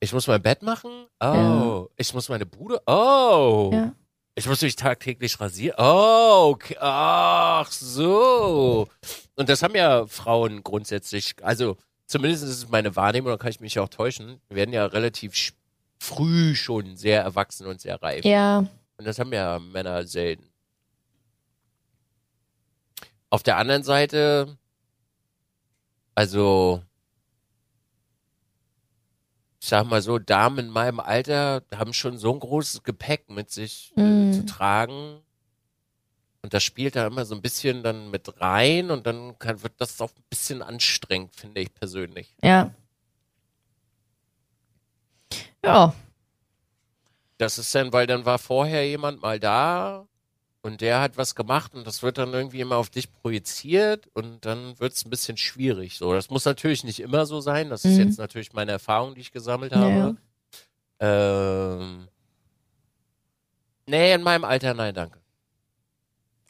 Ich 0.00 0.12
muss 0.14 0.26
mein 0.26 0.40
Bett 0.40 0.62
machen? 0.62 0.90
Oh. 1.20 1.24
Ja. 1.24 1.86
Ich 1.96 2.14
muss 2.14 2.30
meine 2.30 2.46
Bude? 2.46 2.80
Oh. 2.86 3.70
Ja. 3.74 3.92
Ich 4.38 4.46
muss 4.46 4.60
mich 4.60 4.76
tagtäglich 4.76 5.40
rasieren? 5.40 5.76
Oh, 5.78 6.50
okay. 6.52 6.76
ach 6.78 7.72
so. 7.72 8.86
Und 9.34 9.48
das 9.48 9.62
haben 9.62 9.74
ja 9.74 10.06
Frauen 10.06 10.62
grundsätzlich, 10.62 11.34
also 11.42 11.78
zumindest 12.06 12.44
ist 12.44 12.50
es 12.50 12.68
meine 12.68 12.94
Wahrnehmung, 12.96 13.30
da 13.30 13.38
kann 13.38 13.50
ich 13.50 13.60
mich 13.60 13.78
auch 13.78 13.88
täuschen, 13.88 14.40
werden 14.50 14.74
ja 14.74 14.84
relativ 14.84 15.52
früh 15.98 16.54
schon 16.54 16.96
sehr 16.96 17.22
erwachsen 17.22 17.66
und 17.66 17.80
sehr 17.80 18.00
reif. 18.02 18.26
Ja, 18.26 18.58
Und 18.98 19.06
das 19.06 19.18
haben 19.18 19.32
ja 19.32 19.58
Männer 19.58 20.06
selten. 20.06 20.46
Auf 23.30 23.42
der 23.42 23.56
anderen 23.56 23.82
Seite, 23.84 24.58
also, 26.14 26.82
ich 29.66 29.70
sag 29.70 29.84
mal 29.88 30.00
so, 30.00 30.20
Damen 30.20 30.58
in 30.66 30.70
meinem 30.70 31.00
Alter 31.00 31.64
haben 31.74 31.92
schon 31.92 32.18
so 32.18 32.32
ein 32.32 32.38
großes 32.38 32.84
Gepäck 32.84 33.28
mit 33.28 33.50
sich 33.50 33.92
äh, 33.96 34.00
Mm. 34.02 34.32
zu 34.32 34.46
tragen. 34.46 35.22
Und 36.40 36.54
das 36.54 36.62
spielt 36.62 36.94
da 36.94 37.04
immer 37.08 37.24
so 37.24 37.34
ein 37.34 37.42
bisschen 37.42 37.82
dann 37.82 38.12
mit 38.12 38.40
rein 38.40 38.92
und 38.92 39.08
dann 39.08 39.36
kann, 39.40 39.64
wird 39.64 39.72
das 39.78 40.00
auch 40.00 40.10
ein 40.10 40.22
bisschen 40.30 40.62
anstrengend, 40.62 41.34
finde 41.34 41.62
ich 41.62 41.74
persönlich. 41.74 42.32
ja. 42.44 42.70
Ja, 45.64 45.92
Das 47.38 47.58
ist 47.58 47.74
dann, 47.74 47.92
weil 47.92 48.06
dann 48.06 48.24
war 48.24 48.38
vorher 48.38 48.86
jemand 48.88 49.20
mal 49.20 49.40
da 49.40 50.06
und 50.66 50.80
der 50.80 51.00
hat 51.00 51.16
was 51.16 51.34
gemacht 51.34 51.74
und 51.74 51.86
das 51.86 52.02
wird 52.02 52.18
dann 52.18 52.32
irgendwie 52.32 52.60
immer 52.60 52.76
auf 52.76 52.90
dich 52.90 53.12
projiziert 53.12 54.08
und 54.14 54.44
dann 54.44 54.78
wird 54.78 54.92
es 54.92 55.04
ein 55.04 55.10
bisschen 55.10 55.36
schwierig. 55.36 55.96
So, 55.96 56.12
das 56.12 56.28
muss 56.30 56.44
natürlich 56.44 56.84
nicht 56.84 57.00
immer 57.00 57.24
so 57.26 57.40
sein. 57.40 57.70
Das 57.70 57.84
ist 57.84 57.98
Mhm. 57.98 58.04
jetzt 58.04 58.18
natürlich 58.18 58.52
meine 58.52 58.72
Erfahrung, 58.72 59.14
die 59.14 59.20
ich 59.22 59.32
gesammelt 59.32 59.72
Ja, 59.72 59.78
habe. 59.78 60.16
Ähm, 60.98 62.08
nee, 63.86 64.12
in 64.12 64.22
meinem 64.22 64.44
Alter, 64.44 64.74
nein, 64.74 64.94
danke. 64.94 65.20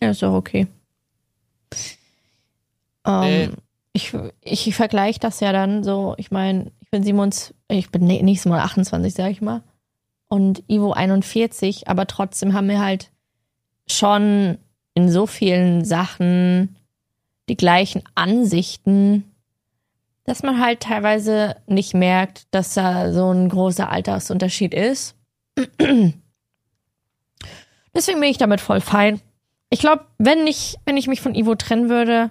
ja, 0.01 0.11
ist 0.11 0.23
doch 0.23 0.35
okay. 0.35 0.67
Ähm, 3.07 3.51
Nee. 3.51 3.51
ich, 3.93 4.15
ich 4.41 4.75
vergleiche 4.75 5.21
das 5.21 5.41
ja 5.41 5.53
dann 5.53 5.83
so, 5.85 6.15
ich 6.19 6.31
meine, 6.31 6.73
ich 6.81 6.91
bin 6.91 7.03
27, 7.03 7.55
ich 7.69 7.91
bin 7.91 8.03
nä- 8.07 8.23
nächstes 8.23 8.49
Mal 8.51 8.61
28, 8.61 9.15
sag 9.15 9.31
ich 9.31 9.41
mal. 9.41 9.63
Und 10.29 10.63
Ivo 10.69 10.93
41, 10.93 11.89
aber 11.89 12.07
trotzdem 12.07 12.53
haben 12.53 12.69
wir 12.69 12.81
halt 12.81 13.11
schon 13.89 14.59
in 14.95 15.11
so 15.11 15.27
vielen 15.27 15.85
Sachen 15.85 16.77
die 17.49 17.57
gleichen 17.57 18.03
Ansichten, 18.15 19.33
dass 20.25 20.43
man 20.43 20.61
halt 20.61 20.81
teilweise 20.81 21.57
nicht 21.67 21.95
merkt, 21.95 22.53
dass 22.53 22.75
da 22.75 23.13
so 23.13 23.31
ein 23.31 23.49
großer 23.49 23.89
Altersunterschied 23.91 24.75
ist. 24.75 25.15
Deswegen 27.95 28.21
bin 28.21 28.31
ich 28.31 28.39
damit 28.39 28.61
voll 28.61 28.81
fein. 28.81 29.21
Ich 29.71 29.81
glaube, 29.81 30.05
wenn 30.19 30.47
ich, 30.47 30.77
wenn 30.85 30.97
ich 30.97 31.07
mich 31.07 31.21
von 31.21 31.35
Ivo 31.35 31.55
trennen 31.55 31.89
würde, 31.89 32.31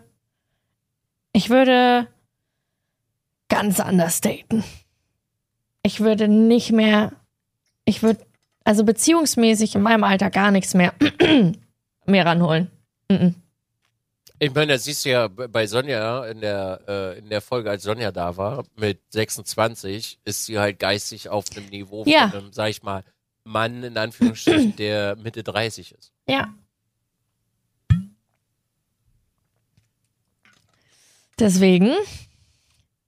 ich 1.33 1.49
würde 1.49 2.07
ganz 3.49 3.79
anders 3.79 4.21
daten. 4.21 4.63
Ich 5.83 5.99
würde 5.99 6.27
nicht 6.27 6.71
mehr, 6.71 7.11
ich 7.85 8.03
würde, 8.03 8.24
also 8.65 8.83
beziehungsmäßig 8.83 9.75
in 9.75 9.81
meinem 9.81 10.03
Alter 10.03 10.29
gar 10.29 10.51
nichts 10.51 10.73
mehr, 10.73 10.93
mehr 12.05 12.25
ranholen. 12.25 12.69
Ich 14.39 14.53
meine, 14.53 14.73
das 14.73 14.83
siehst 14.83 15.05
du 15.05 15.09
ja 15.11 15.27
bei 15.29 15.65
Sonja 15.67 16.25
in 16.25 16.41
der, 16.41 16.81
äh, 16.87 17.19
in 17.19 17.29
der 17.29 17.39
Folge, 17.41 17.69
als 17.69 17.83
Sonja 17.83 18.11
da 18.11 18.35
war, 18.35 18.65
mit 18.75 18.99
26, 19.13 20.19
ist 20.25 20.45
sie 20.45 20.59
halt 20.59 20.79
geistig 20.79 21.29
auf 21.29 21.45
einem 21.55 21.67
Niveau 21.67 22.03
Ja. 22.05 22.27
von 22.29 22.39
einem, 22.39 22.53
sag 22.53 22.69
ich 22.69 22.83
mal, 22.83 23.03
Mann 23.45 23.83
in 23.83 23.97
Anführungsstrichen, 23.97 24.75
der 24.77 25.15
Mitte 25.15 25.43
30 25.43 25.93
ist. 25.93 26.11
Ja. 26.27 26.53
Deswegen, 31.37 31.93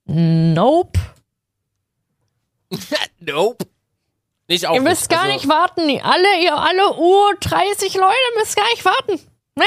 nope. 0.04 0.98
nope. 3.20 3.66
Nicht 4.48 4.66
auch 4.66 4.74
ihr 4.74 4.80
müsst 4.80 5.02
nicht. 5.02 5.10
gar 5.10 5.22
Also, 5.24 5.34
nicht 5.34 5.48
warten. 5.48 5.82
Alle, 6.02 6.42
ihr 6.42 6.56
alle 6.56 6.82
U30 6.82 7.98
Leute 7.98 8.16
müsst 8.38 8.56
gar 8.56 8.68
nicht 8.70 8.84
warten. 8.84 9.20
Ne? 9.54 9.64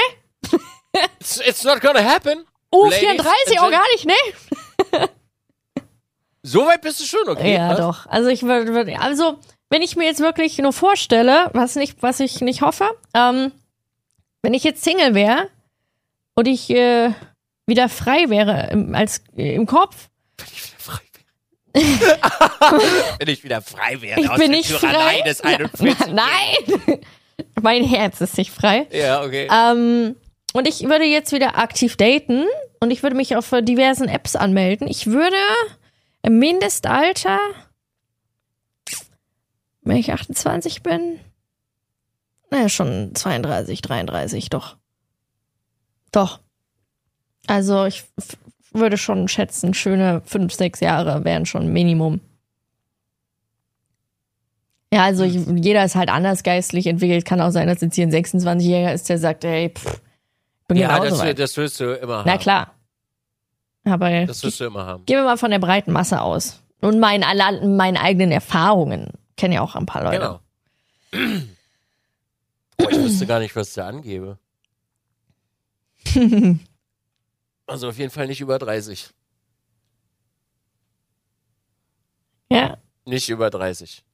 It's, 1.18 1.40
it's 1.40 1.64
not 1.64 1.80
gonna 1.80 2.04
happen. 2.04 2.44
U34 2.72 3.60
auch 3.60 3.70
gar 3.70 3.84
nicht, 3.92 4.06
ne? 4.06 5.08
So 6.42 6.66
weit 6.66 6.82
bist 6.82 7.00
du 7.00 7.04
schon, 7.04 7.28
okay. 7.28 7.54
Ja, 7.54 7.70
was? 7.70 7.78
doch. 7.78 8.06
Also 8.06 8.28
ich 8.28 8.42
würde, 8.42 8.74
würd, 8.74 8.88
also 9.00 9.38
wenn 9.70 9.80
ich 9.80 9.94
mir 9.96 10.04
jetzt 10.04 10.20
wirklich 10.20 10.58
nur 10.58 10.72
vorstelle, 10.72 11.50
was 11.54 11.76
nicht, 11.76 12.02
was 12.02 12.18
ich 12.20 12.40
nicht 12.40 12.62
hoffe, 12.62 12.90
ähm, 13.14 13.52
wenn 14.42 14.52
ich 14.52 14.64
jetzt 14.64 14.82
Single 14.82 15.14
wäre 15.14 15.48
und 16.34 16.48
ich 16.48 16.68
äh, 16.70 17.12
wieder 17.66 17.88
frei 17.88 18.28
wäre 18.28 18.70
im, 18.72 18.94
als 18.94 19.22
äh, 19.36 19.54
im 19.54 19.66
Kopf, 19.66 20.08
Wenn 23.18 23.28
ich 23.28 23.42
wieder 23.44 23.62
frei 23.62 24.00
wäre. 24.00 24.16
Wenn 24.16 24.24
ich 24.24 24.30
aus 24.30 24.38
bin 24.38 24.50
der 24.50 24.58
nicht 24.58 24.68
Tyrannei 24.68 25.18
frei. 25.18 25.22
des 25.22 25.40
41. 25.42 26.06
Nein, 26.12 26.98
mein 27.60 27.84
Herz 27.84 28.20
ist 28.20 28.36
nicht 28.36 28.50
frei. 28.50 28.86
Ja, 28.92 29.22
okay. 29.22 29.48
Ähm, 29.50 30.16
und 30.52 30.68
ich 30.68 30.82
würde 30.82 31.04
jetzt 31.04 31.32
wieder 31.32 31.58
aktiv 31.58 31.96
daten 31.96 32.44
und 32.80 32.90
ich 32.90 33.02
würde 33.02 33.16
mich 33.16 33.36
auf 33.36 33.50
äh, 33.52 33.62
diversen 33.62 34.08
Apps 34.08 34.36
anmelden. 34.36 34.86
Ich 34.86 35.06
würde 35.06 35.36
im 36.22 36.38
Mindestalter, 36.38 37.38
wenn 39.82 39.96
ich 39.96 40.12
28 40.12 40.82
bin, 40.82 41.20
naja, 42.50 42.68
schon 42.68 43.14
32, 43.14 43.80
33, 43.80 44.50
doch. 44.50 44.76
Doch. 46.12 46.40
Also 47.46 47.86
ich 47.86 48.04
würde 48.72 48.96
schon 48.98 49.28
schätzen, 49.28 49.74
schöne 49.74 50.22
5, 50.24 50.52
6 50.52 50.80
Jahre 50.80 51.24
wären 51.24 51.46
schon 51.46 51.72
Minimum. 51.72 52.20
Ja, 54.92 55.04
also 55.04 55.24
ich, 55.24 55.34
jeder 55.46 55.84
ist 55.84 55.94
halt 55.94 56.10
anders 56.10 56.42
geistlich 56.42 56.86
entwickelt. 56.86 57.24
Kann 57.24 57.40
auch 57.40 57.50
sein, 57.50 57.66
dass 57.66 57.80
jetzt 57.80 57.94
hier 57.94 58.06
ein 58.06 58.12
26-Jähriger 58.12 58.92
ist, 58.92 59.08
der 59.08 59.18
sagt, 59.18 59.44
ey, 59.44 59.70
pff, 59.70 60.00
bin 60.68 60.76
ja, 60.76 60.88
genauso 60.88 61.10
das, 61.10 61.18
weit. 61.20 61.38
das 61.38 61.56
wirst 61.56 61.80
du 61.80 61.94
immer 61.94 62.18
haben. 62.18 62.24
Na 62.26 62.36
klar. 62.36 62.74
Aber 63.84 64.26
Das 64.26 64.42
wirst 64.44 64.60
du 64.60 64.64
immer 64.66 64.86
haben. 64.86 65.04
gehen 65.06 65.16
wir 65.16 65.24
mal 65.24 65.38
von 65.38 65.50
der 65.50 65.58
breiten 65.58 65.92
Masse 65.92 66.20
aus. 66.20 66.62
Und 66.80 66.98
meinen, 67.00 67.24
meinen 67.76 67.96
eigenen 67.96 68.32
Erfahrungen. 68.32 69.08
Kennen 69.36 69.54
ja 69.54 69.60
auch 69.62 69.74
ein 69.76 69.86
paar 69.86 70.04
Leute. 70.04 70.18
Genau. 70.18 71.46
Boah, 72.76 72.90
ich 72.90 72.98
wüsste 72.98 73.26
gar 73.26 73.38
nicht, 73.38 73.54
was 73.56 73.68
ich 73.68 73.74
da 73.74 73.86
angebe. 73.88 74.38
Also 77.66 77.88
auf 77.88 77.98
jeden 77.98 78.10
Fall 78.10 78.26
nicht 78.26 78.40
über 78.40 78.58
30. 78.58 79.10
Ja. 82.50 82.78
Nicht 83.04 83.28
über 83.28 83.50
30. 83.50 84.04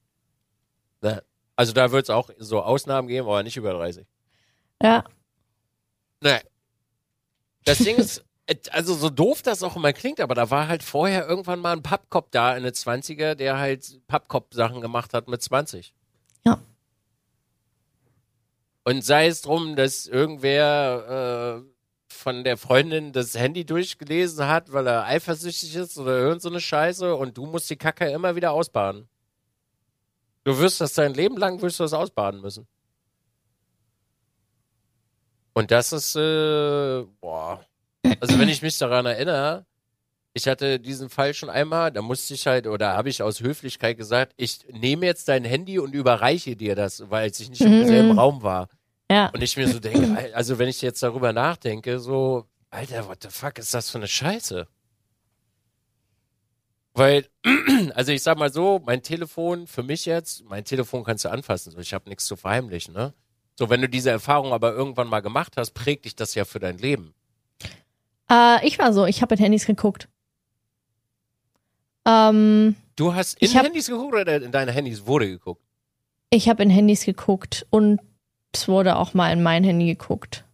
Ne. 1.03 1.22
Also 1.57 1.72
da 1.72 1.90
wird 1.90 2.05
es 2.05 2.11
auch 2.11 2.30
so 2.38 2.62
Ausnahmen 2.62 3.09
geben, 3.09 3.26
aber 3.26 3.42
nicht 3.42 3.57
über 3.57 3.72
30. 3.72 4.07
Ja. 4.82 5.05
Nee. 6.20 6.40
Das 7.64 7.78
Ding 7.78 7.96
ist, 7.96 8.24
also 8.70 8.94
so 8.94 9.11
doof 9.11 9.42
das 9.42 9.62
auch 9.62 9.76
immer 9.76 9.92
klingt, 9.92 10.20
aber 10.20 10.34
da 10.34 10.51
war 10.51 10.68
halt 10.68 10.82
vorher 10.82 11.26
irgendwann 11.26 11.61
mal 11.61 11.72
ein 11.72 11.82
Pappkopf 11.82 12.28
da 12.30 12.57
in 12.57 12.62
den 12.62 12.72
20er, 12.72 13.34
der 13.34 13.59
halt 13.59 14.01
Pappkopf-Sachen 14.07 14.80
gemacht 14.80 15.14
hat 15.14 15.28
mit 15.28 15.42
20. 15.42 15.92
Ja. 16.46 16.61
Und 18.84 19.05
sei 19.05 19.26
es 19.26 19.42
drum, 19.42 19.76
dass 19.76 20.07
irgendwer 20.07 21.64
äh, 21.64 21.78
von 22.09 22.45
der 22.45 22.57
Freundin 22.57 23.13
das 23.13 23.35
Handy 23.39 23.65
durchgelesen 23.65 24.47
hat, 24.47 24.73
weil 24.73 24.87
er 24.87 25.05
eifersüchtig 25.05 25.77
ist 25.77 25.99
oder 25.99 26.19
irgend 26.19 26.43
so 26.43 26.49
eine 26.49 26.61
Scheiße 26.61 27.15
und 27.15 27.37
du 27.37 27.47
musst 27.47 27.69
die 27.71 27.77
Kacke 27.77 28.11
immer 28.11 28.35
wieder 28.37 28.53
ausbaden. 28.53 29.09
Du 30.45 30.59
wirst 30.59 30.81
das 30.81 30.95
dein 30.95 31.15
Leben 31.15 31.37
lang 31.37 31.61
wirst 31.61 31.79
du 31.79 31.85
das 31.85 31.93
ausbaden 31.93 32.41
müssen. 32.41 32.67
Und 35.53 35.71
das 35.71 35.93
ist, 35.93 36.15
äh, 36.17 37.03
boah. 37.21 37.65
Also 38.21 38.39
wenn 38.39 38.49
ich 38.49 38.63
mich 38.63 38.79
daran 38.79 39.07
erinnere, 39.07 39.67
ich 40.33 40.47
hatte 40.47 40.79
diesen 40.79 41.11
Fall 41.11 41.35
schon 41.35 41.51
einmal, 41.51 41.91
da 41.91 42.01
musste 42.01 42.33
ich 42.35 42.47
halt, 42.47 42.67
oder 42.69 42.97
habe 42.97 43.09
ich 43.09 43.23
aus 43.23 43.41
Höflichkeit 43.41 43.97
gesagt, 43.97 44.35
ich 44.37 44.61
nehme 44.71 45.05
jetzt 45.07 45.29
dein 45.29 45.45
Handy 45.45 45.79
und 45.81 45.95
überreiche 45.95 46.55
dir 46.55 46.77
das, 46.77 47.11
weil 47.11 47.31
ich 47.31 47.51
nicht 47.51 47.61
im 47.63 47.81
Mhm. 47.81 47.87
selben 47.87 48.13
Raum 48.13 48.43
war. 48.43 48.69
Ja. 49.11 49.31
Und 49.31 49.43
ich 49.43 49.57
mir 49.57 49.69
so 49.69 49.79
denke, 49.81 50.17
al- 50.19 50.35
also 50.35 50.59
wenn 50.59 50.69
ich 50.69 50.83
jetzt 50.83 51.03
darüber 51.03 51.33
nachdenke, 51.33 51.99
so, 51.99 52.47
Alter, 52.71 53.09
what 53.09 53.23
the 53.23 53.31
fuck 53.31 53.59
ist 53.59 53.73
das 53.73 53.89
für 53.91 53.99
eine 53.99 54.09
Scheiße? 54.09 54.67
Weil, 56.95 57.27
also 57.95 58.13
ich 58.13 58.23
sag 58.23 58.39
mal 58.39 58.53
so, 58.53 58.81
mein 58.85 59.03
Telefon, 59.03 59.67
für 59.67 59.83
mich 59.83 60.05
jetzt, 60.05 60.45
mein 60.45 60.65
Telefon 60.65 61.05
kannst 61.05 61.25
du 61.25 61.31
anfassen, 61.31 61.71
so, 61.73 61.79
ich 61.79 61.95
habe 61.95 62.09
nichts 62.09 62.27
zu 62.27 62.37
verheimlichen, 62.37 62.93
ne? 62.95 63.15
So, 63.59 63.71
wenn 63.71 63.81
du 63.81 63.89
diese 63.89 64.11
Erfahrung 64.11 64.53
aber 64.53 64.73
irgendwann 64.73 65.09
mal 65.09 65.21
gemacht 65.21 65.55
hast, 65.57 65.73
prägt 65.73 66.05
dich 66.05 66.15
das 66.15 66.35
ja 66.35 66.45
für 66.45 66.59
dein 66.61 66.79
Leben. 66.79 67.15
Äh, 68.31 68.67
ich 68.67 68.79
war 68.79 68.93
so, 68.93 69.05
ich 69.07 69.23
habe 69.23 69.35
in 69.35 69.41
Handys 69.41 69.67
geguckt. 69.67 70.09
Ähm, 72.07 72.77
Du 72.97 73.15
hast 73.15 73.39
in 73.41 73.47
Ich 73.49 73.57
hab- 73.57 73.65
Handys 73.65 73.87
geguckt 73.87 74.15
oder 74.15 74.43
in 74.43 74.51
deine 74.53 74.73
Handys 74.73 75.07
wurde 75.07 75.29
geguckt? 75.29 75.63
ich 76.31 76.49
habe 76.49 76.63
in 76.63 76.69
Handys 76.71 77.05
geguckt 77.07 77.67
und 77.71 78.01
es 78.53 78.68
wurde 78.68 78.96
auch 78.96 79.14
mal 79.14 79.32
in 79.32 79.42
mein 79.42 79.64
Handy 79.64 79.86
geguckt. 79.86 80.44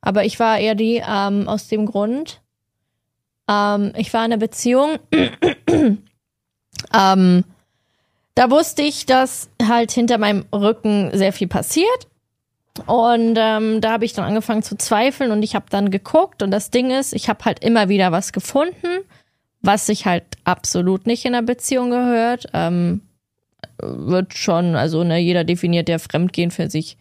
Aber 0.00 0.24
ich 0.24 0.38
war 0.40 0.58
eher 0.58 0.74
die, 0.74 1.02
ähm, 1.06 1.48
aus 1.48 1.68
dem 1.68 1.86
Grund, 1.86 2.40
ähm, 3.48 3.92
ich 3.96 4.12
war 4.12 4.24
in 4.24 4.32
einer 4.32 4.40
Beziehung, 4.40 4.98
ähm, 6.94 7.44
da 8.34 8.50
wusste 8.50 8.82
ich, 8.82 9.06
dass 9.06 9.50
halt 9.62 9.90
hinter 9.90 10.18
meinem 10.18 10.46
Rücken 10.54 11.10
sehr 11.12 11.32
viel 11.32 11.48
passiert. 11.48 12.08
Und 12.86 13.36
ähm, 13.36 13.80
da 13.80 13.92
habe 13.92 14.04
ich 14.04 14.12
dann 14.12 14.24
angefangen 14.24 14.62
zu 14.62 14.76
zweifeln 14.76 15.32
und 15.32 15.42
ich 15.42 15.54
habe 15.54 15.66
dann 15.68 15.90
geguckt 15.90 16.42
und 16.42 16.50
das 16.50 16.70
Ding 16.70 16.90
ist, 16.90 17.12
ich 17.12 17.28
habe 17.28 17.44
halt 17.44 17.62
immer 17.62 17.88
wieder 17.88 18.12
was 18.12 18.32
gefunden, 18.32 19.00
was 19.60 19.86
sich 19.86 20.06
halt 20.06 20.24
absolut 20.44 21.06
nicht 21.06 21.24
in 21.24 21.34
einer 21.34 21.44
Beziehung 21.44 21.90
gehört. 21.90 22.46
Ähm, 22.54 23.02
wird 23.82 24.34
schon, 24.34 24.74
also 24.76 25.04
ne, 25.04 25.18
jeder 25.18 25.44
definiert 25.44 25.88
ja 25.88 25.98
Fremdgehen 25.98 26.50
für 26.50 26.70
sich 26.70 26.96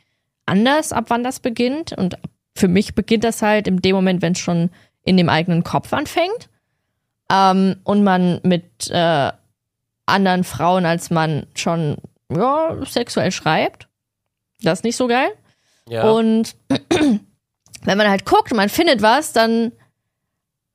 anders, 0.46 0.92
ab 0.92 1.06
wann 1.08 1.24
das 1.24 1.40
beginnt. 1.40 1.94
Und 1.94 2.18
für 2.56 2.68
mich 2.68 2.96
beginnt 2.96 3.24
das 3.24 3.42
halt 3.42 3.68
in 3.68 3.82
dem 3.82 3.96
Moment, 3.96 4.22
wenn 4.22 4.34
es 4.34 4.40
schon 4.40 4.70
in 5.04 5.18
dem 5.18 5.30
eigenen 5.30 5.64
Kopf 5.64 5.94
anfängt. 5.94 6.50
Ähm, 7.32 7.78
und 7.84 8.04
man 8.04 8.40
mit 8.44 8.90
äh, 8.90 9.32
anderen 10.06 10.44
Frauen 10.44 10.86
als 10.86 11.10
Mann 11.12 11.46
schon 11.54 11.98
ja, 12.32 12.76
sexuell 12.86 13.32
schreibt. 13.32 13.88
Das 14.62 14.80
ist 14.80 14.84
nicht 14.84 14.98
so 14.98 15.08
geil. 15.08 15.30
Ja. 15.88 16.10
Und 16.10 16.56
wenn 17.84 17.98
man 17.98 18.10
halt 18.10 18.26
guckt 18.26 18.52
und 18.52 18.58
man 18.58 18.70
findet 18.70 19.02
was, 19.02 19.32
dann 19.32 19.72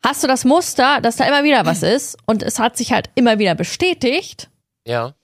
hast 0.04 0.22
du 0.22 0.26
das 0.26 0.44
Muster, 0.44 1.00
dass 1.00 1.16
da 1.16 1.26
immer 1.26 1.44
wieder 1.44 1.66
was 1.66 1.82
ist. 1.82 2.16
Und 2.26 2.42
es 2.42 2.58
hat 2.58 2.76
sich 2.76 2.92
halt 2.92 3.10
immer 3.14 3.38
wieder 3.38 3.54
bestätigt. 3.54 4.48
ja. 4.86 5.14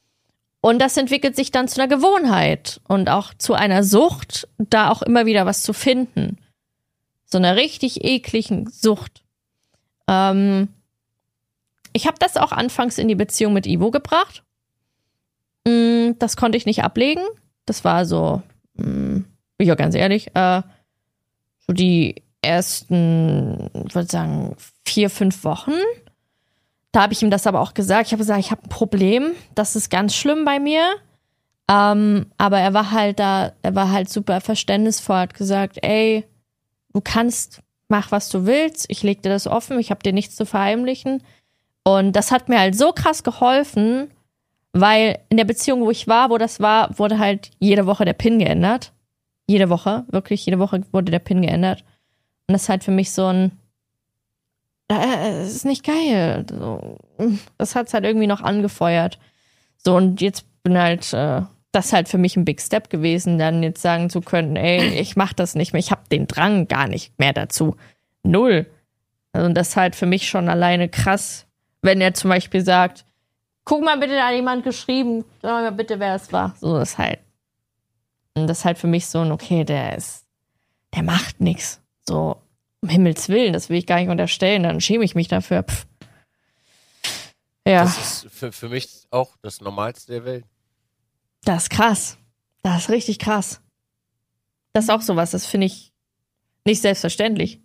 Und 0.60 0.78
das 0.78 0.96
entwickelt 0.96 1.36
sich 1.36 1.50
dann 1.50 1.68
zu 1.68 1.80
einer 1.80 1.88
Gewohnheit 1.88 2.80
und 2.86 3.08
auch 3.08 3.32
zu 3.34 3.54
einer 3.54 3.82
Sucht, 3.82 4.46
da 4.58 4.90
auch 4.90 5.02
immer 5.02 5.24
wieder 5.24 5.46
was 5.46 5.62
zu 5.62 5.72
finden. 5.72 6.38
So 7.24 7.38
einer 7.38 7.56
richtig 7.56 8.04
ekligen 8.04 8.68
Sucht. 8.68 9.22
Ähm, 10.06 10.68
ich 11.92 12.06
habe 12.06 12.16
das 12.18 12.36
auch 12.36 12.52
anfangs 12.52 12.98
in 12.98 13.08
die 13.08 13.14
Beziehung 13.14 13.54
mit 13.54 13.66
Ivo 13.66 13.90
gebracht. 13.90 14.42
Mm, 15.66 16.12
das 16.18 16.36
konnte 16.36 16.58
ich 16.58 16.66
nicht 16.66 16.84
ablegen. 16.84 17.22
Das 17.64 17.84
war 17.84 18.04
so, 18.04 18.42
mm, 18.74 19.20
bin 19.56 19.66
ich 19.66 19.72
auch 19.72 19.76
ganz 19.76 19.94
ehrlich, 19.94 20.34
äh, 20.34 20.62
so 21.66 21.72
die 21.72 22.22
ersten, 22.42 23.70
ich 23.86 23.94
würde 23.94 24.10
sagen, 24.10 24.56
vier, 24.84 25.10
fünf 25.10 25.44
Wochen. 25.44 25.72
Da 26.92 27.02
habe 27.02 27.12
ich 27.12 27.22
ihm 27.22 27.30
das 27.30 27.46
aber 27.46 27.60
auch 27.60 27.74
gesagt. 27.74 28.06
Ich 28.06 28.12
habe 28.12 28.20
gesagt, 28.20 28.40
ich 28.40 28.50
habe 28.50 28.62
ein 28.62 28.68
Problem. 28.68 29.32
Das 29.54 29.76
ist 29.76 29.90
ganz 29.90 30.14
schlimm 30.14 30.44
bei 30.44 30.58
mir. 30.58 30.96
Ähm, 31.70 32.26
aber 32.36 32.58
er 32.58 32.74
war 32.74 32.90
halt 32.90 33.20
da, 33.20 33.52
er 33.62 33.74
war 33.74 33.92
halt 33.92 34.08
super 34.08 34.40
verständnisvoll, 34.40 35.16
hat 35.16 35.34
gesagt, 35.34 35.78
ey, 35.82 36.24
du 36.92 37.00
kannst, 37.00 37.60
mach 37.88 38.10
was 38.10 38.28
du 38.28 38.44
willst. 38.44 38.86
Ich 38.88 39.04
leg 39.04 39.22
dir 39.22 39.28
das 39.28 39.46
offen. 39.46 39.78
Ich 39.78 39.90
habe 39.90 40.02
dir 40.02 40.12
nichts 40.12 40.34
zu 40.34 40.46
verheimlichen. 40.46 41.22
Und 41.84 42.12
das 42.12 42.32
hat 42.32 42.48
mir 42.48 42.58
halt 42.58 42.76
so 42.76 42.92
krass 42.92 43.22
geholfen, 43.22 44.10
weil 44.72 45.18
in 45.28 45.36
der 45.36 45.44
Beziehung, 45.44 45.82
wo 45.82 45.90
ich 45.90 46.08
war, 46.08 46.30
wo 46.30 46.38
das 46.38 46.60
war, 46.60 46.98
wurde 46.98 47.18
halt 47.18 47.50
jede 47.58 47.86
Woche 47.86 48.04
der 48.04 48.12
Pin 48.12 48.38
geändert. 48.38 48.92
Jede 49.46 49.70
Woche, 49.70 50.04
wirklich, 50.08 50.44
jede 50.44 50.58
Woche 50.58 50.82
wurde 50.92 51.10
der 51.10 51.18
Pin 51.20 51.42
geändert. 51.42 51.84
Und 52.46 52.54
das 52.54 52.62
ist 52.62 52.68
halt 52.68 52.84
für 52.84 52.90
mich 52.90 53.12
so 53.12 53.26
ein, 53.26 53.52
äh, 54.90 55.42
es 55.42 55.54
ist 55.54 55.64
nicht 55.64 55.84
geil. 55.84 56.44
Das 57.58 57.74
hat's 57.74 57.94
halt 57.94 58.04
irgendwie 58.04 58.26
noch 58.26 58.42
angefeuert. 58.42 59.18
So, 59.78 59.96
und 59.96 60.20
jetzt 60.20 60.44
bin 60.62 60.76
halt, 60.76 61.12
äh, 61.12 61.42
das 61.72 61.86
ist 61.86 61.92
halt 61.92 62.08
für 62.08 62.18
mich 62.18 62.36
ein 62.36 62.44
Big 62.44 62.60
Step 62.60 62.90
gewesen, 62.90 63.38
dann 63.38 63.62
jetzt 63.62 63.80
sagen 63.80 64.10
zu 64.10 64.20
können, 64.20 64.56
ey, 64.56 64.98
ich 65.00 65.16
mach 65.16 65.32
das 65.32 65.54
nicht 65.54 65.72
mehr, 65.72 65.80
ich 65.80 65.90
habe 65.90 66.02
den 66.10 66.26
Drang 66.26 66.66
gar 66.66 66.88
nicht 66.88 67.18
mehr 67.18 67.32
dazu. 67.32 67.76
Null. 68.22 68.66
Also 69.32 69.52
das 69.52 69.68
ist 69.68 69.76
halt 69.76 69.94
für 69.94 70.06
mich 70.06 70.28
schon 70.28 70.48
alleine 70.48 70.88
krass, 70.88 71.46
wenn 71.82 72.00
er 72.00 72.14
zum 72.14 72.30
Beispiel 72.30 72.62
sagt, 72.62 73.04
guck 73.64 73.84
mal 73.84 73.98
bitte, 73.98 74.14
da 74.14 74.26
hat 74.26 74.34
jemand 74.34 74.64
geschrieben, 74.64 75.24
sag 75.40 75.62
mal 75.62 75.72
bitte, 75.72 76.00
wer 76.00 76.16
es 76.16 76.32
war. 76.32 76.56
So, 76.60 76.76
ist 76.78 76.98
halt. 76.98 77.20
Und 78.34 78.48
das 78.48 78.58
ist 78.58 78.64
halt 78.64 78.78
für 78.78 78.88
mich 78.88 79.06
so 79.06 79.20
ein, 79.20 79.30
okay, 79.30 79.64
der 79.64 79.96
ist, 79.96 80.26
der 80.94 81.04
macht 81.04 81.40
nichts. 81.40 81.80
So, 82.06 82.36
um 82.82 82.88
Himmels 82.88 83.28
Willen, 83.28 83.52
das 83.52 83.68
will 83.68 83.78
ich 83.78 83.86
gar 83.86 84.00
nicht 84.00 84.08
unterstellen, 84.08 84.62
dann 84.62 84.80
schäme 84.80 85.04
ich 85.04 85.14
mich 85.14 85.28
dafür. 85.28 85.62
Pff. 85.62 85.86
Ja. 87.66 87.84
Das 87.84 88.24
ist 88.24 88.32
für, 88.32 88.52
für 88.52 88.68
mich 88.68 89.06
auch 89.10 89.36
das 89.42 89.60
Normalste 89.60 90.12
der 90.12 90.24
Welt. 90.24 90.44
Das 91.44 91.64
ist 91.64 91.70
krass. 91.70 92.18
Das 92.62 92.82
ist 92.82 92.90
richtig 92.90 93.18
krass. 93.18 93.60
Das 94.72 94.84
ist 94.84 94.90
auch 94.90 95.02
sowas, 95.02 95.30
das 95.30 95.46
finde 95.46 95.66
ich 95.66 95.92
nicht 96.64 96.82
selbstverständlich. 96.82 97.60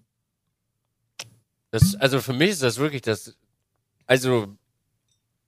Das, 1.71 1.95
also 1.95 2.21
für 2.21 2.33
mich 2.33 2.51
ist 2.51 2.63
das 2.63 2.77
wirklich 2.77 3.01
das. 3.01 3.37
Also 4.05 4.55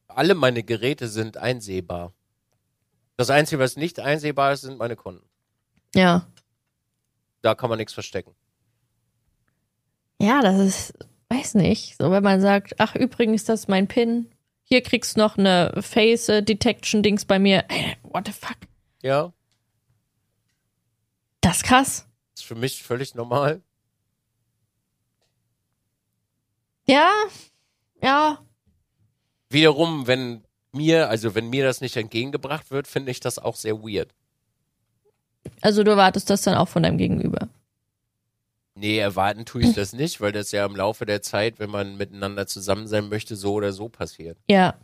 alle 0.08 0.36
meine 0.36 0.64
Geräte 0.64 1.08
sind 1.08 1.38
einsehbar. 1.38 2.14
Das 3.16 3.30
Einzige, 3.30 3.60
was 3.60 3.78
nicht 3.78 4.00
einsehbar 4.00 4.54
ist, 4.54 4.62
sind 4.62 4.78
meine 4.78 4.96
Konten. 4.96 5.28
Ja. 5.96 6.28
Da 7.42 7.56
kann 7.56 7.70
man 7.70 7.78
nichts 7.78 7.94
verstecken. 7.94 8.36
Ja, 10.20 10.42
das 10.42 10.60
ist, 10.60 10.94
weiß 11.30 11.56
nicht. 11.56 11.98
So, 11.98 12.12
wenn 12.12 12.24
man 12.24 12.42
sagt, 12.42 12.80
ach, 12.80 12.96
übrigens, 12.96 13.44
das 13.46 13.62
ist 13.62 13.68
mein 13.68 13.88
PIN. 13.88 14.30
Hier 14.64 14.82
kriegst 14.82 15.16
du 15.16 15.22
noch 15.22 15.38
eine 15.38 15.74
Face-Detection-Dings 15.82 17.26
bei 17.26 17.40
mir. 17.40 17.66
Ey, 17.70 17.96
what 18.04 18.26
the 18.28 18.34
fuck? 18.34 18.58
Ja, 19.02 19.32
Das 21.42 21.58
ist 21.58 21.64
krass. 21.64 22.06
ist 22.36 22.44
für 22.44 22.56
mich 22.56 22.84
völlig 22.84 23.16
normal. 23.16 23.62
Ja, 26.88 27.12
ja, 28.02 28.40
Wiederum, 29.50 30.08
wenn 30.08 30.44
mir, 30.74 31.10
also 31.10 31.34
wenn 31.34 31.50
mir 31.50 31.64
das 31.64 31.80
nicht 31.80 31.96
entgegengebracht 31.96 32.70
wird, 32.70 32.86
finde 32.88 33.12
ich 33.12 33.20
das 33.22 33.40
auch 33.40 33.56
sehr 33.56 33.82
weird. 33.82 34.14
also 35.62 35.84
du 35.84 35.92
erwartest 35.92 36.30
das 36.30 36.42
dann 36.42 36.56
auch 36.56 36.68
von 36.68 36.84
deinem 36.84 36.98
Gegenüber. 36.98 37.48
Nee, 38.78 38.98
erwarten 39.00 39.46
tue 39.46 39.62
ich 39.64 39.74
das 39.74 39.94
nicht, 39.94 40.22
weil 40.22 40.32
das 40.32 40.52
ja 40.52 40.66
im 40.66 40.76
Laufe 40.76 41.06
der 41.06 41.22
Zeit, 41.22 41.60
wenn 41.60 41.70
man 41.70 41.98
miteinander 41.98 42.48
zusammen 42.48 42.88
sein 42.88 43.10
möchte, 43.10 43.36
so 43.36 43.54
oder 43.54 43.74
so 43.74 43.90
passiert. 43.90 44.38
Ja, 44.50 44.76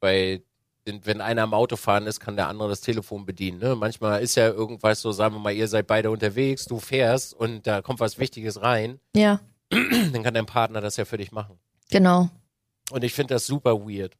Weil 0.00 0.42
wenn 0.84 1.20
einer 1.20 1.42
am 1.42 1.54
Auto 1.54 1.76
fahren 1.76 2.06
ist, 2.08 2.18
kann 2.18 2.34
der 2.34 2.48
andere 2.48 2.68
das 2.68 2.80
Telefon 2.80 3.24
bedienen. 3.24 3.58
Ne? 3.60 3.76
Manchmal 3.76 4.20
ist 4.20 4.34
ja 4.34 4.48
irgendwas 4.48 5.00
so, 5.00 5.12
sagen 5.12 5.36
wir 5.36 5.38
mal, 5.38 5.52
ihr 5.52 5.68
seid 5.68 5.86
beide 5.86 6.10
unterwegs, 6.10 6.64
du 6.64 6.80
fährst 6.80 7.34
und 7.34 7.66
da 7.68 7.82
kommt 7.82 8.00
was 8.00 8.18
Wichtiges 8.18 8.60
rein, 8.62 8.98
ja, 9.14 9.40
dann 9.70 10.22
kann 10.24 10.34
dein 10.34 10.46
Partner 10.46 10.80
das 10.80 10.96
ja 10.96 11.04
für 11.04 11.18
dich 11.18 11.30
machen. 11.30 11.58
genau. 11.90 12.28
Und 12.90 13.04
ich 13.04 13.14
finde 13.14 13.34
das 13.34 13.46
super 13.46 13.78
weird. 13.86 14.16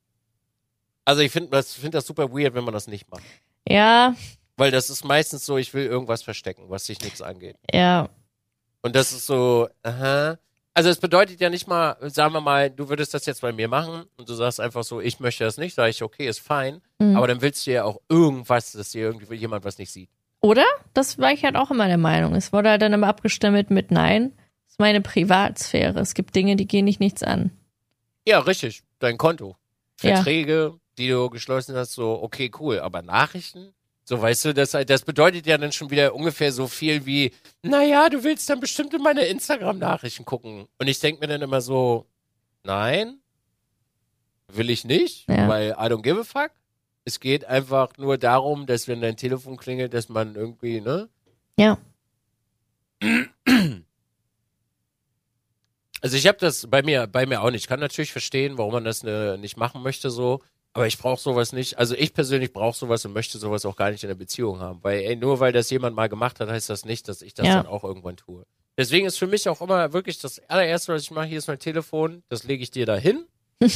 Also 1.05 1.21
ich 1.23 1.33
finde 1.33 1.51
das, 1.51 1.75
find 1.75 1.95
das 1.95 2.07
super 2.07 2.31
weird, 2.33 2.55
wenn 2.55 2.65
man 2.65 2.73
das 2.73 2.87
nicht 2.87 3.11
macht. 3.11 3.25
Ja, 3.69 4.15
Weil 4.57 4.71
das 4.71 4.89
ist 4.89 5.05
meistens 5.05 5.45
so, 5.45 5.59
ich 5.59 5.75
will 5.75 5.85
irgendwas 5.85 6.23
verstecken, 6.23 6.67
was 6.69 6.87
sich 6.87 7.01
nichts 7.01 7.21
angeht. 7.21 7.57
ja, 7.73 8.09
Und 8.83 8.97
das 8.97 9.13
ist 9.13 9.27
so, 9.27 9.69
aha. 9.83 10.39
Also 10.75 10.89
es 10.89 10.99
bedeutet 10.99 11.41
ja 11.41 11.51
nicht 11.51 11.69
mal, 11.69 11.97
sagen 12.11 12.33
wir 12.33 12.41
mal, 12.41 12.71
du 12.71 12.89
würdest 12.89 13.13
das 13.15 13.27
jetzt 13.27 13.43
bei 13.43 13.53
mir 13.53 13.69
machen 13.69 14.05
und 14.17 14.29
du 14.29 14.35
sagst 14.35 14.59
einfach 14.59 14.85
so, 14.85 15.01
ich 15.01 15.21
möchte 15.21 15.45
das 15.45 15.59
nicht, 15.59 15.75
sage 15.75 15.91
ich, 15.91 16.03
okay, 16.03 16.27
ist 16.27 16.41
fein. 16.41 16.81
Mhm. 16.99 17.17
Aber 17.17 17.27
dann 17.27 17.43
willst 17.43 17.67
du 17.67 17.73
ja 17.73 17.85
auch 17.85 18.01
irgendwas, 18.09 18.73
dass 18.73 18.91
dir 18.91 19.03
irgendwie 19.03 19.35
jemand 19.35 19.65
was 19.65 19.79
nicht 19.79 19.93
sieht. 19.93 20.09
Oder? 20.41 20.65
Das 20.95 21.19
war 21.19 21.33
ich 21.33 21.45
halt 21.45 21.57
auch 21.57 21.71
immer 21.71 21.87
der 21.87 21.99
Meinung. 21.99 22.35
Es 22.35 22.53
wurde 22.53 22.71
halt 22.71 22.83
dann 22.83 22.93
immer 22.93 23.07
abgestimmt 23.07 23.71
mit 23.71 23.91
Nein. 23.91 24.33
Das 24.65 24.75
ist 24.75 24.81
meine 24.81 25.01
Privatsphäre. 25.01 26.01
Es 26.01 26.15
gibt 26.15 26.35
Dinge, 26.35 26.57
die 26.57 26.67
gehen 26.67 26.87
dich 26.87 26.99
nichts 26.99 27.23
an. 27.23 27.53
Ja, 28.27 28.41
richtig. 28.41 28.83
Dein 28.99 29.19
Konto. 29.19 29.57
Ja. 30.03 30.17
Verträge, 30.17 30.75
die 30.99 31.09
du 31.09 31.31
geschlossen 31.31 31.77
hast, 31.77 31.93
so, 31.93 32.23
okay, 32.23 32.51
cool. 32.59 32.81
Aber 32.81 33.03
Nachrichten? 33.03 33.73
So, 34.05 34.21
weißt 34.21 34.47
du, 34.47 34.55
das, 34.55 34.73
das 34.73 35.03
bedeutet 35.03 35.47
ja 35.47 35.57
dann 35.59 35.71
schon 35.73 35.91
wieder 35.91 36.15
ungefähr 36.15 36.53
so 36.53 36.67
viel 36.67 37.07
wie, 37.07 37.33
naja, 37.63 38.09
du 38.09 38.25
willst 38.25 38.51
dann 38.51 38.59
bestimmt 38.61 38.93
in 38.95 39.03
meine 39.03 39.23
Instagram-Nachrichten 39.27 40.25
gucken. 40.25 40.67
Und 40.79 40.89
ich 40.89 40.99
denke 40.99 41.21
mir 41.21 41.29
dann 41.29 41.43
immer 41.43 41.61
so, 41.61 42.07
nein, 42.65 43.19
will 44.49 44.71
ich 44.71 44.85
nicht, 44.85 45.29
Ja. 45.29 45.49
weil 45.49 45.71
I 45.71 45.85
don't 45.89 46.03
give 46.03 46.21
a 46.21 46.25
fuck. 46.25 46.51
Es 47.05 47.21
geht 47.21 47.45
einfach 47.45 47.97
nur 47.97 48.19
darum, 48.19 48.67
dass 48.67 48.87
wenn 48.89 49.01
dein 49.01 49.17
Telefon 49.17 49.57
klingelt, 49.57 49.95
dass 49.95 50.09
man 50.09 50.35
irgendwie, 50.37 50.81
ne? 50.81 51.09
Ja. 51.57 51.79
Also 56.01 56.17
ich 56.17 56.27
habe 56.27 56.39
das 56.39 56.67
bei 56.69 56.83
mir, 56.83 57.07
bei 57.07 57.27
mir 57.27 57.43
auch 57.43 57.51
nicht. 57.51 57.63
Ich 57.63 57.69
kann 57.69 57.81
natürlich 57.81 58.13
verstehen, 58.13 58.59
warum 58.59 58.73
man 58.73 58.85
das 58.85 59.03
ne, 59.05 59.37
nicht 59.39 59.57
machen 59.57 59.83
möchte 59.83 60.11
so. 60.11 60.43
Aber 60.75 60.87
ich 60.87 60.97
brauche 60.99 61.21
sowas 61.21 61.53
nicht. 61.53 61.79
Also 61.79 61.95
ich 61.95 62.15
persönlich 62.15 62.53
brauche 62.53 62.77
sowas 62.77 63.05
und 63.05 63.13
möchte 63.13 63.39
sowas 63.39 63.67
auch 63.67 63.77
gar 63.77 63.91
nicht 63.91 64.03
in 64.05 64.09
der 64.09 64.15
Beziehung 64.15 64.59
haben. 64.61 64.79
Weil 64.83 65.01
ey, 65.01 65.17
nur 65.17 65.39
weil 65.41 65.53
das 65.53 65.69
jemand 65.71 65.95
mal 65.95 66.09
gemacht 66.09 66.41
hat, 66.41 66.49
heißt 66.49 66.71
das 66.71 66.85
nicht, 66.85 67.09
dass 67.09 67.21
ich 67.21 67.35
das 67.35 67.47
Ja. 67.47 67.57
dann 67.57 67.67
auch 67.67 67.85
irgendwann 67.85 68.17
tue. 68.17 68.47
Deswegen 68.79 69.07
ist 69.07 69.19
für 69.19 69.27
mich 69.27 69.49
auch 69.49 69.61
immer 69.61 69.93
wirklich 69.93 70.19
das 70.19 70.39
allererste, 70.49 70.95
was 70.95 71.03
ich 71.03 71.11
mache, 71.11 71.27
hier 71.27 71.39
ist 71.39 71.47
mein 71.47 71.59
Telefon. 71.59 72.23
Das 72.31 72.45
lege 72.45 72.63
ich 72.63 72.71
dir 72.71 72.87
da 72.87 72.97
hin. 72.97 73.27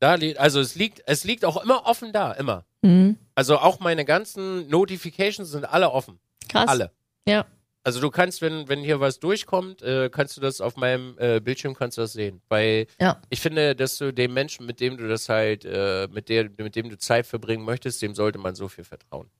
da 0.00 0.16
also 0.38 0.60
es 0.60 0.74
liegt, 0.74 1.02
es 1.06 1.22
liegt 1.22 1.44
auch 1.44 1.62
immer 1.62 1.86
offen 1.86 2.12
da, 2.12 2.32
immer. 2.32 2.64
Mhm. 2.82 3.16
Also 3.36 3.58
auch 3.58 3.78
meine 3.78 4.04
ganzen 4.04 4.68
Notifications 4.68 5.50
sind 5.50 5.64
alle 5.64 5.90
offen. 5.92 6.18
Krass. 6.48 6.68
Alle. 6.68 6.90
Ja. 7.28 7.46
Also 7.86 8.00
du 8.00 8.10
kannst, 8.10 8.42
wenn, 8.42 8.68
wenn 8.68 8.80
hier 8.80 8.98
was 8.98 9.20
durchkommt, 9.20 9.80
äh, 9.80 10.10
kannst 10.10 10.36
du 10.36 10.40
das 10.40 10.60
auf 10.60 10.74
meinem 10.76 11.16
äh, 11.18 11.38
Bildschirm 11.38 11.74
kannst 11.74 11.96
du 11.96 12.02
das 12.02 12.14
sehen. 12.14 12.42
Weil 12.48 12.88
Ja. 13.00 13.22
ich 13.30 13.38
finde, 13.40 13.76
dass 13.76 13.96
du 13.98 14.12
dem 14.12 14.34
Menschen, 14.34 14.66
mit 14.66 14.80
dem 14.80 14.96
du 14.96 15.06
das 15.06 15.28
halt, 15.28 15.64
äh, 15.64 16.08
mit 16.10 16.28
der, 16.28 16.50
mit 16.58 16.74
dem 16.74 16.90
du 16.90 16.98
Zeit 16.98 17.28
verbringen 17.28 17.64
möchtest, 17.64 18.02
dem 18.02 18.16
sollte 18.16 18.38
man 18.38 18.56
so 18.56 18.66
viel 18.66 18.82
vertrauen. 18.82 19.30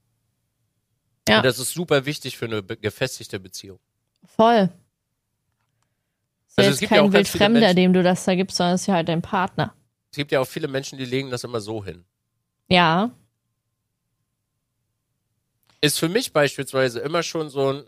Ja. 1.29 1.39
Und 1.39 1.45
das 1.45 1.59
ist 1.59 1.73
super 1.73 2.07
wichtig 2.07 2.37
für 2.39 2.45
eine 2.45 2.63
gefestigte 2.63 3.41
Beziehung. 3.41 3.81
Voll. 4.25 4.69
Ist 6.47 6.57
ja 6.59 6.65
Also 6.67 6.81
ja 6.83 6.89
kein 6.89 6.99
viele 7.01 7.13
Wildfremder, 7.15 7.61
Menschen- 7.61 7.77
dem 7.77 7.93
du 7.95 8.03
das 8.05 8.25
da 8.27 8.37
gibst, 8.37 8.59
sondern 8.59 8.77
es 8.77 8.83
ist 8.83 8.87
ja 8.87 8.95
halt 8.95 9.09
dein 9.09 9.23
Partner. 9.23 9.75
Es 10.13 10.17
gibt 10.19 10.31
ja 10.31 10.39
auch 10.39 10.47
viele 10.47 10.69
Menschen, 10.69 10.99
die 10.99 11.05
legen 11.05 11.33
das 11.33 11.43
immer 11.43 11.61
so 11.61 11.85
hin. 11.85 12.05
Ja. 12.69 13.11
Ist 15.81 15.99
für 15.99 16.09
mich 16.09 16.33
beispielsweise 16.33 17.01
immer 17.01 17.23
schon 17.25 17.51
so 17.51 17.73
ein, 17.73 17.85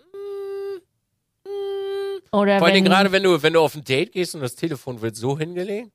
Oder 2.32 2.58
vor 2.58 2.68
allem 2.68 2.84
gerade 2.84 3.12
wenn 3.12 3.22
du, 3.22 3.42
wenn 3.42 3.52
du 3.52 3.60
auf 3.60 3.74
ein 3.74 3.84
Date 3.84 4.12
gehst 4.12 4.34
und 4.34 4.40
das 4.40 4.54
Telefon 4.54 5.00
wird 5.00 5.16
so 5.16 5.38
hingelegt. 5.38 5.90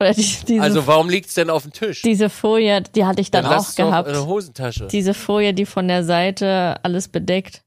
die, 0.00 0.14
diese, 0.48 0.60
Also 0.60 0.86
warum 0.86 1.08
liegt's 1.08 1.34
denn 1.34 1.50
auf 1.50 1.62
dem 1.62 1.72
Tisch? 1.72 2.02
diese 2.02 2.28
Folie, 2.28 2.82
die 2.82 3.04
hatte 3.04 3.20
ich 3.20 3.30
dann, 3.30 3.44
lass 3.44 3.64
auch 3.64 3.68
es 3.68 3.76
gehabt. 3.76 4.08
In 4.08 4.14
der 4.14 4.26
Hosentasche. 4.26 4.88
Diese 4.88 5.14
Folie, 5.14 5.54
die 5.54 5.66
von 5.66 5.86
der 5.88 6.04
Seite 6.04 6.80
alles 6.82 7.08
bedeckt. 7.08 7.62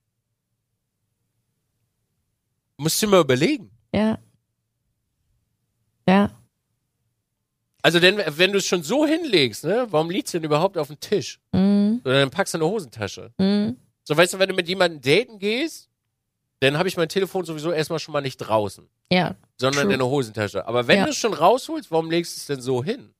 Musst 2.78 3.02
du 3.02 3.08
mal 3.08 3.22
überlegen. 3.22 3.72
Ja. 3.94 4.20
Ja. 6.08 6.32
Also 7.82 8.00
denn, 8.00 8.20
wenn 8.28 8.52
du 8.52 8.58
es 8.58 8.66
schon 8.66 8.84
so 8.84 9.06
hinlegst, 9.06 9.64
ne, 9.64 9.88
warum 9.92 10.10
liegt's 10.10 10.32
denn 10.32 10.44
überhaupt 10.44 10.78
auf 10.78 10.88
dem 10.88 11.00
Tisch? 11.00 11.40
Mhm. 11.54 12.02
Oder 12.04 12.20
dann 12.20 12.32
packst 12.32 12.54
du 12.54 12.58
eine 12.58 12.66
Hosentasche. 12.66 13.32
Mhm. 13.38 13.78
So, 14.04 14.18
weißt 14.18 14.34
du, 14.34 14.40
wenn 14.40 14.50
du 14.50 14.56
mit 14.56 14.68
jemandem 14.68 15.02
daten 15.02 15.40
gehst, 15.40 15.90
dann 16.62 16.78
habe 16.78 16.88
ich 16.88 16.98
mein 16.98 17.10
Telefon 17.10 17.46
sowieso 17.46 17.72
erstmal 17.72 18.00
schon 18.00 18.14
mal 18.14 18.22
nicht 18.22 18.38
draußen, 18.38 18.88
Ja. 19.12 19.36
sondern 19.58 19.84
True. 19.84 19.94
in 19.94 20.00
der 20.00 20.08
Hosentasche. 20.08 20.68
Aber 20.68 20.88
wenn 20.88 21.00
Ja. 21.00 21.04
du 21.06 21.12
es 21.12 21.18
schon 21.18 21.34
rausholst, 21.34 21.92
warum 21.92 22.10
legst 22.10 22.36
du 22.36 22.40
es 22.40 22.46
denn 22.48 22.62
so 22.62 22.84
hin? 22.84 23.14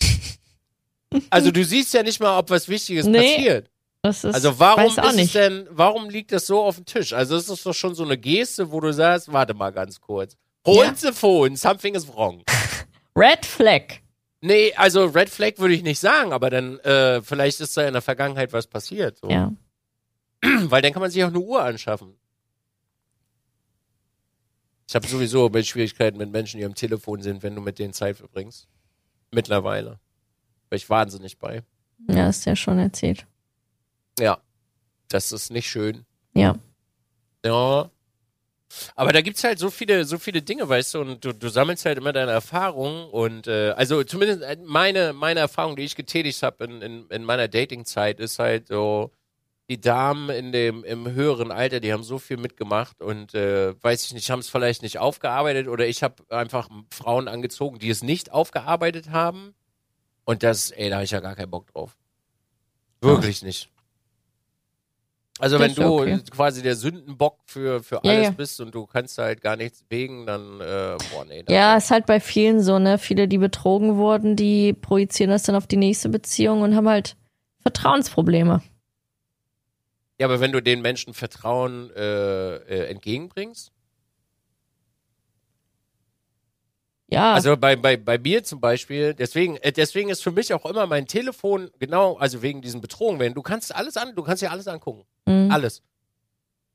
Also 1.30 1.50
du 1.52 1.64
siehst 1.64 1.94
ja 1.94 2.02
nicht 2.02 2.18
mal, 2.20 2.36
ob 2.38 2.50
was 2.50 2.68
Wichtiges 2.68 3.06
Nee, 3.06 3.36
passiert. 3.36 3.70
Das 4.02 4.24
ist, 4.24 4.34
Also 4.34 4.58
warum 4.58 4.84
ist 4.86 4.96
nicht. 5.14 5.26
es 5.26 5.32
denn, 5.32 5.66
warum 5.70 6.10
liegt 6.10 6.32
das 6.32 6.46
so 6.46 6.60
auf 6.62 6.74
dem 6.76 6.84
Tisch? 6.84 7.12
Also 7.12 7.36
es 7.36 7.48
ist 7.48 7.64
doch 7.64 7.72
schon 7.72 7.94
so 7.94 8.02
eine 8.04 8.18
Geste, 8.18 8.70
wo 8.72 8.80
du 8.80 8.92
sagst, 8.92 9.32
warte 9.32 9.54
mal 9.54 9.70
ganz 9.70 10.00
kurz. 10.00 10.36
Hold 10.66 10.86
Ja. 10.86 10.94
the 10.96 11.12
phone, 11.12 11.56
something 11.56 11.94
is 11.94 12.06
wrong. 12.08 12.42
Red 13.16 13.46
Flag. 13.46 14.00
Nee, 14.40 14.74
also 14.76 15.04
Red 15.06 15.30
Flag 15.30 15.52
würde 15.58 15.74
ich 15.74 15.82
nicht 15.84 16.00
sagen, 16.00 16.32
aber 16.32 16.50
dann 16.50 16.78
äh, 16.80 17.22
vielleicht 17.22 17.60
ist 17.60 17.76
da 17.76 17.86
in 17.86 17.92
der 17.92 18.02
Vergangenheit 18.02 18.52
was 18.52 18.66
passiert. 18.66 19.16
So. 19.18 19.30
Ja. 19.30 19.52
Weil 20.70 20.82
dann 20.82 20.92
kann 20.92 21.02
man 21.02 21.10
sich 21.10 21.22
auch 21.24 21.28
eine 21.28 21.40
Uhr 21.40 21.62
anschaffen. 21.62 22.14
Ich 24.86 24.94
habe 24.94 25.06
sowieso 25.06 25.48
mit 25.48 25.66
Schwierigkeiten 25.66 26.18
mit 26.18 26.30
Menschen, 26.30 26.58
die 26.58 26.64
am 26.64 26.74
Telefon 26.74 27.22
sind, 27.22 27.42
wenn 27.42 27.54
du 27.54 27.62
mit 27.62 27.78
denen 27.78 27.94
Zeit 27.94 28.16
verbringst. 28.16 28.68
Mittlerweile. 29.30 29.98
Bin 30.68 30.76
ich 30.76 30.88
wahnsinnig 30.90 31.38
bei. 31.38 31.62
Ja, 32.08 32.30
du 32.30 32.50
ja 32.50 32.56
schon 32.56 32.78
erzählt. 32.78 33.26
Ja. 34.18 34.38
Das 35.08 35.32
ist 35.32 35.50
nicht 35.50 35.68
schön. 35.68 36.04
Ja. 36.34 36.58
Ja. 37.44 37.90
Aber 38.96 39.12
da 39.12 39.20
gibt's 39.20 39.44
halt 39.44 39.58
so 39.58 39.70
viele, 39.70 40.04
so 40.04 40.18
viele 40.18 40.42
Dinge, 40.42 40.68
weißt 40.68 40.94
du, 40.94 41.00
und 41.00 41.24
du, 41.24 41.32
du 41.32 41.48
sammelst 41.48 41.84
halt 41.84 41.98
immer 41.98 42.12
deine 42.12 42.32
Erfahrungen 42.32 43.08
und 43.08 43.46
äh, 43.46 43.70
also 43.70 44.02
zumindest 44.02 44.42
äh, 44.42 44.56
meine, 44.64 45.12
meine 45.12 45.40
Erfahrung, 45.40 45.76
die 45.76 45.84
ich 45.84 45.94
getätigt 45.94 46.42
habe 46.42 46.64
in, 46.64 46.82
in, 46.82 47.06
in 47.08 47.24
meiner 47.24 47.46
Datingzeit, 47.46 48.18
ist 48.18 48.38
halt 48.38 48.68
so, 48.68 49.12
die 49.70 49.80
Damen 49.80 50.28
in 50.28 50.52
dem 50.52 50.84
im 50.84 51.10
höheren 51.10 51.50
Alter, 51.50 51.80
die 51.80 51.92
haben 51.92 52.02
so 52.02 52.18
viel 52.18 52.36
mitgemacht 52.36 53.00
und 53.00 53.34
äh, 53.34 53.74
weiß 53.82 54.04
ich 54.04 54.12
nicht, 54.12 54.30
haben 54.30 54.40
es 54.40 54.50
vielleicht 54.50 54.82
nicht 54.82 54.98
aufgearbeitet 54.98 55.68
oder 55.68 55.86
ich 55.86 56.02
habe 56.02 56.22
einfach 56.28 56.68
Frauen 56.92 57.28
angezogen, 57.28 57.78
die 57.78 57.88
es 57.90 58.02
nicht 58.02 58.30
aufgearbeitet 58.32 59.10
haben. 59.10 59.54
Und 60.26 60.42
das, 60.42 60.70
ey, 60.70 60.88
da 60.90 60.96
habe 60.96 61.04
ich 61.04 61.10
ja 61.10 61.20
gar 61.20 61.34
keinen 61.34 61.50
Bock 61.50 61.66
drauf. 61.72 61.96
Wirklich 63.00 63.42
nicht. 63.42 63.70
Also 65.40 65.58
Das 65.58 65.66
wenn 65.68 65.74
du 65.74 65.94
okay. 66.00 66.20
quasi 66.30 66.62
der 66.62 66.76
Sündenbock 66.76 67.40
für, 67.46 67.82
für 67.82 67.96
Ja, 68.04 68.10
alles 68.12 68.24
ja. 68.28 68.30
bist 68.30 68.60
und 68.60 68.74
du 68.74 68.86
kannst 68.86 69.18
halt 69.18 69.40
gar 69.40 69.56
nichts 69.56 69.84
wegen, 69.88 70.26
dann, 70.26 70.60
äh, 70.60 70.96
boah, 71.12 71.24
nee. 71.26 71.42
dann- 71.42 71.54
Ja, 71.54 71.76
ist 71.76 71.90
halt 71.90 72.06
bei 72.06 72.20
vielen 72.20 72.62
so, 72.62 72.78
ne? 72.78 72.98
Viele, 72.98 73.26
die 73.28 73.38
betrogen 73.38 73.96
wurden, 73.96 74.36
die 74.36 74.72
projizieren 74.74 75.30
das 75.30 75.42
dann 75.42 75.56
auf 75.56 75.66
die 75.66 75.76
nächste 75.76 76.08
Beziehung 76.08 76.62
und 76.62 76.76
haben 76.76 76.88
halt 76.88 77.16
Vertrauensprobleme. 77.62 78.62
Ja, 80.18 80.26
aber 80.26 80.40
wenn 80.40 80.52
du 80.52 80.60
den 80.60 80.80
Menschen 80.80 81.12
Vertrauen 81.14 81.90
äh, 81.90 82.56
äh, 82.56 82.90
entgegenbringst, 82.90 83.72
Ja, 87.14 87.34
also 87.34 87.56
bei, 87.56 87.76
bei, 87.76 87.96
bei 87.96 88.18
mir 88.18 88.42
zum 88.42 88.60
Beispiel, 88.60 89.14
deswegen, 89.14 89.56
äh, 89.58 89.72
deswegen 89.72 90.08
ist 90.08 90.22
für 90.22 90.32
mich 90.32 90.52
auch 90.52 90.64
immer 90.66 90.86
mein 90.86 91.06
Telefon, 91.06 91.70
genau, 91.78 92.16
also 92.16 92.42
wegen 92.42 92.62
diesen 92.62 92.80
Betrogen 92.80 93.20
werden, 93.20 93.34
du 93.34 93.42
kannst 93.42 93.74
alles 93.74 93.96
an, 93.96 94.14
du 94.14 94.22
kannst 94.22 94.42
dir 94.42 94.50
alles 94.50 94.66
angucken. 94.66 95.04
mhm. 95.26 95.50
Alles. 95.50 95.82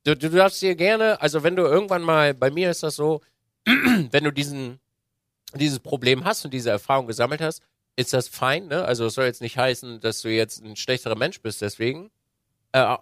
Du, 0.05 0.15
du 0.15 0.29
darfst 0.29 0.61
dir 0.61 0.75
gerne, 0.75 1.19
also 1.21 1.43
wenn 1.43 1.55
du 1.55 1.63
irgendwann 1.63 2.03
mal, 2.03 2.33
bei 2.33 2.51
mir 2.51 2.69
ist 2.71 2.83
das 2.83 2.95
so, 2.95 3.21
wenn 3.65 4.23
du 4.23 4.31
diesen, 4.31 4.79
dieses 5.55 5.79
Problem 5.79 6.23
hast 6.23 6.45
und 6.45 6.53
diese 6.53 6.69
Erfahrung 6.69 7.07
gesammelt 7.07 7.41
hast, 7.41 7.61
ist 7.95 8.13
das 8.13 8.29
fein, 8.29 8.67
ne? 8.67 8.85
Also 8.85 9.07
es 9.07 9.15
soll 9.15 9.25
jetzt 9.25 9.41
nicht 9.41 9.57
heißen, 9.57 9.99
dass 9.99 10.21
du 10.21 10.29
jetzt 10.29 10.63
ein 10.63 10.77
schlechterer 10.77 11.15
Mensch 11.15 11.41
bist, 11.41 11.61
deswegen. 11.61 12.11
Äh, 12.71 12.95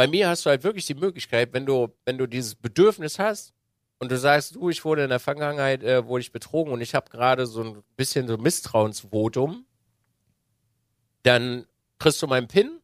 bei 0.00 0.06
mir 0.06 0.30
hast 0.30 0.46
du 0.46 0.48
halt 0.48 0.64
wirklich 0.64 0.86
die 0.86 0.94
Möglichkeit, 0.94 1.52
wenn 1.52 1.66
du, 1.66 1.94
wenn 2.06 2.16
du 2.16 2.26
dieses 2.26 2.54
Bedürfnis 2.54 3.18
hast 3.18 3.52
und 3.98 4.10
du 4.10 4.16
sagst, 4.16 4.54
du, 4.54 4.70
ich 4.70 4.82
wurde 4.82 5.04
in 5.04 5.10
der 5.10 5.20
Vergangenheit, 5.20 5.82
äh, 5.82 6.06
wurde 6.06 6.22
ich 6.22 6.32
betrogen 6.32 6.72
und 6.72 6.80
ich 6.80 6.94
habe 6.94 7.10
gerade 7.10 7.44
so 7.44 7.62
ein 7.62 7.82
bisschen 7.98 8.26
so 8.26 8.38
Misstrauensvotum, 8.38 9.66
dann 11.22 11.66
kriegst 11.98 12.22
du 12.22 12.26
meinen 12.26 12.48
PIN 12.48 12.80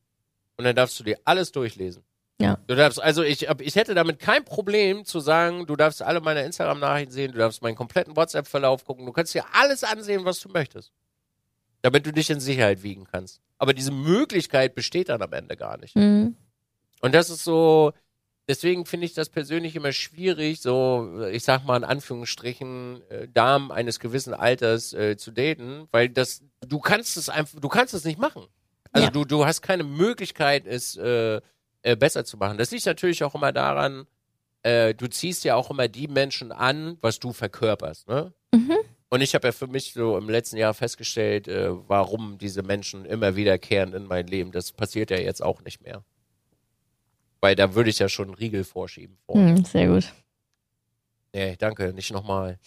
und 0.59 0.65
dann 0.65 0.77
darfst 0.77 1.01
du 1.01 1.05
dir 1.05 1.19
alles 1.25 1.53
durchlesen. 1.53 2.03
Ja. 2.39 2.59
Du 2.67 2.77
darfst, 2.77 3.03
also 3.03 3.23
ich, 3.23 3.49
ich 3.61 3.77
hätte 3.77 3.95
damit 3.95 4.19
kein 4.19 4.45
Problem 4.45 5.07
zu 5.07 5.19
sagen, 5.21 5.65
du 5.65 5.75
darfst 5.75 6.03
alle 6.03 6.21
meine 6.21 6.43
Instagram-Nachrichten 6.43 7.13
sehen, 7.13 7.33
du 7.33 7.39
darfst 7.39 7.63
meinen 7.63 7.77
kompletten 7.77 8.15
WhatsApp-Verlauf 8.15 8.85
gucken, 8.85 9.07
du 9.07 9.13
kannst 9.13 9.33
dir 9.33 9.47
alles 9.55 9.85
ansehen, 9.85 10.27
was 10.27 10.39
du 10.41 10.51
möchtest. 10.51 10.93
Damit 11.81 12.05
du 12.05 12.13
dich 12.13 12.29
in 12.29 12.41
Sicherheit 12.41 12.83
wiegen 12.83 13.07
kannst. 13.11 13.41
Aber 13.57 13.73
diese 13.73 13.91
Möglichkeit 13.91 14.75
besteht 14.75 15.09
dann 15.09 15.23
am 15.23 15.33
Ende 15.33 15.57
gar 15.57 15.79
nicht. 15.79 15.97
Mhm. 15.97 16.37
Und 17.01 17.15
das 17.15 17.31
ist 17.31 17.45
so, 17.45 17.93
deswegen 18.49 18.87
finde 18.87 19.07
ich 19.07 19.15
das 19.15 19.29
persönlich 19.29 19.77
immer 19.77 19.93
schwierig, 19.93 20.61
so, 20.61 21.27
ich 21.31 21.45
sag 21.45 21.65
mal 21.65 21.77
in 21.77 21.85
Anführungsstrichen, 21.85 23.03
äh, 23.11 23.29
Damen 23.29 23.71
eines 23.71 24.01
gewissen 24.01 24.35
Alters 24.35 24.93
äh, 24.93 25.17
zu 25.17 25.31
daten, 25.31 25.89
weil 25.91 26.09
das, 26.09 26.43
du 26.67 26.79
kannst 26.81 27.17
es 27.17 27.29
einfach, 27.29 27.61
du 27.61 27.69
kannst 27.69 27.95
es 27.95 28.05
nicht 28.05 28.19
machen. 28.19 28.47
Also 28.93 29.07
Ja. 29.07 29.11
du, 29.11 29.25
du 29.25 29.45
hast 29.45 29.63
keine 29.63 29.85
Möglichkeit, 29.85 30.67
es 30.67 30.97
äh, 30.97 31.41
äh, 31.83 31.97
besser 31.97 32.25
zu 32.25 32.37
machen. 32.37 32.57
Das 32.59 32.71
liegt 32.71 32.87
natürlich 32.87 33.23
auch 33.25 33.35
immer 33.35 33.53
daran, 33.53 34.07
äh, 34.63 34.95
du 34.95 35.07
ziehst 35.07 35.45
ja 35.45 35.55
auch 35.55 35.71
immer 35.71 35.87
die 35.89 36.09
Menschen 36.09 36.51
an, 36.51 36.97
was 37.01 37.19
du 37.19 37.33
verkörperst, 37.33 38.09
ne? 38.09 38.33
Mhm. 38.55 38.77
Und 39.09 39.21
ich 39.21 39.35
habe 39.37 39.47
ja 39.49 39.53
für 39.53 39.69
mich 39.69 39.93
so 39.93 40.19
im 40.19 40.29
letzten 40.29 40.57
Jahr 40.57 40.75
festgestellt, 40.75 41.47
äh, 41.47 41.69
warum 41.71 42.39
diese 42.39 42.63
Menschen 42.65 43.05
immer 43.05 43.37
wiederkehren 43.37 43.93
in 43.93 44.05
mein 44.07 44.27
Leben. 44.27 44.51
Das 44.51 44.73
passiert 44.73 45.11
ja 45.11 45.19
jetzt 45.19 45.43
auch 45.43 45.63
nicht 45.63 45.83
mehr. 45.83 46.03
Weil 47.41 47.55
da 47.55 47.75
würde 47.75 47.91
ich 47.91 47.99
ja 47.99 48.09
schon 48.09 48.29
einen 48.29 48.35
Riegel 48.35 48.65
vorschieben. 48.65 49.19
Vor. 49.27 49.37
Mhm, 49.37 49.65
sehr 49.65 49.89
gut. 49.89 50.13
Nee, 51.33 51.57
danke, 51.57 51.93
nicht 51.93 52.13
nochmal. 52.13 52.59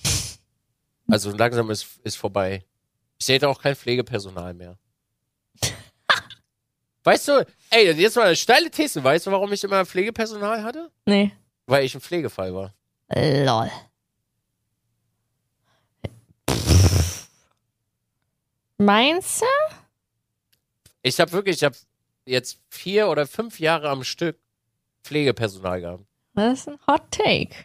Also 1.08 1.32
langsam 1.32 1.72
ist, 1.72 2.00
ist 2.04 2.18
vorbei. 2.18 2.64
Ich 3.18 3.26
sehe 3.26 3.40
da 3.40 3.48
auch 3.48 3.62
kein 3.62 3.76
Pflegepersonal 3.76 4.54
mehr. 4.54 4.78
weißt 7.04 7.28
du, 7.28 7.48
ey, 7.72 7.92
jetzt 7.92 8.16
mal 8.16 8.28
eine 8.28 8.36
steile 8.36 8.70
These. 8.70 9.04
Weißt 9.04 9.26
du, 9.26 9.32
warum 9.32 9.52
ich 9.52 9.64
immer 9.64 9.86
Pflegepersonal 9.86 10.64
hatte? 10.64 10.92
Nee. 11.06 11.32
Weil 11.66 11.84
ich 11.84 11.96
ein 11.96 12.02
Pflegefall 12.02 12.54
war. 12.54 12.74
Lol. 13.14 13.72
Meinst 18.78 19.42
du? 19.42 19.46
Ich 21.02 21.20
habe 21.20 21.32
wirklich, 21.32 21.58
ich 21.58 21.64
habe 21.64 21.76
jetzt 22.26 22.60
vier 22.70 23.10
oder 23.10 23.28
fünf 23.28 23.60
Jahre 23.60 23.90
am 23.90 24.04
Stück 24.04 24.40
Pflegepersonal 25.04 25.82
gehabt. 25.82 26.04
Das 26.34 26.60
ist 26.60 26.70
ein 26.70 26.80
Hot 26.88 27.12
Take. 27.12 27.56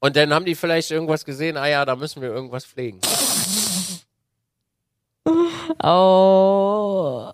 Und 0.00 0.16
dann 0.16 0.32
haben 0.32 0.44
die 0.44 0.54
vielleicht 0.54 0.90
irgendwas 0.90 1.24
gesehen, 1.24 1.56
ah 1.56 1.66
ja, 1.66 1.84
da 1.84 1.96
müssen 1.96 2.22
wir 2.22 2.28
irgendwas 2.28 2.64
pflegen. 2.64 3.00
Oh. 5.82 7.32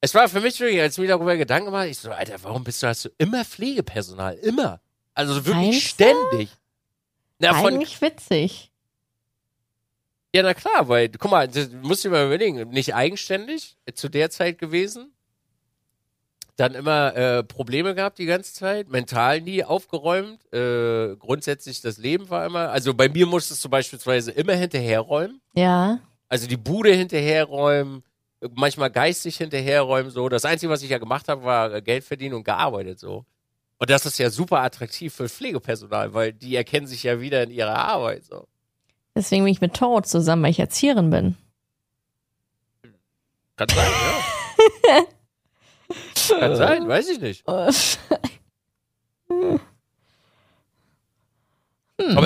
Es 0.00 0.14
war 0.14 0.28
für 0.28 0.40
mich 0.40 0.58
wirklich, 0.60 0.80
als 0.80 0.96
ich 0.96 1.02
mir 1.02 1.08
darüber 1.08 1.36
Gedanken 1.36 1.66
gemacht, 1.66 1.88
ich 1.88 1.98
so, 1.98 2.10
Alter, 2.10 2.42
warum 2.42 2.64
bist 2.64 2.82
du, 2.82 2.86
hast 2.86 3.04
du 3.04 3.10
immer 3.18 3.44
Pflegepersonal? 3.44 4.34
Immer. 4.36 4.80
Also 5.14 5.44
wirklich 5.44 5.82
du? 5.82 5.88
ständig. 5.88 6.50
Na, 7.38 7.54
von, 7.54 7.74
Eigentlich 7.74 8.00
witzig. 8.00 8.70
ja, 10.34 10.42
na 10.42 10.54
klar, 10.54 10.88
weil, 10.88 11.08
guck 11.10 11.30
mal, 11.30 11.48
das 11.48 11.70
musst 11.82 12.04
du 12.04 12.08
dir 12.08 12.14
mal 12.14 12.26
überlegen, 12.26 12.68
nicht 12.70 12.94
eigenständig 12.94 13.76
zu 13.94 14.08
der 14.08 14.30
Zeit 14.30 14.58
gewesen. 14.58 15.12
Dann 16.60 16.74
immer 16.74 17.16
äh, 17.16 17.42
Probleme 17.42 17.94
gehabt 17.94 18.18
die 18.18 18.26
ganze 18.26 18.52
Zeit, 18.52 18.90
mental 18.90 19.40
nie 19.40 19.64
aufgeräumt. 19.64 20.44
Äh, 20.52 21.16
grundsätzlich 21.16 21.80
das 21.80 21.96
Leben 21.96 22.28
war 22.28 22.44
immer, 22.44 22.68
also 22.68 22.92
bei 22.92 23.08
mir 23.08 23.24
musstest 23.24 23.64
du 23.64 23.70
beispielsweise 23.70 24.30
immer 24.32 24.52
hinterherräumen. 24.52 25.40
Ja. 25.54 26.00
Also 26.28 26.46
die 26.46 26.58
Bude 26.58 26.92
hinterherräumen, 26.92 28.02
manchmal 28.54 28.90
geistig 28.90 29.38
hinterherräumen, 29.38 30.10
so. 30.10 30.28
Das 30.28 30.44
Einzige, 30.44 30.70
was 30.70 30.82
ich 30.82 30.90
ja 30.90 30.98
gemacht 30.98 31.28
habe, 31.28 31.44
war 31.44 31.80
Geld 31.80 32.04
verdienen 32.04 32.34
und 32.34 32.44
gearbeitet, 32.44 32.98
so. 32.98 33.24
Und 33.78 33.88
das 33.88 34.04
ist 34.04 34.18
ja 34.18 34.28
super 34.28 34.60
attraktiv 34.60 35.14
für 35.14 35.30
Pflegepersonal, 35.30 36.12
weil 36.12 36.34
die 36.34 36.56
erkennen 36.56 36.86
sich 36.86 37.04
ja 37.04 37.22
wieder 37.22 37.42
in 37.42 37.52
ihrer 37.52 37.76
Arbeit, 37.76 38.26
so. 38.26 38.46
Deswegen 39.14 39.44
bin 39.44 39.52
ich 39.54 39.62
mit 39.62 39.72
Toro 39.72 40.02
zusammen, 40.02 40.42
weil 40.42 40.50
ich 40.50 40.60
Erzieherin 40.60 41.08
bin. 41.08 41.36
Kann 43.56 43.68
sein, 43.70 43.90
ja. 44.88 45.04
Kann 46.28 46.56
sein, 46.56 46.88
weiß 46.88 47.08
ich 47.08 47.20
nicht. 47.20 47.46
Aber 47.48 47.68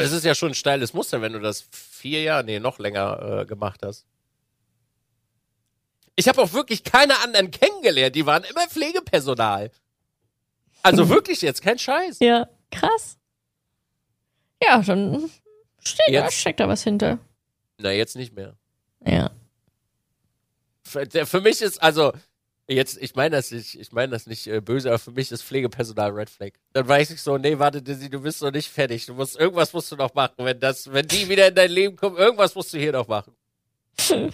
es 0.03 0.13
ist 0.13 0.25
ja 0.25 0.35
schon 0.35 0.53
ein 0.53 0.55
steiles 0.55 0.95
Muster, 0.95 1.21
wenn 1.21 1.33
du 1.33 1.41
das 1.41 1.67
vier 1.71 2.23
Jahre, 2.23 2.45
nee, 2.45 2.61
noch 2.61 2.79
länger 2.79 3.41
äh, 3.43 3.47
gemacht 3.47 3.81
hast. 3.83 4.07
Ich 6.17 6.29
habe 6.29 6.41
auch 6.43 6.53
wirklich 6.53 6.85
keine 6.85 7.19
anderen 7.21 7.51
kennengelernt, 7.51 8.15
die 8.15 8.25
waren 8.25 8.45
immer 8.45 8.67
Pflegepersonal. 8.69 9.71
Also 10.83 11.09
wirklich 11.09 11.43
jetzt, 11.43 11.61
kein 11.63 11.79
Scheiß. 11.79 12.19
ja, 12.21 12.49
krass. 12.71 13.19
Ja, 14.63 14.81
dann 14.81 15.29
steht, 15.81 16.07
da, 16.09 16.13
Jetzt- 16.13 16.41
steckt 16.41 16.61
da 16.61 16.69
was 16.69 16.85
hinter. 16.85 17.19
Na, 17.79 17.91
jetzt 17.91 18.15
nicht 18.15 18.35
mehr. 18.35 18.55
Ja. 19.05 19.31
Für, 20.85 21.07
der, 21.07 21.27
für 21.27 21.41
mich 21.41 21.61
ist, 21.61 21.83
also, 21.83 22.13
jetzt, 22.69 22.97
ich 23.01 23.15
meine 23.15 23.37
das 23.37 23.51
nicht, 23.51 23.79
ich 23.79 23.93
meine 23.93 24.13
das 24.13 24.27
nicht 24.27 24.47
äh, 24.47 24.61
böse, 24.61 24.89
aber 24.89 24.99
für 24.99 25.11
mich 25.11 25.31
ist 25.31 25.43
Pflegepersonal 25.45 26.11
Red 26.11 26.31
Flag. 26.31 26.51
Dann 26.73 26.87
weiß 26.89 27.11
ich 27.11 27.21
so, 27.23 27.37
nee, 27.39 27.59
warte, 27.59 27.83
Dizzy, 27.83 28.09
du 28.11 28.21
bist 28.21 28.43
noch 28.43 28.51
nicht 28.51 28.69
fertig. 28.71 29.07
Du 29.07 29.15
musst, 29.15 29.39
irgendwas 29.39 29.73
musst 29.73 29.91
du 29.93 29.97
noch 29.97 30.15
machen. 30.15 30.35
Wenn 30.39 30.59
das, 30.61 30.93
wenn 30.93 31.07
die 31.07 31.29
wieder 31.29 31.49
in 31.49 31.55
dein 31.55 31.71
Leben 31.71 31.97
kommen, 31.97 32.17
irgendwas 32.17 32.55
musst 32.55 32.73
du 32.73 32.79
hier 32.79 32.93
noch 32.93 33.09
machen. 33.09 33.35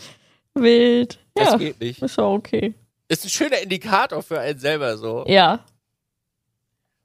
Wild. 0.54 1.18
Das 1.34 1.50
Ja, 1.52 1.56
geht 1.56 1.80
nicht. 1.80 2.02
ist 2.02 2.18
auch 2.18 2.34
okay. 2.34 2.74
Ist 3.08 3.24
ein 3.24 3.30
schöner 3.30 3.58
Indikator 3.58 4.22
für 4.22 4.38
einen 4.40 4.58
selber, 4.58 4.96
so. 4.96 5.24
Ja. 5.26 5.64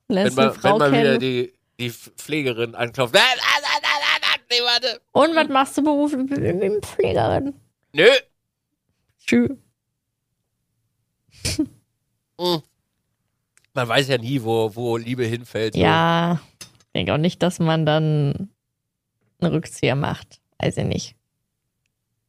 wenn 0.07 0.15
Lernst 0.17 0.37
man, 0.37 0.63
wenn 0.63 0.77
man 0.77 0.91
wieder 0.93 1.17
die, 1.17 1.51
die 1.79 1.89
Pflegerin 1.89 2.75
anklopft. 2.75 3.13
Nein, 3.15 3.23
nein, 3.37 3.61
nein, 3.61 3.81
nein, 3.81 3.91
nein, 4.01 4.21
nein, 4.21 4.39
nee, 4.51 4.63
warte. 4.63 5.01
Und 5.11 5.35
was 5.35 5.47
machst 5.49 5.77
du 5.77 5.83
beruflich? 5.83 6.29
Ich 6.31 6.59
bin 6.59 6.81
Pflegerin. 6.81 7.53
Nö. 7.93 8.07
Tschüss. 9.25 9.51
Hm. 12.39 12.61
Man 13.73 13.87
weiß 13.87 14.09
ja 14.09 14.17
nie, 14.17 14.43
wo, 14.43 14.75
wo 14.75 14.97
Liebe 14.97 15.25
hinfällt. 15.25 15.75
Ja. 15.75 16.41
Ich 16.59 16.87
denke 16.93 17.13
auch 17.13 17.17
nicht, 17.17 17.41
dass 17.41 17.59
man 17.59 17.85
dann 17.85 18.49
einen 19.39 19.53
Rückzieher 19.53 19.95
macht. 19.95 20.41
Weiß 20.59 20.77
ich 20.77 20.85
nicht. 20.85 21.15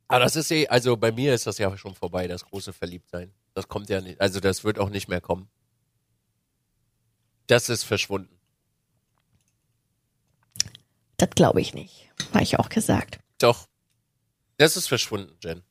Aber 0.08 0.20
das 0.20 0.36
ist 0.36 0.50
eh, 0.50 0.68
also 0.68 0.96
bei 0.96 1.10
mir 1.10 1.34
ist 1.34 1.46
das 1.46 1.58
ja 1.58 1.76
schon 1.76 1.94
vorbei, 1.94 2.28
das 2.28 2.44
große 2.44 2.72
Verliebtsein. 2.72 3.32
Das 3.54 3.68
kommt 3.68 3.88
ja 3.88 4.00
nicht, 4.00 4.20
also 4.20 4.40
das 4.40 4.62
wird 4.62 4.78
auch 4.78 4.90
nicht 4.90 5.08
mehr 5.08 5.20
kommen. 5.20 5.48
Das 7.46 7.68
ist 7.68 7.84
verschwunden. 7.84 8.38
Das 11.16 11.30
glaube 11.30 11.60
ich 11.60 11.74
nicht. 11.74 12.10
Habe 12.32 12.42
ich 12.42 12.58
auch 12.58 12.68
gesagt. 12.68 13.18
Doch. 13.38 13.66
Das 14.58 14.76
ist 14.76 14.88
verschwunden, 14.88 15.36
Jen. 15.42 15.62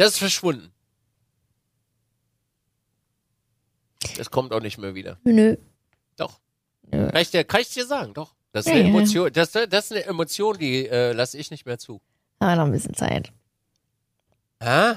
Das 0.00 0.12
ist 0.12 0.18
verschwunden. 0.18 0.72
Das 4.16 4.30
kommt 4.30 4.50
auch 4.54 4.60
nicht 4.62 4.78
mehr 4.78 4.94
wieder. 4.94 5.18
Nö. 5.24 5.56
Doch. 6.16 6.40
Nö. 6.90 7.10
Kann 7.10 7.20
ich 7.20 7.30
dir, 7.30 7.44
kann 7.44 7.60
ich 7.60 7.68
dir 7.68 7.84
sagen, 7.84 8.14
doch. 8.14 8.34
Das 8.52 8.64
ist 8.64 8.72
Ja, 8.72 8.78
eine. 8.78 8.88
Emotion, 8.88 9.30
das, 9.30 9.52
das 9.52 9.84
ist 9.84 9.92
eine 9.92 10.06
Emotion, 10.06 10.56
die 10.56 10.88
äh, 10.88 11.12
lasse 11.12 11.36
ich 11.36 11.50
nicht 11.50 11.66
mehr 11.66 11.78
zu. 11.78 12.00
Aber 12.38 12.56
noch 12.56 12.64
ein 12.64 12.72
bisschen 12.72 12.94
Zeit. 12.94 13.30
Hä? 14.62 14.94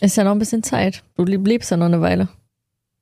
Ist 0.00 0.16
ja 0.16 0.24
noch 0.24 0.32
ein 0.32 0.38
bisschen 0.38 0.62
Zeit. 0.62 1.04
Du 1.14 1.26
lebst 1.26 1.70
ja 1.70 1.76
noch 1.76 1.84
eine 1.84 2.00
Weile. 2.00 2.30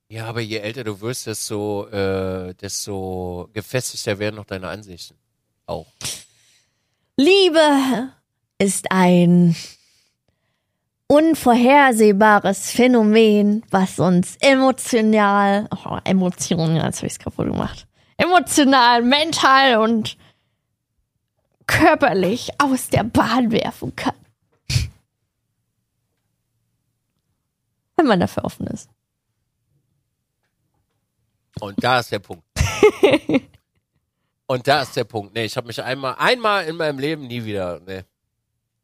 Ja, 0.09 0.25
aber 0.25 0.41
je 0.41 0.57
älter 0.57 0.83
du 0.83 0.99
wirst, 0.99 1.27
desto, 1.27 1.87
äh, 1.87 2.55
desto 2.55 3.49
gefestigter 3.53 4.19
werden 4.19 4.35
noch 4.35 4.45
deine 4.45 4.67
Ansichten. 4.67 5.15
Auch. 5.65 5.87
Liebe 7.15 8.09
ist 8.57 8.91
ein 8.91 9.55
unvorhersehbares 11.07 12.71
Phänomen, 12.71 13.63
was 13.71 13.99
uns 13.99 14.35
emotional, 14.39 15.67
oh, 15.71 15.97
emotional, 16.03 16.85
jetzt 16.85 16.97
habe 16.97 17.07
ich 17.07 17.13
es 17.13 17.19
kaputt 17.19 17.47
gemacht, 17.47 17.87
emotional, 18.17 19.01
mental 19.01 19.77
und 19.77 20.17
körperlich 21.65 22.49
aus 22.59 22.89
der 22.89 23.03
Bahn 23.03 23.51
werfen 23.51 23.95
kann. 23.95 24.15
Wenn 27.95 28.07
man 28.07 28.19
dafür 28.19 28.45
offen 28.45 28.67
ist. 28.67 28.89
Und 31.59 31.83
da 31.83 31.99
ist 31.99 32.11
der 32.11 32.19
Punkt. 32.19 32.43
Und 34.49 34.65
da 34.65 34.81
ist 34.81 34.95
der 34.95 35.03
Punkt. 35.03 35.33
Nee, 35.33 35.43
ich 35.43 35.57
habe 35.57 35.67
mich 35.67 35.83
einmal, 35.83 36.15
einmal 36.17 36.65
in 36.65 36.77
meinem 36.77 36.99
Leben 36.99 37.27
nie 37.27 37.43
wieder, 37.43 37.81
nee. 37.85 38.03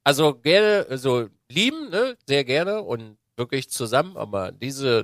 Also 0.04 0.34
gerne, 0.36 0.86
also 0.89 1.30
lieben, 1.49 1.89
ne, 1.89 2.18
sehr 2.28 2.43
gerne 2.43 2.82
und 2.82 3.18
wirklich 3.38 3.70
zusammen, 3.70 4.18
aber 4.18 4.51
diese. 4.51 5.04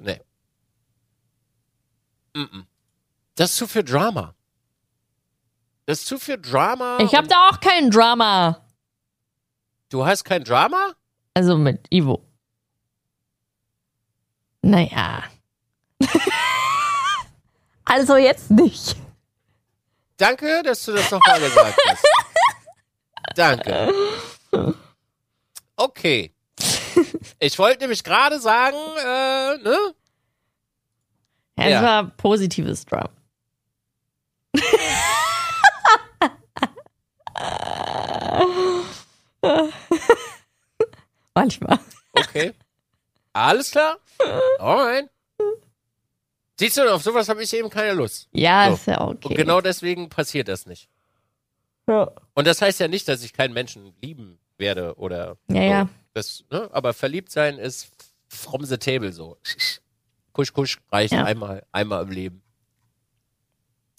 Mm 2.36 2.42
-mm. 2.42 2.66
Das 3.36 3.52
ist 3.52 3.58
zu 3.58 3.68
viel 3.68 3.84
Drama. 3.84 4.36
Das 5.86 6.00
ist 6.00 6.08
zu 6.08 6.20
viel 6.20 6.38
Drama. 6.40 6.98
Ich 7.00 7.14
habe 7.16 7.24
und- 7.24 7.32
da 7.32 7.50
auch 7.50 7.60
kein 7.60 7.90
Drama. 7.90 8.66
Du 9.90 10.06
hast 10.06 10.24
kein 10.24 10.44
Drama? 10.44 10.94
Also 11.34 11.58
mit 11.58 11.88
Ivo. 11.92 12.24
Naja. 14.62 15.24
also 17.86 18.18
jetzt 18.18 18.52
nicht. 18.52 18.98
Danke, 20.18 20.62
dass 20.64 20.84
du 20.84 20.92
das 20.92 21.10
nochmal 21.10 21.40
gesagt 21.40 21.80
hast. 21.88 22.06
Danke. 23.36 23.94
Okay. 25.80 26.34
Ich 27.40 27.58
wollte 27.58 27.80
nämlich 27.80 28.04
gerade 28.04 28.40
sagen, 28.42 28.76
äh, 28.98 29.58
ne? 29.64 29.78
Ja, 31.58 31.64
es 31.66 31.72
Ja. 31.72 31.82
war 31.84 32.04
positives 32.18 32.84
Drama. 32.86 33.10
Manchmal. 41.34 41.80
Okay. 42.14 42.54
Alles 43.34 43.72
klar? 43.72 43.98
Alright. 44.60 45.10
Siehst 46.60 46.78
du, 46.78 46.94
auf 46.94 47.04
sowas 47.04 47.30
habe 47.30 47.42
ich 47.44 47.54
eben 47.54 47.70
keine 47.70 47.94
Lust. 47.94 48.28
Ja, 48.34 48.68
So. 48.70 48.74
ist 48.76 48.88
ja 48.88 49.02
okay. 49.02 49.30
Und 49.30 49.36
genau 49.36 49.62
deswegen 49.62 50.10
passiert 50.10 50.50
das 50.50 50.66
nicht. 50.66 50.90
Ja. 51.88 52.12
Und 52.34 52.46
das 52.48 52.62
heißt 52.62 52.80
ja 52.82 52.88
nicht, 52.90 53.08
dass 53.08 53.24
ich 53.24 53.32
keinen 53.32 53.54
Menschen 53.54 53.94
lieben 54.02 54.40
werde 54.60 54.96
oder. 54.98 55.38
Ja, 55.48 55.56
so. 55.56 55.62
ja. 55.62 55.90
Das, 56.14 56.44
ne? 56.52 56.70
Aber 56.72 56.94
verliebt 56.94 57.32
sein 57.32 57.58
ist 57.58 57.92
from 58.28 58.64
the 58.66 58.78
table 58.78 59.12
so. 59.12 59.38
Kusch, 60.34 60.54
kusch 60.54 60.78
reicht 60.92 61.14
Ja. 61.14 61.24
einmal, 61.24 61.64
einmal 61.72 62.04
im 62.04 62.12
Leben. 62.12 62.42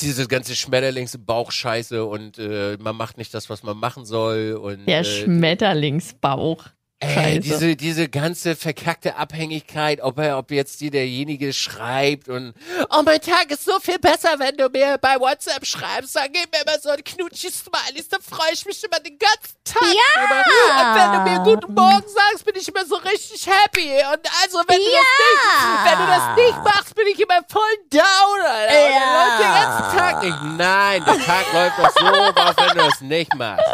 Diese 0.01 0.27
ganze 0.27 0.57
Schmetterlings 0.57 1.15
im 1.15 1.27
Bauch 1.27 1.53
Scheiße 1.53 2.05
und 2.05 2.39
äh, 2.39 2.79
man 2.81 2.97
macht 2.97 3.19
nicht 3.19 3.35
das, 3.35 3.51
was 3.51 3.63
man 3.63 3.77
machen 3.77 4.07
soll 4.07 4.55
und 4.55 4.87
Der 4.87 5.01
äh, 5.01 5.05
Schmetterlingsbauch. 5.05 6.67
Ey, 7.03 7.41
diese, 7.41 7.77
diese 7.77 8.11
ganze 8.11 8.55
verkackte 8.57 9.17
Abhängigkeit, 9.17 10.03
ob 10.03 10.19
er, 10.19 10.37
ob 10.37 10.51
jetzt 10.51 10.83
dir 10.83 10.91
derjenige 10.91 11.55
schreibt 11.55 12.29
und, 12.29 12.53
oh, 12.91 13.03
mein 13.03 13.23
Tag 13.23 13.51
ist 13.51 13.65
so 13.65 13.81
viel 13.81 13.99
besser, 13.99 14.35
wenn 14.39 14.55
du 14.59 14.69
mir 14.69 14.99
bei 14.99 15.19
WhatsApp 15.19 15.65
schreibst, 15.65 16.15
dann 16.15 16.31
gib 16.31 16.53
mir 16.53 16.61
immer 16.61 16.79
so 16.79 16.91
ein 16.91 17.03
Knutschi-Smileys, 17.03 18.09
dann 18.11 18.21
freue 18.21 18.53
ich 18.53 18.67
mich 18.67 18.85
immer 18.85 19.01
den 19.01 19.19
ganzen 19.19 19.57
Tag 19.65 19.83
Ja. 19.83 20.21
drüber. 20.21 20.45
Und 20.79 20.95
wenn 20.95 21.13
du 21.13 21.31
mir 21.31 21.55
Guten 21.57 21.75
Morgen 21.75 22.05
sagst, 22.15 22.45
bin 22.45 22.55
ich 22.61 22.69
immer 22.69 22.85
so 22.85 22.97
richtig 22.97 23.47
happy. 23.47 23.93
Und 24.13 24.21
also, 24.45 24.59
wenn 24.69 24.77
du 24.77 24.91
das 24.93 25.09
nicht, 25.25 25.85
wenn 25.85 25.99
du 25.99 26.07
das 26.07 26.37
nicht 26.37 26.65
machst, 26.65 26.95
bin 26.95 27.07
ich 27.07 27.19
immer 27.21 27.41
voll 27.49 27.77
down, 27.89 28.41
Alter. 28.47 28.85
Und 28.85 28.95
dann 28.95 29.09
Ja. 29.09 29.25
läuft 29.25 29.41
der 29.41 29.63
ganze 29.63 29.97
Tag 29.97 30.23
nicht. 30.23 30.43
Nein, 30.59 31.05
der 31.07 31.19
Tag 31.25 31.53
läuft 31.55 31.79
doch 31.79 31.99
so, 31.99 32.07
auch 32.07 32.57
wenn 32.59 32.77
du 32.79 32.89
es 32.89 33.01
nicht 33.01 33.35
machst. 33.37 33.65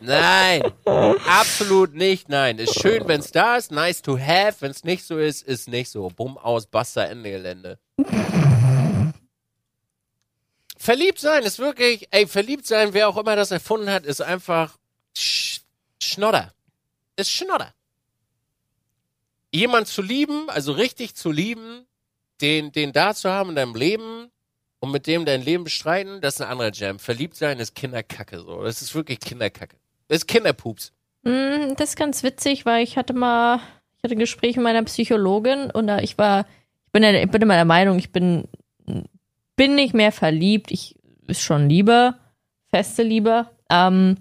Nein, 0.00 0.62
absolut 1.26 1.94
nicht. 1.94 2.28
Nein, 2.28 2.58
ist 2.58 2.80
schön, 2.80 3.06
wenn 3.06 3.20
es 3.20 3.30
da 3.32 3.56
ist. 3.56 3.70
Nice 3.70 4.02
to 4.02 4.18
have. 4.18 4.56
Wenn 4.60 4.70
es 4.70 4.84
nicht 4.84 5.04
so 5.04 5.18
ist, 5.18 5.42
ist 5.42 5.68
nicht 5.68 5.90
so. 5.90 6.08
Bumm 6.08 6.38
aus, 6.38 6.66
basta, 6.66 7.04
Ende 7.04 7.30
Gelände. 7.30 7.78
verliebt 10.86 11.18
sein 11.18 11.42
ist 11.42 11.58
wirklich, 11.58 12.06
ey, 12.12 12.28
verliebt 12.28 12.64
sein, 12.64 12.94
wer 12.94 13.08
auch 13.08 13.16
immer 13.16 13.34
das 13.34 13.50
erfunden 13.50 13.90
hat, 13.90 14.06
ist 14.06 14.20
einfach 14.20 14.78
Sch 15.16 15.60
Schnodder. 16.00 16.52
Ist 17.16 17.30
Schnodder. 17.30 17.74
Jemand 19.50 19.88
zu 19.88 20.02
lieben, 20.02 20.48
also 20.48 20.72
richtig 20.72 21.16
zu 21.16 21.32
lieben, 21.32 21.86
den, 22.40 22.70
den 22.70 22.92
da 22.92 23.14
zu 23.14 23.30
haben 23.30 23.50
in 23.50 23.56
deinem 23.56 23.74
Leben 23.74 24.30
und 24.86 24.92
mit 24.92 25.06
dem 25.06 25.24
dein 25.24 25.42
Leben 25.42 25.64
bestreiten, 25.64 26.20
das 26.20 26.36
ist 26.36 26.40
ein 26.42 26.48
anderer 26.48 26.72
Jam. 26.72 26.98
Verliebt 26.98 27.36
sein 27.36 27.58
ist 27.58 27.74
Kinderkacke, 27.74 28.38
so. 28.40 28.62
Das 28.62 28.82
ist 28.82 28.94
wirklich 28.94 29.20
Kinderkacke. 29.20 29.76
Das 30.08 30.18
ist 30.18 30.26
Kinderpups. 30.28 30.92
Mm, 31.22 31.74
Das 31.76 31.90
ist 31.90 31.96
ganz 31.96 32.22
witzig, 32.22 32.64
weil 32.64 32.84
ich 32.84 32.96
hatte 32.96 33.12
mal, 33.12 33.56
ich 33.98 34.04
hatte 34.04 34.14
ein 34.14 34.20
Gespräch 34.20 34.56
mit 34.56 34.64
meiner 34.64 34.84
Psychologin 34.84 35.70
und 35.70 35.88
ich 36.00 36.16
war, 36.18 36.46
ich 36.86 36.92
bin, 36.92 37.02
ich 37.02 37.30
bin 37.30 37.42
immer 37.42 37.54
der 37.54 37.64
Meinung, 37.64 37.98
ich 37.98 38.12
bin, 38.12 38.46
bin 39.56 39.74
nicht 39.74 39.92
mehr 39.94 40.12
verliebt, 40.12 40.70
ich 40.70 40.94
ist 41.26 41.42
schon 41.42 41.68
Liebe, 41.68 42.14
feste 42.70 43.02
Liebe. 43.02 43.48
Ähm, 43.68 44.16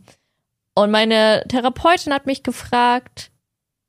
und 0.73 0.91
meine 0.91 1.43
Therapeutin 1.47 2.13
hat 2.13 2.25
mich 2.25 2.41
gefragt, 2.41 3.31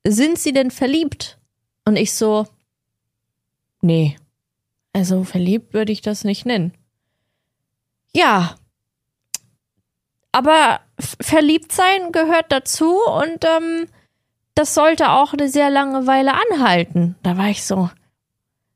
sind 0.04 0.38
Sie 0.38 0.52
denn 0.52 0.70
verliebt? 0.70 1.38
Und 1.86 1.96
ich 1.96 2.12
so, 2.12 2.46
nee, 3.80 4.16
also 4.96 5.24
verliebt 5.24 5.74
würde 5.74 5.92
ich 5.92 6.00
das 6.00 6.24
nicht 6.24 6.46
nennen. 6.46 6.72
Ja, 8.14 8.54
aber 10.32 10.80
verliebt 11.20 11.70
sein 11.70 12.12
gehört 12.12 12.46
dazu 12.48 12.96
und 13.06 13.44
ähm, 13.44 13.88
das 14.54 14.72
sollte 14.74 15.10
auch 15.10 15.34
eine 15.34 15.50
sehr 15.50 15.68
lange 15.68 16.06
Weile 16.06 16.32
anhalten. 16.32 17.14
Da 17.22 17.36
war 17.36 17.48
ich 17.50 17.62
so. 17.64 17.90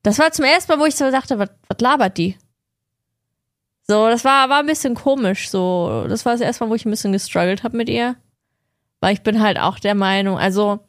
Das 0.03 0.19
war 0.19 0.31
zum 0.31 0.45
ersten 0.45 0.71
Mal, 0.71 0.79
wo 0.79 0.85
ich 0.85 0.95
so 0.95 1.11
dachte, 1.11 1.39
was 1.39 1.49
was 1.69 1.81
labert 1.81 2.19
die? 2.19 2.37
So, 3.85 4.07
das 4.09 4.23
war, 4.23 4.51
war 4.51 4.59
ein 4.59 4.67
bisschen 4.67 4.95
komisch. 4.95 5.49
So, 5.49 6.05
das 6.07 6.27
war 6.27 6.33
das 6.33 6.43
erste 6.43 6.65
Mal, 6.65 6.71
wo 6.71 6.75
ich 6.75 6.85
ein 6.85 6.91
bisschen 6.91 7.13
gestruggelt 7.13 7.63
habe 7.63 7.79
mit 7.79 7.89
ihr. 7.89 8.17
Weil 9.01 9.15
ich 9.15 9.23
bin 9.23 9.41
halt 9.41 9.59
auch 9.59 9.79
der 9.79 9.95
Meinung, 9.95 10.39
also 10.39 10.81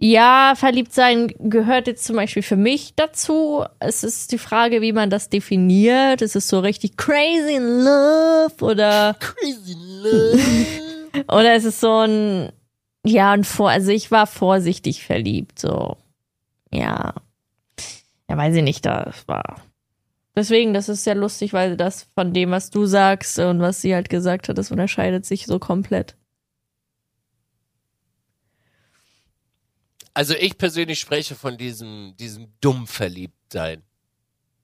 ja, 0.00 0.54
verliebt 0.54 0.92
sein 0.92 1.32
gehört 1.38 1.88
jetzt 1.88 2.04
zum 2.04 2.14
Beispiel 2.14 2.42
für 2.42 2.56
mich 2.56 2.94
dazu. 2.94 3.64
Es 3.80 4.04
ist 4.04 4.30
die 4.30 4.38
Frage, 4.38 4.80
wie 4.80 4.92
man 4.92 5.10
das 5.10 5.28
definiert. 5.28 6.22
Ist 6.22 6.36
es 6.36 6.48
so 6.48 6.60
richtig 6.60 6.96
crazy 6.96 7.54
in 7.56 7.80
love 7.82 8.54
oder 8.60 9.16
Crazy 9.18 9.74
love. 10.02 10.38
oder 11.28 11.56
ist 11.56 11.64
es 11.64 11.80
so 11.80 11.98
ein, 12.06 12.52
ja, 13.04 13.32
ein 13.32 13.42
Vor, 13.42 13.70
also 13.70 13.90
ich 13.90 14.12
war 14.12 14.28
vorsichtig 14.28 15.04
verliebt, 15.04 15.58
so, 15.58 15.96
ja. 16.70 17.14
Ja, 18.30 18.36
weiß 18.36 18.54
ich 18.54 18.62
nicht, 18.62 18.84
das 18.86 19.26
war. 19.26 19.62
Deswegen, 20.36 20.74
das 20.74 20.88
ist 20.88 21.02
sehr 21.02 21.16
lustig, 21.16 21.52
weil 21.52 21.76
das 21.76 22.06
von 22.14 22.32
dem, 22.32 22.52
was 22.52 22.70
du 22.70 22.84
sagst 22.86 23.38
und 23.40 23.60
was 23.60 23.80
sie 23.80 23.94
halt 23.94 24.10
gesagt 24.10 24.48
hat, 24.48 24.58
das 24.58 24.70
unterscheidet 24.70 25.26
sich 25.26 25.46
so 25.46 25.58
komplett. 25.58 26.14
Also 30.18 30.34
ich 30.34 30.58
persönlich 30.58 30.98
spreche 30.98 31.36
von 31.36 31.56
diesem, 31.56 32.12
diesem 32.16 32.48
dumm 32.60 32.88
verliebt 32.88 33.52
sein. 33.52 33.84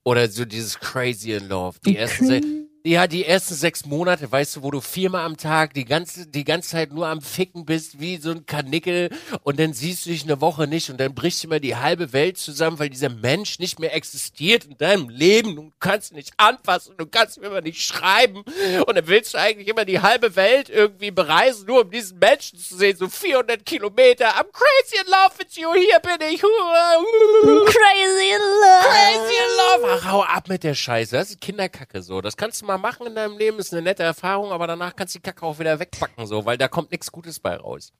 Oder 0.02 0.28
so 0.28 0.44
dieses 0.44 0.80
crazy 0.80 1.30
in 1.30 1.46
love. 1.46 1.78
Die 1.86 1.96
ersten, 1.96 2.63
ja, 2.86 3.06
die 3.06 3.24
ersten 3.24 3.54
sechs 3.54 3.86
Monate, 3.86 4.30
weißt 4.30 4.56
du, 4.56 4.62
wo 4.62 4.70
du 4.70 4.82
viermal 4.82 5.24
am 5.24 5.38
Tag 5.38 5.72
die 5.72 5.86
ganze, 5.86 6.26
die 6.26 6.44
ganze 6.44 6.68
Zeit 6.68 6.92
nur 6.92 7.06
am 7.06 7.22
Ficken 7.22 7.64
bist, 7.64 7.98
wie 7.98 8.18
so 8.18 8.30
ein 8.30 8.44
Kanickel, 8.44 9.08
und 9.42 9.58
dann 9.58 9.72
siehst 9.72 10.04
du 10.04 10.10
dich 10.10 10.24
eine 10.24 10.42
Woche 10.42 10.66
nicht 10.66 10.90
und 10.90 11.00
dann 11.00 11.14
bricht 11.14 11.42
immer 11.44 11.60
die 11.60 11.76
halbe 11.76 12.12
Welt 12.12 12.36
zusammen, 12.36 12.78
weil 12.78 12.90
dieser 12.90 13.08
Mensch 13.08 13.58
nicht 13.58 13.80
mehr 13.80 13.94
existiert 13.94 14.66
in 14.66 14.76
deinem 14.76 15.08
Leben. 15.08 15.56
Du 15.56 15.72
kannst 15.80 16.12
ihn 16.12 16.16
nicht 16.16 16.34
anfassen, 16.36 16.94
du 16.98 17.06
kannst 17.06 17.38
ihm 17.38 17.44
immer 17.44 17.62
nicht 17.62 17.80
schreiben. 17.80 18.44
Und 18.86 18.94
dann 18.96 19.06
willst 19.06 19.32
du 19.32 19.38
eigentlich 19.38 19.68
immer 19.68 19.86
die 19.86 20.00
halbe 20.00 20.36
Welt 20.36 20.68
irgendwie 20.68 21.10
bereisen, 21.10 21.64
nur 21.66 21.82
um 21.82 21.90
diesen 21.90 22.18
Menschen 22.18 22.58
zu 22.58 22.76
sehen, 22.76 22.98
so 22.98 23.08
400 23.08 23.64
Kilometer. 23.64 24.26
I'm 24.26 24.52
crazy 24.52 24.96
in 25.00 25.06
love 25.06 25.38
with 25.38 25.56
you, 25.56 25.72
hier 25.72 26.00
bin 26.00 26.20
ich. 26.28 26.42
Crazy 26.42 28.30
in 28.30 28.42
love. 28.60 28.84
Crazy 28.90 29.34
in 29.40 29.56
love. 29.56 30.00
Ach, 30.02 30.12
hau 30.12 30.22
ab 30.22 30.48
mit 30.48 30.64
der 30.64 30.74
Scheiße. 30.74 31.16
Das 31.16 31.30
ist 31.30 31.40
Kinderkacke 31.40 32.02
so. 32.02 32.20
Das 32.20 32.36
kannst 32.36 32.60
du 32.60 32.66
mal 32.66 32.73
machen 32.78 33.06
in 33.06 33.14
deinem 33.14 33.38
Leben, 33.38 33.58
ist 33.58 33.72
eine 33.72 33.82
nette 33.82 34.02
Erfahrung, 34.02 34.52
aber 34.52 34.66
danach 34.66 34.94
kannst 34.96 35.14
du 35.14 35.18
die 35.18 35.22
Kacke 35.22 35.44
auch 35.44 35.58
wieder 35.58 35.78
wegpacken 35.78 36.26
so, 36.26 36.44
weil 36.44 36.58
da 36.58 36.68
kommt 36.68 36.90
nichts 36.90 37.10
Gutes 37.10 37.38
bei 37.40 37.56
raus. 37.56 37.92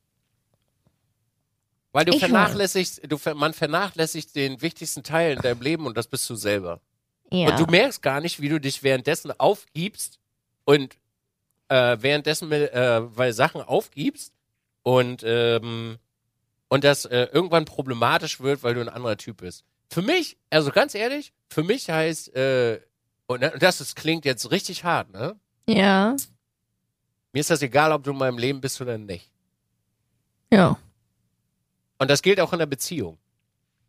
Weil 1.93 2.05
du 2.05 2.13
Ich 2.13 2.19
vernachlässigst, 2.19 3.03
du, 3.09 3.19
ver- 3.19 3.35
man 3.35 3.55
vernachlässigt 3.55 4.35
den 4.35 4.61
wichtigsten 4.63 5.03
Teil 5.05 5.37
in 5.37 5.43
deinem 5.43 5.63
Leben 5.63 5.87
und 5.87 5.97
das 5.97 6.09
bist 6.09 6.29
du 6.29 6.35
selber. 6.35 6.81
Ja. 7.31 7.51
Und 7.51 7.59
du 7.61 7.67
merkst 7.71 8.03
gar 8.03 8.21
nicht, 8.21 8.41
wie 8.41 8.49
du 8.49 8.59
dich 8.61 8.83
währenddessen 8.83 9.31
aufgibst 9.39 10.19
und 10.65 10.97
äh, 11.69 11.97
währenddessen 12.01 12.51
äh, 12.51 13.01
weil 13.17 13.33
Sachen 13.33 13.63
aufgibst 13.63 14.35
und 14.83 15.23
ähm, 15.25 15.99
und 16.69 16.83
das 16.83 17.05
äh, 17.05 17.29
irgendwann 17.33 17.65
problematisch 17.65 18.41
wird, 18.41 18.63
weil 18.65 18.75
du 18.75 18.81
ein 18.81 18.89
anderer 18.89 19.17
Typ 19.17 19.37
bist. 19.39 19.65
Für 19.91 20.03
mich, 20.03 20.37
also 20.51 20.73
ganz 20.73 20.95
ehrlich, 20.97 21.33
für 21.49 21.63
mich 21.63 21.89
heißt 21.89 22.35
äh, 22.35 22.81
und 23.27 23.43
das 23.59 23.81
ist, 23.81 23.97
klingt 23.97 24.25
jetzt 24.25 24.51
richtig 24.51 24.85
hart, 24.85 25.11
ne? 25.11 25.37
ja. 25.67 26.17
Mir 27.33 27.41
ist 27.41 27.51
das 27.51 27.63
egal, 27.63 27.91
ob 27.91 28.05
du 28.05 28.13
in 28.13 28.19
meinem 28.19 28.39
Leben 28.39 28.61
bist 28.61 28.81
oder 28.81 28.97
nicht. 28.97 29.29
Ja. 30.53 30.79
Und 31.99 32.09
das 32.09 32.23
gilt 32.23 32.39
auch 32.39 32.53
in 32.53 32.61
der 32.61 32.67
Beziehung. 32.67 33.19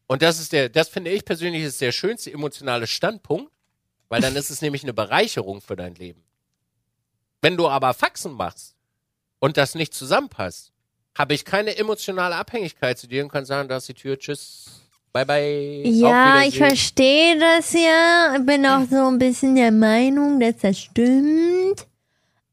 Und 0.08 0.24
das 0.24 0.40
ist 0.40 0.52
der, 0.52 0.68
das 0.68 0.90
finde 0.90 1.12
ich 1.12 1.26
persönlich 1.26 1.64
ist 1.64 1.80
der 1.80 1.92
schönste 1.92 2.32
emotionale 2.32 2.88
Standpunkt, 2.88 3.52
weil 4.10 4.20
dann 4.20 4.36
ist 4.36 4.50
es 4.50 4.62
nämlich 4.64 4.82
eine 4.82 4.94
Bereicherung 4.94 5.62
für 5.62 5.76
dein 5.76 5.94
Leben. 5.94 6.24
Wenn 7.42 7.56
du 7.56 7.68
aber 7.68 7.94
Faxen 7.94 8.34
machst 8.34 8.76
und 9.38 9.58
das 9.58 9.76
nicht 9.76 9.94
zusammenpasst, 9.94 10.72
habe 11.16 11.36
ich 11.36 11.46
keine 11.46 11.78
emotionale 11.78 12.36
Abhängigkeit 12.36 12.98
zu 12.98 13.08
dir 13.08 13.24
und 13.24 13.30
kann 13.30 13.46
sagen, 13.46 13.70
da 13.70 13.78
ist 13.78 13.88
die 13.88 13.94
Tür, 13.94 14.18
tschüss, 14.18 14.85
bye 15.16 15.26
bye. 15.26 15.82
Ja, 15.90 16.44
ich 16.44 16.58
verstehe 16.58 17.40
das 17.40 17.72
ja. 17.74 18.38
Bin 18.42 18.66
auch 18.66 18.84
so 18.90 19.08
ein 19.08 19.18
bisschen 19.18 19.56
der 19.56 19.72
Meinung, 19.72 20.40
dass 20.42 20.58
das 20.58 20.78
stimmt. 20.78 21.88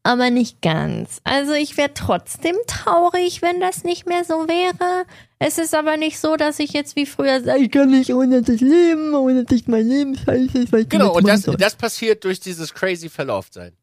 Aber 0.04 0.30
nicht 0.30 0.62
ganz. 0.62 1.20
Also 1.24 1.52
ich 1.52 1.76
wäre 1.76 1.92
trotzdem 1.94 2.56
traurig, 2.66 3.40
wenn 3.42 3.60
das 3.60 3.84
nicht 3.84 4.06
mehr 4.06 4.24
so 4.24 4.48
wäre. 4.48 5.04
Es 5.38 5.58
ist 5.58 5.74
aber 5.74 5.96
nicht 5.96 6.18
so, 6.18 6.36
dass 6.36 6.58
ich 6.58 6.72
jetzt 6.72 6.96
wie 6.96 7.06
früher 7.06 7.40
sage, 7.40 7.64
Ich 7.64 7.70
kann 7.70 7.90
nicht 7.90 8.12
ohne 8.12 8.42
das 8.42 8.60
leben, 8.60 9.14
ohne 9.14 9.44
dass 9.44 9.66
mein 9.66 9.86
Leben 9.86 10.16
scheiße 10.16 10.58
ist, 10.58 10.72
weil 10.72 10.82
ich 10.82 10.88
Genau, 10.88 11.14
und 11.14 11.26
das, 11.28 11.42
das 11.42 11.74
passiert 11.76 12.24
durch 12.24 12.40
dieses 12.40 12.74
crazy 12.74 13.08
Verlauftsein. 13.08 13.76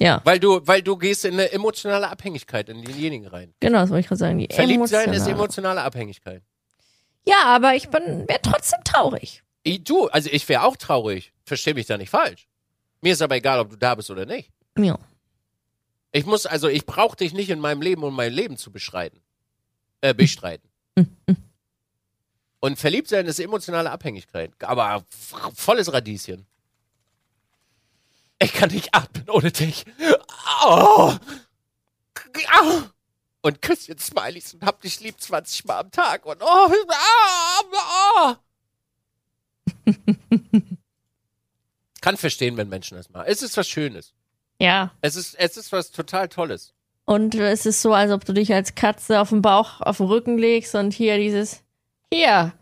ja, 0.00 0.20
Weil 0.24 0.40
du, 0.40 0.60
weil 0.64 0.82
du 0.82 0.96
gehst 0.96 1.24
in 1.24 1.34
eine 1.34 1.52
emotionale 1.52 2.08
Abhängigkeit 2.08 2.68
in 2.68 2.82
denjenigen 2.82 3.28
rein. 3.28 3.52
genau, 3.60 3.78
das 3.80 3.90
wollte 3.90 4.00
ich 4.00 4.06
gerade 4.08 4.18
sagen. 4.18 4.38
Die 4.38 4.48
Verliebt 4.52 4.88
sein 4.88 5.12
ist 5.12 5.28
emotionale 5.28 5.82
Abhängigkeit. 5.82 6.42
Ja, 7.26 7.44
aber 7.44 7.74
ich 7.74 7.88
bin 7.88 8.28
wäre 8.28 8.40
trotzdem 8.42 8.82
traurig. 8.84 9.42
Ich, 9.62 9.84
du, 9.84 10.08
also 10.08 10.30
ich 10.32 10.48
wäre 10.48 10.64
auch 10.64 10.76
traurig. 10.76 11.32
Versteh 11.44 11.74
mich 11.74 11.86
da 11.86 11.98
nicht 11.98 12.10
falsch. 12.10 12.48
Mir 13.00 13.12
ist 13.12 13.22
aber 13.22 13.36
egal, 13.36 13.60
ob 13.60 13.70
du 13.70 13.76
da 13.76 13.94
bist 13.94 14.10
oder 14.10 14.26
nicht. 14.26 14.50
Ja. 14.78 14.98
Ich 16.12 16.26
muss, 16.26 16.46
also 16.46 16.68
ich 16.68 16.86
brauche 16.86 17.16
dich 17.16 17.32
nicht 17.32 17.50
in 17.50 17.60
meinem 17.60 17.82
Leben, 17.82 18.02
um 18.02 18.14
mein 18.14 18.32
Leben 18.32 18.56
zu 18.56 18.72
beschreiten. 18.72 19.20
Äh, 20.00 20.14
bestreiten. 20.14 20.68
Und 22.60 22.78
verliebt 22.78 23.08
sein 23.08 23.26
ist 23.26 23.40
emotionale 23.40 23.90
Abhängigkeit. 23.90 24.52
Aber 24.62 25.04
volles 25.54 25.92
Radieschen. 25.92 26.46
Ich 28.38 28.52
kann 28.52 28.70
nicht 28.70 28.94
atmen 28.94 29.28
ohne 29.30 29.50
dich. 29.50 29.84
Oh. 30.64 31.14
Au. 32.58 32.82
Und 33.42 33.62
Küsschen 33.62 33.98
Smileys 33.98 34.54
und 34.54 34.64
hab 34.64 34.80
dich 34.82 35.00
lieb 35.00 35.20
20 35.20 35.64
Mal 35.64 35.80
am 35.80 35.90
Tag. 35.90 36.26
Und 36.26 36.42
oh, 36.42 36.46
ah, 36.88 37.62
ah. 37.74 38.36
Kann 42.00 42.16
verstehen, 42.16 42.56
wenn 42.56 42.68
Menschen 42.68 42.96
das 42.96 43.10
machen. 43.10 43.26
Es 43.26 43.42
ist 43.42 43.56
was 43.56 43.68
Schönes. 43.68 44.12
Ja. 44.58 44.92
Es 45.00 45.16
ist, 45.16 45.34
es 45.34 45.56
ist 45.56 45.72
was 45.72 45.90
total 45.90 46.28
Tolles. 46.28 46.74
Und 47.04 47.34
es 47.34 47.66
ist 47.66 47.82
so, 47.82 47.92
als 47.92 48.12
ob 48.12 48.24
du 48.24 48.32
dich 48.32 48.54
als 48.54 48.74
Katze 48.74 49.20
auf 49.20 49.30
den 49.30 49.42
Bauch, 49.42 49.80
auf 49.80 49.96
den 49.96 50.06
Rücken 50.06 50.38
legst 50.38 50.74
und 50.74 50.92
hier 50.92 51.16
dieses, 51.16 51.62
hier, 52.12 52.52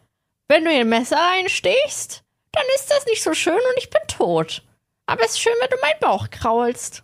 wenn 0.48 0.64
du 0.64 0.70
hier 0.70 0.80
ein 0.80 0.88
Messer 0.88 1.18
reinstichst, 1.18 2.22
dann 2.52 2.64
ist 2.76 2.90
das 2.90 3.04
nicht 3.06 3.22
so 3.22 3.34
schön 3.34 3.54
und 3.54 3.76
ich 3.76 3.90
bin 3.90 4.00
tot. 4.08 4.62
Aber 5.06 5.22
es 5.24 5.32
ist 5.32 5.40
schön, 5.40 5.52
wenn 5.60 5.70
du 5.70 5.76
meinen 5.80 6.00
Bauch 6.00 6.30
kraulst. 6.30 7.02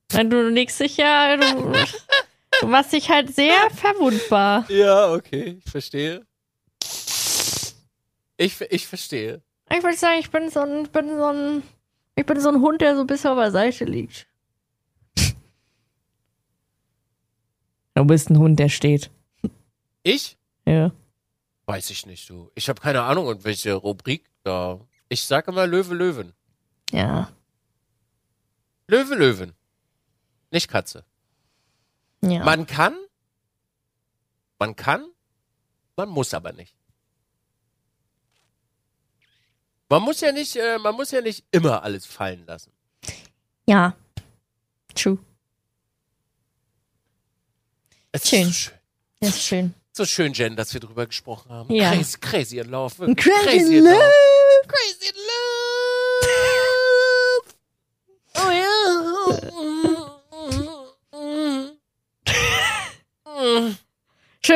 du 0.13 0.49
legst 0.49 0.79
dich 0.79 0.97
ja, 0.97 1.37
du, 1.37 1.73
du 2.61 2.67
machst 2.67 2.93
dich 2.93 3.09
halt 3.09 3.33
sehr 3.33 3.69
verwundbar. 3.71 4.65
Ja, 4.69 5.13
okay, 5.13 5.59
ich 5.63 5.71
verstehe. 5.71 6.25
Ich, 8.37 8.59
ich 8.59 8.87
verstehe. 8.87 9.41
Ich 9.69 9.83
würde 9.83 9.97
sagen, 9.97 10.19
ich 10.19 10.31
bin 10.31 10.49
so 10.49 10.61
ein, 10.61 10.83
bin 10.91 11.15
so 11.17 11.25
ein, 11.27 11.63
ich 12.15 12.25
bin 12.25 12.39
so 12.39 12.49
ein 12.49 12.61
Hund, 12.61 12.81
der 12.81 12.95
so 12.95 13.01
ein 13.01 13.07
bisschen 13.07 13.31
auf 13.31 13.37
der 13.37 13.51
Seite 13.51 13.85
liegt. 13.85 14.27
Du 17.93 18.05
bist 18.05 18.29
ein 18.29 18.39
Hund, 18.39 18.57
der 18.57 18.69
steht. 18.69 19.11
Ich? 20.01 20.37
Ja. 20.65 20.91
Weiß 21.65 21.89
ich 21.91 22.05
nicht, 22.05 22.29
du. 22.29 22.49
Ich 22.55 22.67
habe 22.69 22.81
keine 22.81 23.03
Ahnung, 23.03 23.29
in 23.29 23.43
welche 23.43 23.73
Rubrik 23.73 24.25
da. 24.43 24.79
Ich 25.09 25.23
sage 25.23 25.51
immer 25.51 25.67
Löwe, 25.67 25.93
Löwen. 25.93 26.33
Ja. 26.91 27.29
Löwe, 28.87 29.15
Löwen. 29.15 29.53
Nicht 30.51 30.67
Katze. 30.69 31.03
Ja. 32.21 32.43
Man 32.43 32.67
kann, 32.67 32.95
man 34.59 34.75
kann, 34.75 35.07
man 35.95 36.09
muss 36.09 36.33
aber 36.33 36.53
nicht. 36.53 36.75
Man 39.89 40.03
muss 40.03 40.21
ja 40.21 40.31
nicht, 40.31 40.55
äh, 40.55 40.77
man 40.77 40.95
muss 40.95 41.11
ja 41.11 41.21
nicht 41.21 41.43
immer 41.51 41.83
alles 41.83 42.05
fallen 42.05 42.45
lassen. 42.45 42.71
ja. 43.65 43.95
True. 44.93 45.17
Es 48.11 48.27
Schön. 48.29 48.41
ist 48.41 48.47
so 48.47 48.53
schön. 48.53 48.73
Das 49.21 49.29
ist 49.29 49.43
schön. 49.43 49.73
So 49.93 50.05
schön, 50.05 50.33
Jen, 50.33 50.55
dass 50.57 50.73
wir 50.73 50.81
drüber 50.81 51.05
gesprochen 51.07 51.49
haben. 51.49 51.73
Ja. 51.73 51.93
Crazy, 51.93 52.17
crazy 52.19 52.59
in 52.59 52.69
love. 52.69 52.97
wirklich. 52.99 53.25
Crazy 53.25 53.77
in 53.77 53.85
love. 53.85 54.11
Crazy 54.67 55.09
in 55.09 55.15
love. 55.15 55.30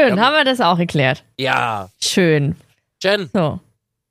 Schön, 0.10 0.18
Ja. 0.18 0.24
haben 0.26 0.34
wir 0.36 0.44
das 0.46 0.62
auch 0.62 0.80
erklärt. 0.80 1.24
Ja, 1.40 1.90
Schön. 2.02 2.56
Jen, 3.02 3.30
So. 3.34 3.60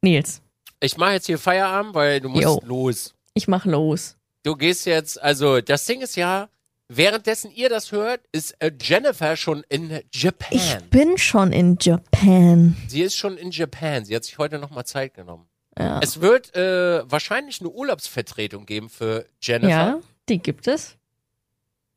Nils, 0.02 0.40
ich 0.80 0.96
mache 0.96 1.12
jetzt 1.12 1.26
hier 1.26 1.38
Feierabend, 1.38 1.94
weil 1.94 2.20
du 2.20 2.28
musst 2.28 2.44
Jo. 2.44 2.60
los. 2.64 3.14
ich 3.34 3.48
mach 3.48 3.64
los. 3.64 4.16
Du 4.42 4.54
gehst 4.56 4.84
jetzt, 4.86 5.20
also 5.22 5.60
das 5.60 5.86
Ding 5.86 6.02
ist 6.02 6.16
ja, 6.16 6.48
währenddessen 6.88 7.50
ihr 7.50 7.68
das 7.70 7.92
hört, 7.92 8.20
ist 8.32 8.52
äh, 8.60 8.70
Jennifer 8.80 9.36
schon 9.36 9.64
in 9.70 9.90
Ich 10.12 10.22
Japan. 10.22 10.82
bin 10.90 11.16
schon 11.16 11.52
in 11.52 11.78
Japan. 11.80 12.76
Sie 12.88 13.00
ist 13.00 13.16
schon 13.16 13.38
in 13.38 13.50
Japan. 13.50 14.04
Sie 14.04 14.14
hat 14.14 14.24
sich 14.24 14.36
heute 14.38 14.58
nochmal 14.58 14.84
Zeit 14.84 15.14
genommen. 15.14 15.46
Ja. 15.78 15.98
Es 16.02 16.20
wird 16.20 16.54
äh, 16.54 17.10
wahrscheinlich 17.10 17.60
eine 17.60 17.70
Urlaubsvertretung 17.70 18.66
geben 18.66 18.90
für 18.90 19.24
Jennifer. 19.40 19.68
ja, 19.70 19.98
die 20.28 20.38
gibt 20.38 20.68
es. 20.68 20.96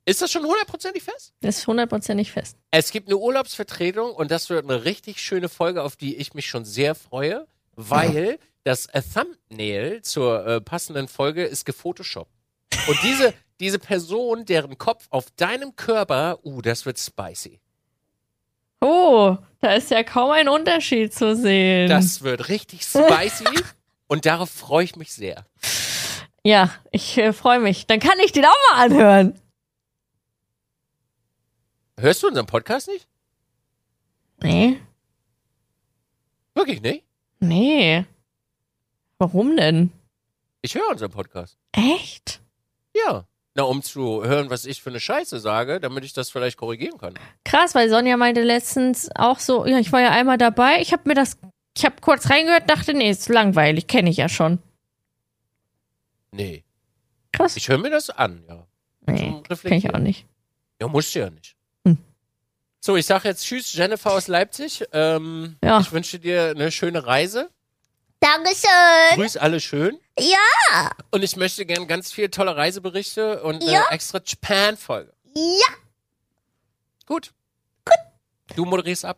Ist 0.07 0.21
das 0.21 0.31
schon 0.31 0.45
hundertprozentig 0.45 1.03
fest? 1.03 1.33
Das 1.41 1.57
ist 1.57 1.67
hundertprozentig 1.67 2.31
fest. 2.31 2.55
Es 2.71 2.91
gibt 2.91 3.09
eine 3.09 3.17
Urlaubsvertretung 3.17 4.13
und 4.13 4.31
das 4.31 4.49
wird 4.49 4.63
eine 4.63 4.85
richtig 4.85 5.19
schöne 5.19 5.49
Folge, 5.49 5.83
auf 5.83 5.97
die 5.97 6.15
ich 6.15 6.33
mich 6.33 6.47
schon 6.47 6.63
sehr 6.63 6.95
freue, 6.95 7.45
weil 7.75 8.39
das 8.63 8.85
äh, 8.85 9.01
Thumbnail 9.01 10.01
zur 10.03 10.47
äh, 10.47 10.61
passenden 10.61 11.09
Folge 11.09 11.43
ist 11.43 11.65
gefotoshoppt. 11.65 12.31
Und 12.87 12.97
diese, 13.03 13.33
diese 13.59 13.79
Person, 13.79 14.45
deren 14.45 14.77
Kopf 14.77 15.07
auf 15.09 15.25
deinem 15.31 15.75
Körper, 15.75 16.39
uh, 16.45 16.61
das 16.61 16.85
wird 16.85 16.97
spicy. 16.97 17.59
Oh, 18.79 19.35
da 19.59 19.73
ist 19.73 19.91
ja 19.91 20.03
kaum 20.03 20.31
ein 20.31 20.47
Unterschied 20.47 21.13
zu 21.13 21.35
sehen. 21.35 21.89
Das 21.89 22.21
wird 22.21 22.47
richtig 22.47 22.83
spicy 22.83 23.43
und 24.07 24.25
darauf 24.25 24.51
freue 24.51 24.85
ich 24.85 24.95
mich 24.95 25.11
sehr. 25.11 25.45
ja, 26.45 26.71
ich 26.91 27.17
äh, 27.17 27.33
freue 27.33 27.59
mich. 27.59 27.87
Dann 27.87 27.99
kann 27.99 28.17
ich 28.23 28.31
den 28.31 28.45
auch 28.45 28.71
mal 28.71 28.85
anhören. 28.85 29.37
Hörst 31.99 32.21
du 32.21 32.27
unseren 32.27 32.45
Podcast 32.45 32.87
nicht? 32.87 33.07
Nee. 34.43 34.79
Wirklich 36.53 36.81
nicht? 36.81 37.03
Nee. 37.39 38.05
Warum 39.17 39.57
denn? 39.57 39.91
Ich 40.61 40.75
höre 40.75 40.89
unseren 40.91 41.09
Podcast. 41.09 41.57
Echt? 41.71 42.39
Ja. 42.95 43.25
Na, 43.55 43.63
um 43.63 43.81
zu 43.81 44.23
hören, 44.23 44.51
was 44.51 44.65
ich 44.65 44.83
für 44.83 44.91
eine 44.91 44.99
Scheiße 44.99 45.39
sage, 45.39 45.79
damit 45.79 46.03
ich 46.05 46.13
das 46.13 46.29
vielleicht 46.29 46.57
korrigieren 46.57 46.99
kann. 46.99 47.15
Krass, 47.43 47.73
weil 47.73 47.89
Sonja 47.89 48.15
meinte 48.15 48.43
letztens 48.43 49.09
auch 49.15 49.39
so, 49.39 49.65
ja, 49.65 49.79
ich 49.79 49.91
war 49.91 50.01
ja 50.01 50.11
einmal 50.11 50.37
dabei, 50.37 50.79
ich 50.81 50.93
habe 50.93 51.03
mir 51.09 51.15
das, 51.15 51.39
ich 51.75 51.83
habe 51.83 51.95
kurz 51.99 52.29
reingehört, 52.29 52.69
dachte, 52.69 52.93
nee, 52.93 53.09
ist 53.09 53.27
langweilig, 53.29 53.87
kenne 53.87 54.11
ich 54.11 54.17
ja 54.17 54.29
schon. 54.29 54.59
Nee. 56.31 56.63
Krass. 57.31 57.57
Ich 57.57 57.69
höre 57.69 57.79
mir 57.79 57.89
das 57.89 58.11
an, 58.11 58.43
ja. 58.47 58.67
Nee, 59.07 59.41
kenne 59.47 59.77
ich 59.77 59.91
auch 59.91 59.99
nicht. 59.99 60.27
Ja, 60.79 60.87
musst 60.87 61.15
du 61.15 61.19
ja 61.19 61.31
nicht. 61.31 61.56
So, 62.87 62.95
ich 62.95 63.05
sage 63.05 63.27
jetzt 63.27 63.43
Tschüss, 63.45 63.73
Jennifer 63.73 64.13
aus 64.13 64.29
Leipzig. 64.29 64.81
Ähm, 64.93 65.57
Ja. 65.61 65.81
Ich 65.81 65.91
wünsche 65.91 66.19
dir 66.19 66.51
eine 66.51 66.71
schöne 66.71 67.05
Reise. 67.05 67.49
Dankeschön. 68.21 69.15
Grüß 69.15 69.35
alle 69.35 69.59
schön. 69.59 69.99
Ja. 70.17 70.89
Und 71.11 71.21
ich 71.21 71.35
möchte 71.35 71.65
gern 71.65 71.89
ganz 71.89 72.13
viele 72.13 72.31
tolle 72.31 72.55
Reiseberichte 72.55 73.43
und 73.43 73.61
eine 73.61 73.69
Ja. 73.73 73.87
extra 73.91 74.21
Japan-Folge. 74.25 75.11
Ja. 75.35 75.67
Gut. 77.07 77.33
Gut. 77.83 77.97
Du 78.55 78.63
moderierst 78.63 79.03
ab. 79.03 79.17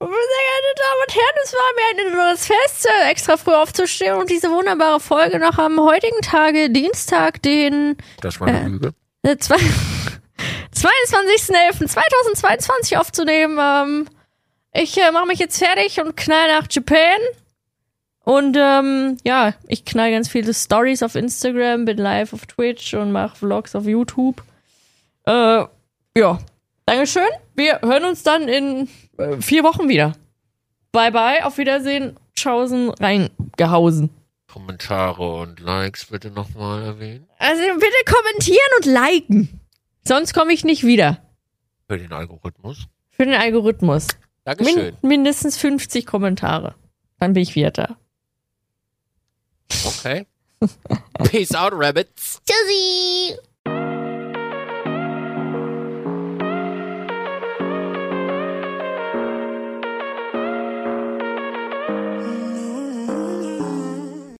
Sehr 0.00 0.08
geehrte 0.08 0.74
Damen 0.78 1.00
und 1.06 1.14
Herren, 1.14 1.36
es 1.44 1.52
war 1.52 1.70
mir 1.76 1.90
ein 1.90 2.12
inneres 2.14 2.46
Fest, 2.46 2.86
äh, 2.86 3.10
extra 3.10 3.36
früh 3.36 3.52
aufzustehen 3.52 4.16
und 4.16 4.30
diese 4.30 4.48
wunderbare 4.50 5.00
Folge 5.00 5.38
noch 5.38 5.58
am 5.58 5.78
heutigen 5.80 6.22
Tage, 6.22 6.70
Dienstag, 6.70 7.42
den 7.42 7.98
Das 8.22 8.40
war 8.40 8.48
eine 8.48 8.68
Lüge. 8.70 8.94
äh, 9.22 9.36
zwei- 9.36 9.58
22.11.2022 10.84 12.98
aufzunehmen. 12.98 13.58
Ähm, 13.60 14.08
ich 14.72 14.98
äh, 14.98 15.12
mache 15.12 15.26
mich 15.26 15.38
jetzt 15.38 15.58
fertig 15.58 16.00
und 16.00 16.16
knall 16.16 16.48
nach 16.48 16.66
Japan. 16.70 17.20
Und 18.24 18.56
ähm, 18.58 19.18
ja, 19.24 19.52
ich 19.68 19.84
knall 19.84 20.10
ganz 20.10 20.28
viele 20.28 20.54
Stories 20.54 21.02
auf 21.02 21.14
Instagram, 21.14 21.84
bin 21.84 21.98
live 21.98 22.32
auf 22.32 22.46
Twitch 22.46 22.94
und 22.94 23.12
mache 23.12 23.36
Vlogs 23.36 23.74
auf 23.74 23.84
YouTube. 23.84 24.42
Äh, 25.26 25.64
ja, 26.16 26.38
Dankeschön. 26.86 27.28
Wir 27.54 27.80
hören 27.82 28.04
uns 28.04 28.22
dann 28.22 28.48
in 28.48 28.88
äh, 29.18 29.36
vier 29.40 29.64
Wochen 29.64 29.88
wieder. 29.88 30.14
Bye 30.92 31.12
bye, 31.12 31.44
auf 31.44 31.58
Wiedersehen. 31.58 32.16
Tschaußen, 32.34 32.90
reingehausen. 32.90 34.10
Kommentare 34.52 35.40
und 35.40 35.60
Likes 35.60 36.06
bitte 36.06 36.30
nochmal 36.30 36.82
erwähnen. 36.82 37.28
Also 37.38 37.62
bitte 37.74 38.04
kommentieren 38.06 38.70
und 38.78 38.86
liken. 38.86 39.60
Sonst 40.06 40.34
komme 40.34 40.52
ich 40.52 40.64
nicht 40.64 40.84
wieder. 40.84 41.22
Für 41.88 41.98
den 41.98 42.12
Algorithmus. 42.12 42.86
Für 43.10 43.24
den 43.24 43.34
Algorithmus. 43.34 44.08
Dankeschön. 44.44 44.96
Min 45.00 45.08
mindestens 45.08 45.56
50 45.56 46.06
Kommentare. 46.06 46.74
Dann 47.18 47.32
bin 47.32 47.42
ich 47.42 47.54
wieder 47.54 47.70
da. 47.70 47.96
Okay. 49.84 50.26
Peace 51.24 51.54
out, 51.54 51.72
Rabbits. 51.74 52.40
Tschüssi. 52.46 53.38